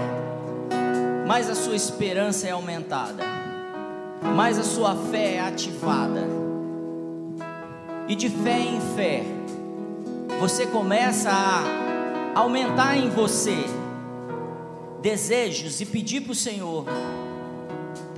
mais 1.28 1.50
a 1.50 1.56
sua 1.56 1.76
esperança 1.76 2.48
é 2.48 2.52
aumentada, 2.52 3.22
mais 4.34 4.58
a 4.58 4.64
sua 4.64 4.96
fé 4.96 5.36
é 5.36 5.42
ativada. 5.42 6.24
E 8.08 8.16
de 8.16 8.30
fé 8.30 8.60
em 8.62 8.80
fé, 8.96 9.26
você 10.40 10.66
começa 10.66 11.30
a 11.30 12.40
aumentar 12.40 12.96
em 12.96 13.10
você 13.10 13.66
desejos 15.02 15.82
e 15.82 15.86
pedir 15.86 16.22
para 16.22 16.32
o 16.32 16.36
Senhor 16.36 16.86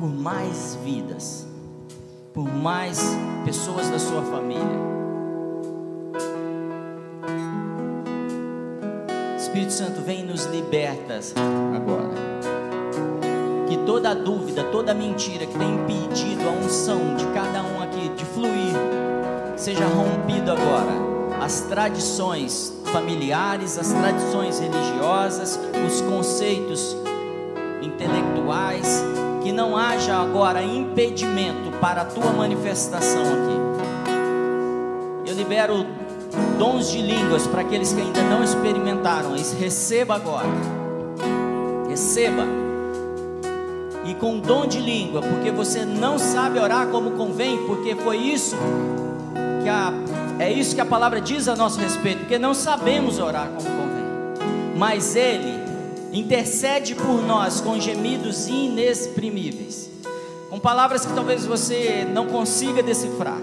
por 0.04 0.14
mais 0.14 0.78
vidas, 0.84 1.48
por 2.34 2.44
mais 2.44 3.00
pessoas 3.46 3.90
da 3.90 3.98
sua 3.98 4.22
família. 4.22 4.62
Espírito 9.38 9.72
Santo 9.72 10.02
vem 10.02 10.20
e 10.20 10.24
nos 10.24 10.44
liberta 10.48 11.22
agora. 11.74 12.12
Que 13.70 13.78
toda 13.86 14.14
dúvida, 14.14 14.66
toda 14.74 14.94
mentira 14.94 15.46
que 15.46 15.58
tem 15.58 15.74
impedido 15.74 16.50
a 16.50 16.52
unção 16.52 17.16
de 17.16 17.26
cada 17.28 17.64
um 17.64 17.82
aqui 17.82 18.10
de 18.10 18.26
fluir, 18.26 18.76
seja 19.56 19.86
rompido 19.86 20.52
agora. 20.52 20.92
As 21.42 21.62
tradições 21.62 22.74
familiares, 22.92 23.80
as 23.80 23.94
tradições 23.94 24.60
religiosas, 24.60 25.58
os 25.88 26.02
conceitos 26.02 26.94
intelectuais, 27.82 29.02
que 29.44 29.52
não 29.52 29.78
haja 29.78 30.16
agora 30.16 30.64
impedimento 30.64 31.70
para 31.82 32.02
a 32.02 32.06
tua 32.06 32.32
manifestação 32.32 33.22
aqui. 33.22 33.64
Eu 35.30 35.36
libero 35.36 35.86
dons 36.58 36.90
de 36.90 37.02
línguas 37.02 37.46
para 37.46 37.62
aqueles 37.62 37.92
que 37.92 38.02
ainda 38.02 38.22
não 38.24 38.42
experimentaram. 38.42 39.36
Receba 39.60 40.16
agora. 40.16 40.48
Receba. 41.90 42.44
E 44.06 44.14
com 44.16 44.40
dom 44.40 44.66
de 44.66 44.80
língua, 44.80 45.22
porque 45.22 45.52
você 45.52 45.86
não 45.86 46.18
sabe 46.18 46.60
orar 46.60 46.88
como 46.88 47.12
convém, 47.12 47.66
porque 47.66 47.96
foi 47.96 48.18
isso 48.18 48.56
que 49.62 49.70
a 49.70 49.94
é 50.40 50.52
isso 50.52 50.74
que 50.76 50.82
a 50.82 50.86
palavra 50.86 51.22
diz 51.22 51.48
a 51.48 51.56
nosso 51.56 51.80
respeito, 51.80 52.20
porque 52.20 52.40
não 52.40 52.54
sabemos 52.54 53.20
orar 53.20 53.48
como 53.48 53.70
convém. 53.70 54.04
Mas 54.76 55.16
ele 55.16 55.63
intercede 56.14 56.94
por 56.94 57.22
nós 57.26 57.60
com 57.60 57.80
gemidos 57.80 58.48
inexprimíveis, 58.48 59.90
com 60.50 60.60
palavras 60.60 61.06
que 61.06 61.14
talvez 61.14 61.46
você 61.46 62.08
não 62.14 62.28
consiga 62.28 62.84
decifrar. 62.84 63.42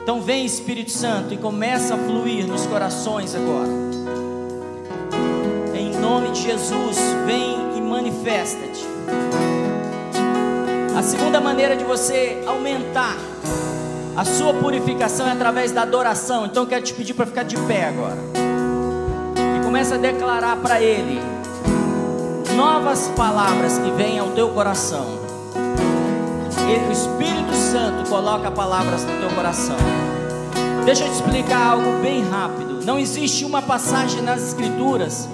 Então 0.00 0.22
vem 0.22 0.44
Espírito 0.44 0.90
Santo 0.90 1.34
e 1.34 1.36
começa 1.36 1.94
a 1.94 1.98
fluir 1.98 2.46
nos 2.46 2.66
corações 2.66 3.34
agora. 3.34 3.68
Em 5.74 5.94
nome 6.00 6.30
de 6.30 6.42
Jesus, 6.42 6.96
vem 7.26 7.76
e 7.76 7.80
manifesta-te. 7.80 8.84
A 10.96 11.02
segunda 11.02 11.40
maneira 11.40 11.76
de 11.76 11.84
você 11.84 12.42
aumentar 12.46 13.16
a 14.16 14.24
sua 14.24 14.54
purificação 14.54 15.26
é 15.26 15.32
através 15.32 15.72
da 15.72 15.82
adoração. 15.82 16.46
Então 16.46 16.64
eu 16.64 16.68
quero 16.68 16.84
te 16.84 16.94
pedir 16.94 17.14
para 17.14 17.26
ficar 17.26 17.42
de 17.42 17.56
pé 17.60 17.86
agora. 17.86 18.18
E 19.36 19.64
começa 19.64 19.94
a 19.94 19.98
declarar 19.98 20.56
para 20.56 20.80
Ele 20.80 21.20
novas 22.62 23.10
palavras 23.16 23.76
que 23.76 23.90
vêm 23.90 24.20
ao 24.20 24.28
teu 24.28 24.50
coração 24.50 25.20
o 26.88 26.92
Espírito 26.92 27.54
Santo 27.54 28.08
coloca 28.08 28.50
palavras 28.50 29.04
no 29.04 29.18
teu 29.18 29.28
coração. 29.30 29.76
Deixa 30.84 31.04
eu 31.04 31.08
te 31.08 31.14
explicar 31.14 31.72
algo 31.72 32.00
bem 32.00 32.22
rápido. 32.22 32.84
Não 32.84 32.98
existe 32.98 33.44
uma 33.44 33.60
passagem 33.60 34.22
nas 34.22 34.48
Escrituras 34.48 35.28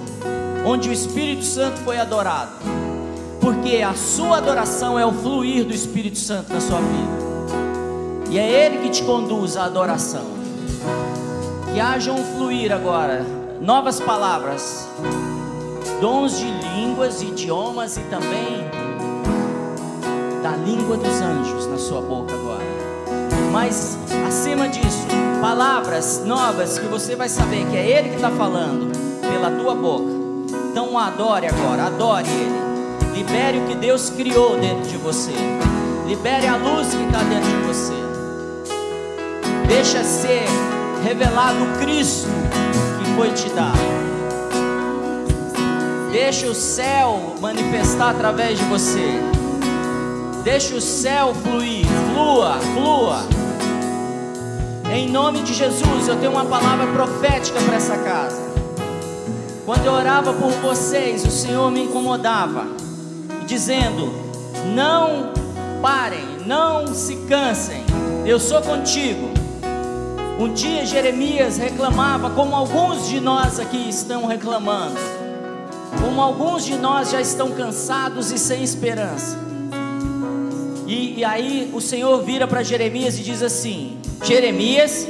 onde 0.65 0.89
o 0.89 0.91
Espírito 0.91 1.45
Santo 1.45 1.77
foi 1.81 1.99
adorado, 1.99 2.51
porque 3.39 3.77
a 3.77 3.93
sua 3.93 4.37
adoração 4.37 4.97
é 4.97 5.05
o 5.05 5.13
fluir 5.13 5.65
do 5.65 5.73
Espírito 5.73 6.17
Santo 6.17 6.51
na 6.51 6.59
sua 6.59 6.79
vida, 6.79 8.31
e 8.31 8.39
é 8.39 8.65
Ele 8.65 8.79
que 8.79 8.89
te 8.89 9.03
conduz 9.03 9.55
à 9.55 9.65
adoração. 9.65 10.25
Que 11.73 11.79
haja 11.79 12.11
um 12.11 12.23
fluir 12.35 12.71
agora, 12.71 13.25
novas 13.61 13.99
palavras, 13.99 14.87
dons 15.99 16.39
de 16.39 16.45
línguas, 16.45 17.21
idiomas 17.21 17.97
e 17.97 18.01
também 18.01 18.63
da 20.41 20.51
língua 20.51 20.95
dos 20.95 21.21
anjos 21.21 21.67
na 21.67 21.77
sua 21.77 22.01
boca 22.01 22.33
agora. 22.33 22.63
Mas 23.51 23.97
acima 24.27 24.69
disso, 24.69 25.05
palavras 25.41 26.23
novas 26.25 26.79
que 26.79 26.85
você 26.85 27.15
vai 27.15 27.27
saber 27.27 27.65
que 27.69 27.75
é 27.75 27.85
Ele 27.85 28.09
que 28.09 28.15
está 28.15 28.31
falando 28.31 28.91
pela 29.21 29.51
tua 29.51 29.75
boca. 29.75 30.11
Então 30.71 30.97
adore 30.97 31.47
agora, 31.47 31.87
adore 31.87 32.29
Ele. 32.29 32.69
Libere 33.17 33.57
o 33.57 33.67
que 33.67 33.75
Deus 33.75 34.09
criou 34.09 34.57
dentro 34.57 34.89
de 34.89 34.97
você. 34.97 35.33
Libere 36.07 36.47
a 36.47 36.55
luz 36.55 36.87
que 36.93 37.03
está 37.03 37.19
dentro 37.23 37.49
de 37.49 37.67
você. 37.67 37.93
Deixa 39.67 40.03
ser 40.03 40.45
revelado 41.03 41.59
Cristo 41.79 42.29
que 42.99 43.15
foi 43.15 43.31
te 43.31 43.49
dado. 43.49 44.08
Deixa 46.11 46.47
o 46.47 46.55
céu 46.55 47.35
manifestar 47.39 48.11
através 48.11 48.57
de 48.57 48.65
você. 48.65 49.19
Deixa 50.43 50.73
o 50.73 50.81
céu 50.81 51.35
fluir, 51.35 51.85
flua, 52.11 52.57
flua. 52.73 53.19
Em 54.91 55.07
nome 55.07 55.43
de 55.43 55.53
Jesus, 55.53 56.07
eu 56.07 56.15
tenho 56.19 56.31
uma 56.31 56.45
palavra 56.45 56.87
profética 56.87 57.59
para 57.61 57.75
essa 57.75 57.95
casa. 57.99 58.41
Quando 59.65 59.85
eu 59.85 59.93
orava 59.93 60.33
por 60.33 60.51
vocês, 60.63 61.23
o 61.23 61.29
Senhor 61.29 61.69
me 61.69 61.83
incomodava, 61.83 62.65
dizendo: 63.45 64.11
Não 64.73 65.31
parem, 65.79 66.39
não 66.43 66.87
se 66.87 67.17
cansem, 67.27 67.85
eu 68.25 68.39
sou 68.39 68.63
contigo. 68.63 69.29
Um 70.39 70.53
dia 70.53 70.87
Jeremias 70.87 71.57
reclamava, 71.57 72.31
como 72.31 72.55
alguns 72.55 73.07
de 73.07 73.19
nós 73.19 73.59
aqui 73.59 73.89
estão 73.89 74.25
reclamando, 74.25 74.97
como 75.97 76.21
alguns 76.21 76.65
de 76.65 76.75
nós 76.75 77.11
já 77.11 77.21
estão 77.21 77.51
cansados 77.51 78.31
e 78.31 78.37
sem 78.37 78.63
esperança. 78.63 79.37
E, 80.85 81.19
e 81.19 81.25
aí 81.25 81.69
o 81.73 81.81
Senhor 81.81 82.23
vira 82.23 82.47
para 82.47 82.63
Jeremias 82.63 83.17
e 83.17 83.23
diz 83.23 83.41
assim: 83.41 83.99
Jeremias, 84.23 85.07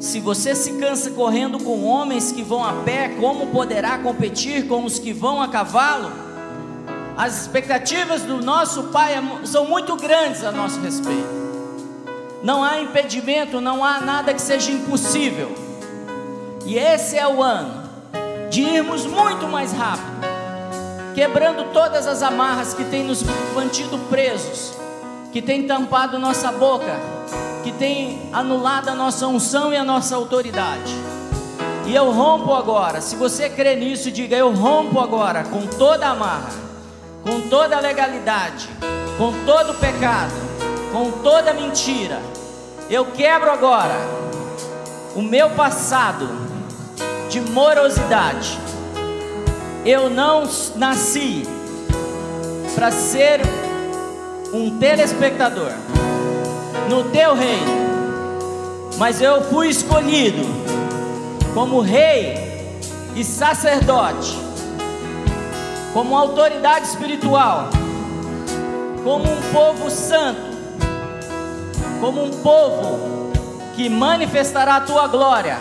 se 0.00 0.20
você 0.20 0.54
se 0.54 0.74
cansa 0.74 1.10
correndo 1.10 1.58
com 1.58 1.84
homens 1.84 2.32
que 2.32 2.42
vão 2.42 2.64
a 2.64 2.72
pé, 2.82 3.08
como 3.20 3.48
poderá 3.48 3.98
competir 3.98 4.66
com 4.66 4.84
os 4.84 4.98
que 4.98 5.12
vão 5.12 5.40
a 5.40 5.48
cavalo? 5.48 6.10
As 7.16 7.42
expectativas 7.42 8.22
do 8.22 8.42
nosso 8.42 8.84
Pai 8.84 9.14
é 9.14 9.46
são 9.46 9.66
muito 9.66 9.96
grandes 9.96 10.44
a 10.44 10.50
nosso 10.50 10.80
respeito. 10.80 11.42
Não 12.42 12.64
há 12.64 12.80
impedimento, 12.80 13.60
não 13.60 13.84
há 13.84 14.00
nada 14.00 14.34
que 14.34 14.42
seja 14.42 14.72
impossível. 14.72 15.54
E 16.66 16.76
esse 16.76 17.16
é 17.16 17.28
o 17.28 17.42
ano 17.42 17.81
de 18.52 18.60
irmos 18.60 19.06
muito 19.06 19.48
mais 19.48 19.72
rápido, 19.72 20.20
quebrando 21.14 21.72
todas 21.72 22.06
as 22.06 22.22
amarras 22.22 22.74
que 22.74 22.84
têm 22.84 23.02
nos 23.02 23.22
mantido 23.54 23.98
presos 24.10 24.74
que 25.32 25.40
tem 25.40 25.66
tampado 25.66 26.18
nossa 26.18 26.52
boca, 26.52 26.94
que 27.64 27.72
tem 27.72 28.28
anulado 28.30 28.90
a 28.90 28.94
nossa 28.94 29.26
unção 29.26 29.72
e 29.72 29.76
a 29.78 29.82
nossa 29.82 30.14
autoridade. 30.14 30.92
E 31.86 31.94
eu 31.94 32.10
rompo 32.10 32.52
agora, 32.52 33.00
se 33.00 33.16
você 33.16 33.48
crê 33.48 33.74
nisso, 33.74 34.10
diga: 34.10 34.36
Eu 34.36 34.52
rompo 34.52 35.00
agora 35.00 35.44
com 35.44 35.66
toda 35.66 36.06
a 36.08 36.14
marra, 36.14 36.52
com 37.22 37.48
toda 37.48 37.80
legalidade, 37.80 38.68
com 39.16 39.32
todo 39.46 39.72
pecado, 39.80 40.34
com 40.92 41.10
toda 41.22 41.54
mentira. 41.54 42.20
Eu 42.90 43.06
quebro 43.06 43.50
agora 43.50 43.96
o 45.16 45.22
meu 45.22 45.48
passado 45.48 46.51
de 47.32 47.40
morosidade. 47.40 48.58
Eu 49.86 50.10
não 50.10 50.46
nasci 50.76 51.48
para 52.74 52.90
ser 52.90 53.40
um 54.52 54.78
telespectador 54.78 55.72
no 56.90 57.04
teu 57.04 57.34
reino, 57.34 57.72
mas 58.98 59.22
eu 59.22 59.42
fui 59.44 59.70
escolhido 59.70 60.42
como 61.54 61.80
rei 61.80 62.68
e 63.16 63.24
sacerdote, 63.24 64.38
como 65.94 66.14
autoridade 66.14 66.86
espiritual, 66.86 67.70
como 69.02 69.24
um 69.24 69.40
povo 69.50 69.90
santo, 69.90 70.52
como 71.98 72.24
um 72.24 72.30
povo 72.42 73.32
que 73.74 73.88
manifestará 73.88 74.76
a 74.76 74.80
tua 74.82 75.08
glória 75.08 75.56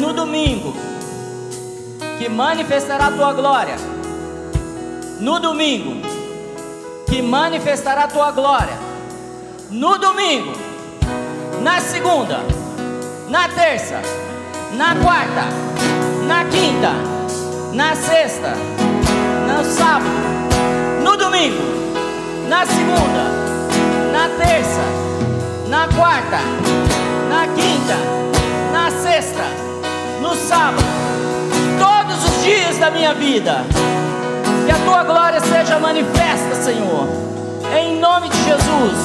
no 0.00 0.12
domingo, 0.12 0.74
que 2.18 2.28
manifestará 2.28 3.06
a 3.06 3.10
tua 3.12 3.32
glória. 3.32 3.76
No 5.20 5.38
domingo 5.38 6.02
que 7.08 7.22
manifestará 7.22 8.04
a 8.04 8.08
tua 8.08 8.32
glória. 8.32 8.76
No 9.70 9.96
domingo, 9.98 10.52
na 11.62 11.80
segunda, 11.80 12.40
na 13.28 13.48
terça, 13.48 14.00
na 14.72 14.96
quarta, 14.96 15.44
na 16.26 16.44
quinta, 16.46 16.92
na 17.72 17.94
sexta, 17.94 18.54
no 19.46 19.64
sábado, 19.64 20.10
no 21.04 21.16
domingo, 21.16 21.62
na 22.48 22.66
segunda, 22.66 23.24
na 24.12 24.28
terça, 24.44 24.82
na 25.68 25.86
quarta, 25.86 26.38
na 27.28 27.46
quinta, 27.54 28.39
sexta, 29.20 29.44
no 30.22 30.34
sábado, 30.34 30.82
todos 31.78 32.24
os 32.24 32.42
dias 32.42 32.78
da 32.78 32.90
minha 32.90 33.12
vida 33.12 33.66
Que 34.64 34.72
a 34.72 34.78
tua 34.78 35.04
glória 35.04 35.40
seja 35.40 35.78
manifesta, 35.78 36.54
Senhor. 36.54 37.06
Em 37.78 37.98
nome 37.98 38.28
de 38.28 38.36
Jesus. 38.44 38.96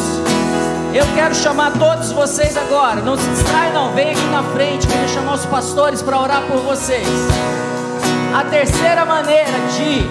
Eu 0.93 1.05
quero 1.13 1.35
chamar 1.35 1.71
todos 1.73 2.11
vocês 2.11 2.55
agora. 2.55 3.01
Não 3.01 3.17
se 3.17 3.27
distrai, 3.29 3.73
não. 3.73 3.91
Vem 3.93 4.11
aqui 4.11 4.25
na 4.27 4.43
frente. 4.53 4.87
Quero 4.87 5.09
chamar 5.09 5.33
os 5.33 5.45
pastores 5.45 6.01
para 6.01 6.19
orar 6.19 6.43
por 6.43 6.59
vocês. 6.61 7.07
A 8.33 8.43
terceira 8.45 9.05
maneira 9.05 9.51
de 9.75 10.03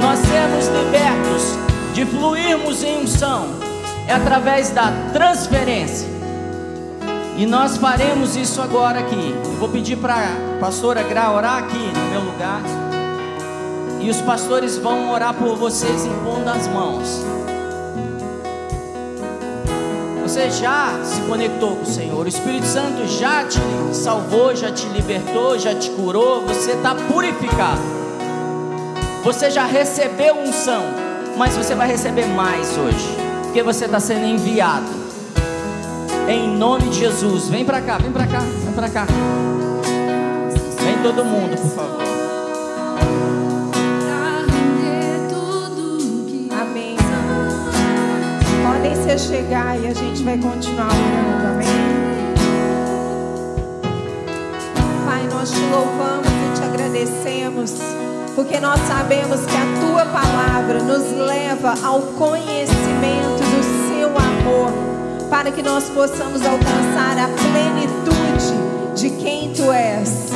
nós 0.00 0.18
sermos 0.18 0.66
libertos, 0.68 1.94
de 1.94 2.04
fluirmos 2.04 2.82
em 2.82 3.02
unção, 3.02 3.48
é 4.06 4.12
através 4.12 4.70
da 4.70 4.92
transferência. 5.12 6.13
E 7.36 7.46
nós 7.46 7.76
faremos 7.76 8.36
isso 8.36 8.62
agora 8.62 9.00
aqui. 9.00 9.34
Eu 9.44 9.56
vou 9.58 9.68
pedir 9.68 9.96
para 9.96 10.14
a 10.14 10.58
pastora 10.60 11.02
Gra 11.02 11.32
orar 11.32 11.64
aqui 11.64 11.76
no 11.76 12.10
meu 12.10 12.20
lugar. 12.20 12.62
E 14.00 14.08
os 14.08 14.20
pastores 14.20 14.78
vão 14.78 15.10
orar 15.10 15.34
por 15.34 15.56
vocês 15.56 16.04
impondo 16.04 16.48
as 16.48 16.68
mãos. 16.68 17.24
Você 20.22 20.50
já 20.50 21.00
se 21.04 21.20
conectou 21.22 21.76
com 21.76 21.82
o 21.82 21.86
Senhor, 21.86 22.24
o 22.24 22.28
Espírito 22.28 22.66
Santo 22.66 23.06
já 23.06 23.44
te 23.44 23.58
salvou, 23.92 24.54
já 24.54 24.70
te 24.72 24.86
libertou, 24.86 25.58
já 25.58 25.74
te 25.74 25.90
curou, 25.90 26.46
você 26.46 26.72
está 26.72 26.94
purificado. 26.94 27.82
Você 29.22 29.50
já 29.50 29.64
recebeu 29.64 30.36
unção, 30.38 30.82
mas 31.36 31.56
você 31.56 31.74
vai 31.74 31.88
receber 31.88 32.26
mais 32.26 32.76
hoje, 32.76 33.08
porque 33.44 33.62
você 33.62 33.84
está 33.84 34.00
sendo 34.00 34.24
enviado. 34.24 35.03
Em 36.28 36.56
nome 36.56 36.88
de 36.88 37.00
Jesus, 37.00 37.48
vem 37.48 37.64
para 37.64 37.80
cá, 37.80 37.98
vem 37.98 38.12
para 38.12 38.26
cá, 38.26 38.40
vem 38.40 38.72
para 38.72 38.88
cá. 38.88 39.06
Vem 40.82 41.02
todo 41.02 41.24
mundo, 41.24 41.56
por 41.60 41.70
favor. 41.70 42.14
você 49.04 49.18
chegar 49.18 49.78
e 49.78 49.86
a 49.86 49.94
gente 49.94 50.22
vai 50.22 50.38
continuar 50.38 50.88
orando, 50.88 51.46
amém? 51.46 51.68
Pai, 55.06 55.28
nós 55.32 55.50
te 55.50 55.60
louvamos 55.60 56.26
e 56.26 56.58
te 56.58 56.64
agradecemos, 56.64 57.72
porque 58.34 58.58
nós 58.60 58.80
sabemos 58.80 59.40
que 59.46 59.56
a 59.56 59.86
tua 59.86 60.06
palavra 60.06 60.82
nos 60.82 61.12
leva 61.12 61.74
ao 61.84 62.00
conhecimento 62.00 63.38
do 63.38 63.88
seu 63.88 64.08
amor, 64.08 64.72
para 65.30 65.50
que 65.50 65.62
nós 65.62 65.84
possamos 65.90 66.42
alcançar 66.44 67.18
a 67.18 67.28
plenitude 67.28 68.94
de 68.94 69.10
quem 69.22 69.52
tu 69.52 69.70
és 69.72 70.30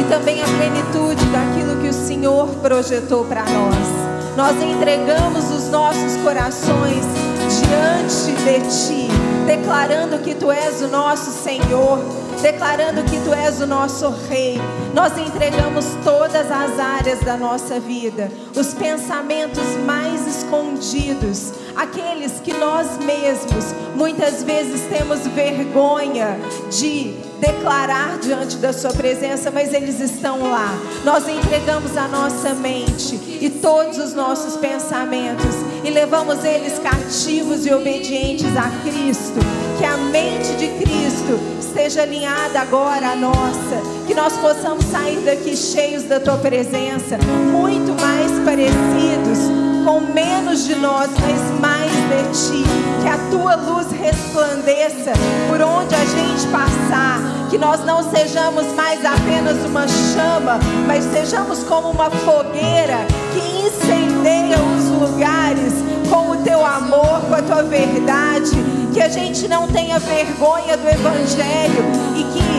e 0.00 0.04
também 0.04 0.42
a 0.42 0.46
plenitude 0.46 1.24
daquilo 1.26 1.80
que 1.80 1.88
o 1.88 1.92
Senhor 1.92 2.48
projetou 2.56 3.24
para 3.24 3.44
nós. 3.44 4.10
Nós 4.36 4.62
entregamos 4.62 5.50
os 5.50 5.68
nossos 5.68 6.16
corações 6.22 7.04
diante 7.48 8.32
de 8.44 8.60
ti, 8.68 9.08
declarando 9.46 10.18
que 10.18 10.34
tu 10.34 10.50
és 10.50 10.82
o 10.82 10.88
nosso 10.88 11.30
Senhor, 11.30 11.98
declarando 12.42 13.02
que 13.04 13.18
tu 13.20 13.32
és 13.32 13.60
o 13.60 13.66
nosso 13.66 14.08
Rei. 14.28 14.58
Nós 14.94 15.16
entregamos 15.18 15.86
todas 16.04 16.50
as 16.50 16.78
áreas 16.78 17.20
da 17.20 17.36
nossa 17.36 17.78
vida, 17.78 18.30
os 18.56 18.74
pensamentos 18.74 19.64
mais 19.86 20.26
escondidos, 20.26 21.52
aqueles 21.76 22.40
que 22.40 22.52
nós 22.54 22.98
mesmos 22.98 23.74
muitas 23.94 24.42
vezes 24.42 24.82
temos 24.82 25.26
vergonha 25.26 26.38
de 26.70 27.29
declarar 27.40 28.18
diante 28.18 28.56
da 28.56 28.72
Sua 28.72 28.92
presença, 28.92 29.50
mas 29.50 29.72
eles 29.72 29.98
estão 30.00 30.50
lá. 30.50 30.78
Nós 31.04 31.26
entregamos 31.28 31.96
a 31.96 32.06
nossa 32.06 32.54
mente 32.54 33.38
e 33.40 33.50
todos 33.50 33.98
os 33.98 34.14
nossos 34.14 34.56
pensamentos 34.56 35.56
e 35.82 35.90
levamos 35.90 36.44
eles 36.44 36.78
cativos 36.78 37.66
e 37.66 37.72
obedientes 37.72 38.56
a 38.56 38.70
Cristo. 38.82 39.40
Que 39.78 39.84
a 39.84 39.96
mente 39.96 40.52
de 40.56 40.68
Cristo 40.78 41.40
esteja 41.58 42.02
alinhada 42.02 42.60
agora 42.60 43.12
à 43.12 43.16
nossa, 43.16 43.80
que 44.06 44.14
nós 44.14 44.34
possamos 44.34 44.84
sair 44.84 45.20
daqui 45.20 45.56
cheios 45.56 46.02
da 46.02 46.20
Tua 46.20 46.36
presença, 46.36 47.16
muito 47.50 47.98
mais 48.00 48.30
parecidos 48.44 49.38
com 49.84 50.00
menos 50.12 50.66
de 50.66 50.74
nós, 50.74 51.08
mas 51.20 51.60
mais 51.60 51.90
de 51.90 52.62
ti. 52.64 52.89
Que 53.02 53.08
a 53.08 53.18
tua 53.30 53.54
luz 53.56 53.90
resplandeça 53.92 55.12
por 55.48 55.60
onde 55.60 55.94
a 55.94 56.04
gente 56.04 56.46
passar. 56.48 57.20
Que 57.48 57.58
nós 57.58 57.84
não 57.84 58.02
sejamos 58.10 58.66
mais 58.74 59.04
apenas 59.04 59.56
uma 59.64 59.86
chama, 59.88 60.58
mas 60.86 61.04
sejamos 61.04 61.64
como 61.64 61.90
uma 61.90 62.10
fogueira 62.10 62.98
que 63.32 63.66
incendeia 63.66 64.56
os 64.58 64.88
lugares 65.00 65.74
com 66.08 66.30
o 66.30 66.36
teu 66.44 66.64
amor, 66.64 67.20
com 67.28 67.34
a 67.34 67.42
tua 67.42 67.62
verdade. 67.62 68.52
Que 68.92 69.00
a 69.00 69.08
gente 69.08 69.48
não 69.48 69.68
tenha 69.68 69.98
vergonha 69.98 70.76
do 70.76 70.88
Evangelho 70.88 71.84
e 72.16 72.24
que 72.24 72.50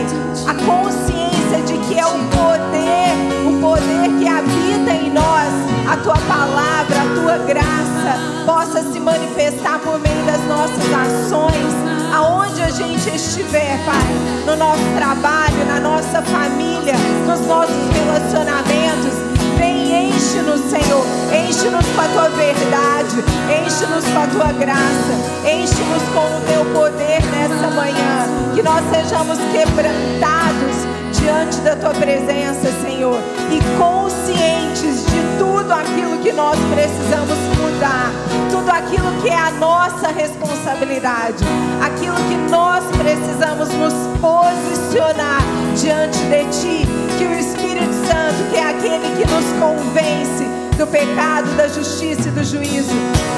a 0.48 0.54
consciência 0.54 1.60
de 1.66 1.78
que 1.86 1.98
é 1.98 2.06
o 2.06 2.18
poder, 2.30 3.21
poder 3.62 4.10
que 4.18 4.26
habita 4.26 4.90
em 4.90 5.10
nós 5.12 5.48
a 5.88 5.96
tua 5.98 6.18
palavra, 6.26 6.96
a 7.00 7.14
tua 7.14 7.38
graça 7.46 8.18
possa 8.44 8.82
se 8.82 8.98
manifestar 8.98 9.78
por 9.78 10.00
meio 10.00 10.24
das 10.26 10.42
nossas 10.48 10.82
ações, 10.92 11.72
aonde 12.12 12.60
a 12.60 12.70
gente 12.70 13.14
estiver, 13.14 13.78
Pai, 13.86 14.44
no 14.44 14.56
nosso 14.56 14.82
trabalho, 14.96 15.64
na 15.68 15.78
nossa 15.78 16.20
família, 16.22 16.94
nos 17.24 17.46
nossos 17.46 17.76
relacionamentos. 17.94 19.14
Vem, 19.56 20.08
enche-nos, 20.08 20.60
Senhor, 20.62 21.06
enche-nos 21.46 21.86
com 21.86 22.00
a 22.00 22.08
tua 22.08 22.28
verdade, 22.30 23.16
enche-nos 23.64 24.04
com 24.06 24.18
a 24.18 24.26
tua 24.26 24.52
graça, 24.58 25.12
enche-nos 25.44 26.02
com 26.12 26.36
o 26.36 26.40
teu 26.48 26.64
poder 26.74 27.22
nessa 27.30 27.70
manhã, 27.76 28.26
que 28.56 28.62
nós 28.62 28.82
sejamos 28.90 29.38
quebrantados 29.52 30.91
diante 31.22 31.58
da 31.60 31.76
tua 31.76 31.94
presença, 31.94 32.68
Senhor, 32.82 33.18
e 33.50 33.78
conscientes 33.78 35.04
de 35.06 35.38
tudo 35.38 35.72
aquilo 35.72 36.18
que 36.18 36.32
nós 36.32 36.58
precisamos 36.74 37.38
mudar, 37.58 38.10
tudo 38.50 38.68
aquilo 38.68 39.10
que 39.22 39.28
é 39.28 39.38
a 39.38 39.50
nossa 39.52 40.08
responsabilidade, 40.08 41.44
aquilo 41.80 42.16
que 42.16 42.50
nós 42.50 42.84
precisamos 42.96 43.68
nos 43.70 43.94
posicionar 44.20 45.42
diante 45.76 46.18
de 46.18 46.44
Ti, 46.50 46.86
que 47.18 47.24
o 47.24 47.32
Espírito 47.38 47.94
Santo, 48.06 48.50
que 48.50 48.56
é 48.56 48.64
aquele 48.70 49.08
que 49.16 49.26
nos 49.30 49.46
convence, 49.60 50.41
do 50.76 50.86
pecado, 50.86 51.48
da 51.56 51.68
justiça 51.68 52.28
e 52.28 52.30
do 52.30 52.44
juízo. 52.44 52.90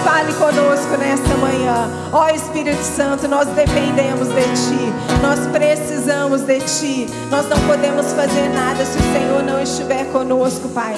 Fale 0.04 0.32
conosco 0.34 0.96
nesta 0.98 1.34
manhã. 1.36 1.88
Ó 2.12 2.28
Espírito 2.28 2.82
Santo, 2.82 3.26
nós 3.28 3.48
dependemos 3.48 4.28
de 4.28 4.42
Ti. 4.42 4.92
Nós 5.22 5.46
precisamos 5.48 6.42
de 6.42 6.60
Ti. 6.60 7.06
Nós 7.30 7.48
não 7.48 7.58
podemos 7.66 8.12
fazer 8.12 8.48
nada 8.50 8.84
se 8.84 8.98
o 8.98 9.02
Senhor 9.12 9.42
não 9.42 9.60
estiver 9.62 10.04
conosco, 10.12 10.68
Pai. 10.68 10.94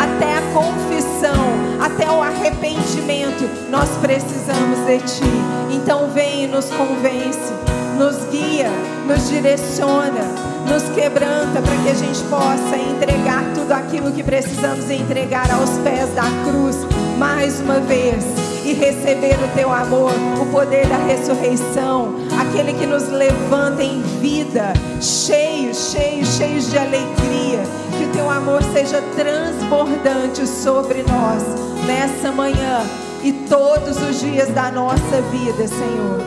Até 0.00 0.38
a 0.38 0.42
confissão, 0.52 1.44
até 1.80 2.10
o 2.10 2.22
arrependimento, 2.22 3.48
nós 3.70 3.88
precisamos 4.00 4.78
de 4.86 4.98
Ti. 4.98 5.30
Então 5.70 6.10
vem 6.10 6.44
e 6.44 6.46
nos 6.46 6.66
convence, 6.66 7.52
nos 7.98 8.16
guia, 8.30 8.70
nos 9.06 9.28
direciona 9.28 10.47
nos 10.68 10.82
quebranta 10.90 11.62
para 11.62 11.76
que 11.82 11.88
a 11.88 11.94
gente 11.94 12.22
possa 12.24 12.76
entregar 12.76 13.42
tudo 13.54 13.72
aquilo 13.72 14.12
que 14.12 14.22
precisamos 14.22 14.90
entregar 14.90 15.50
aos 15.50 15.70
pés 15.78 16.08
da 16.14 16.24
cruz 16.44 16.76
mais 17.18 17.58
uma 17.60 17.80
vez 17.80 18.22
e 18.64 18.74
receber 18.74 19.36
o 19.42 19.56
teu 19.56 19.72
amor, 19.72 20.12
o 20.40 20.46
poder 20.52 20.86
da 20.86 20.98
ressurreição, 20.98 22.14
aquele 22.38 22.74
que 22.74 22.84
nos 22.84 23.08
levanta 23.08 23.82
em 23.82 24.02
vida, 24.20 24.74
cheios, 25.00 25.90
cheios, 25.90 26.28
cheios 26.36 26.70
de 26.70 26.76
alegria. 26.76 27.62
Que 27.96 28.04
o 28.04 28.12
teu 28.12 28.30
amor 28.30 28.62
seja 28.62 29.02
transbordante 29.16 30.46
sobre 30.46 31.02
nós 31.02 31.42
nessa 31.86 32.30
manhã 32.30 32.82
e 33.22 33.32
todos 33.32 33.96
os 34.02 34.20
dias 34.20 34.48
da 34.50 34.70
nossa 34.70 35.22
vida, 35.32 35.66
Senhor. 35.66 36.20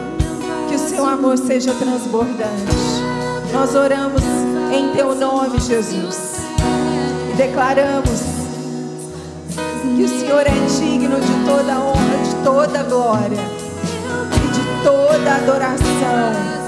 Que 0.68 0.76
o 0.76 0.80
seu 0.80 1.06
amor 1.06 1.38
seja 1.38 1.74
transbordante. 1.76 3.01
Nós 3.54 3.76
oramos 3.76 4.22
em 4.72 4.94
teu 4.96 5.14
nome, 5.14 5.60
Jesus. 5.60 6.38
E 7.32 7.36
declaramos 7.36 8.22
que 9.96 10.04
o 10.04 10.08
Senhor 10.08 10.42
é 10.42 10.52
digno 10.80 11.20
de 11.20 11.46
toda 11.46 11.80
honra, 11.80 12.18
de 12.24 12.36
toda 12.44 12.84
glória 12.84 13.42
e 14.36 14.48
de 14.54 14.84
toda 14.84 15.36
adoração. 15.36 16.61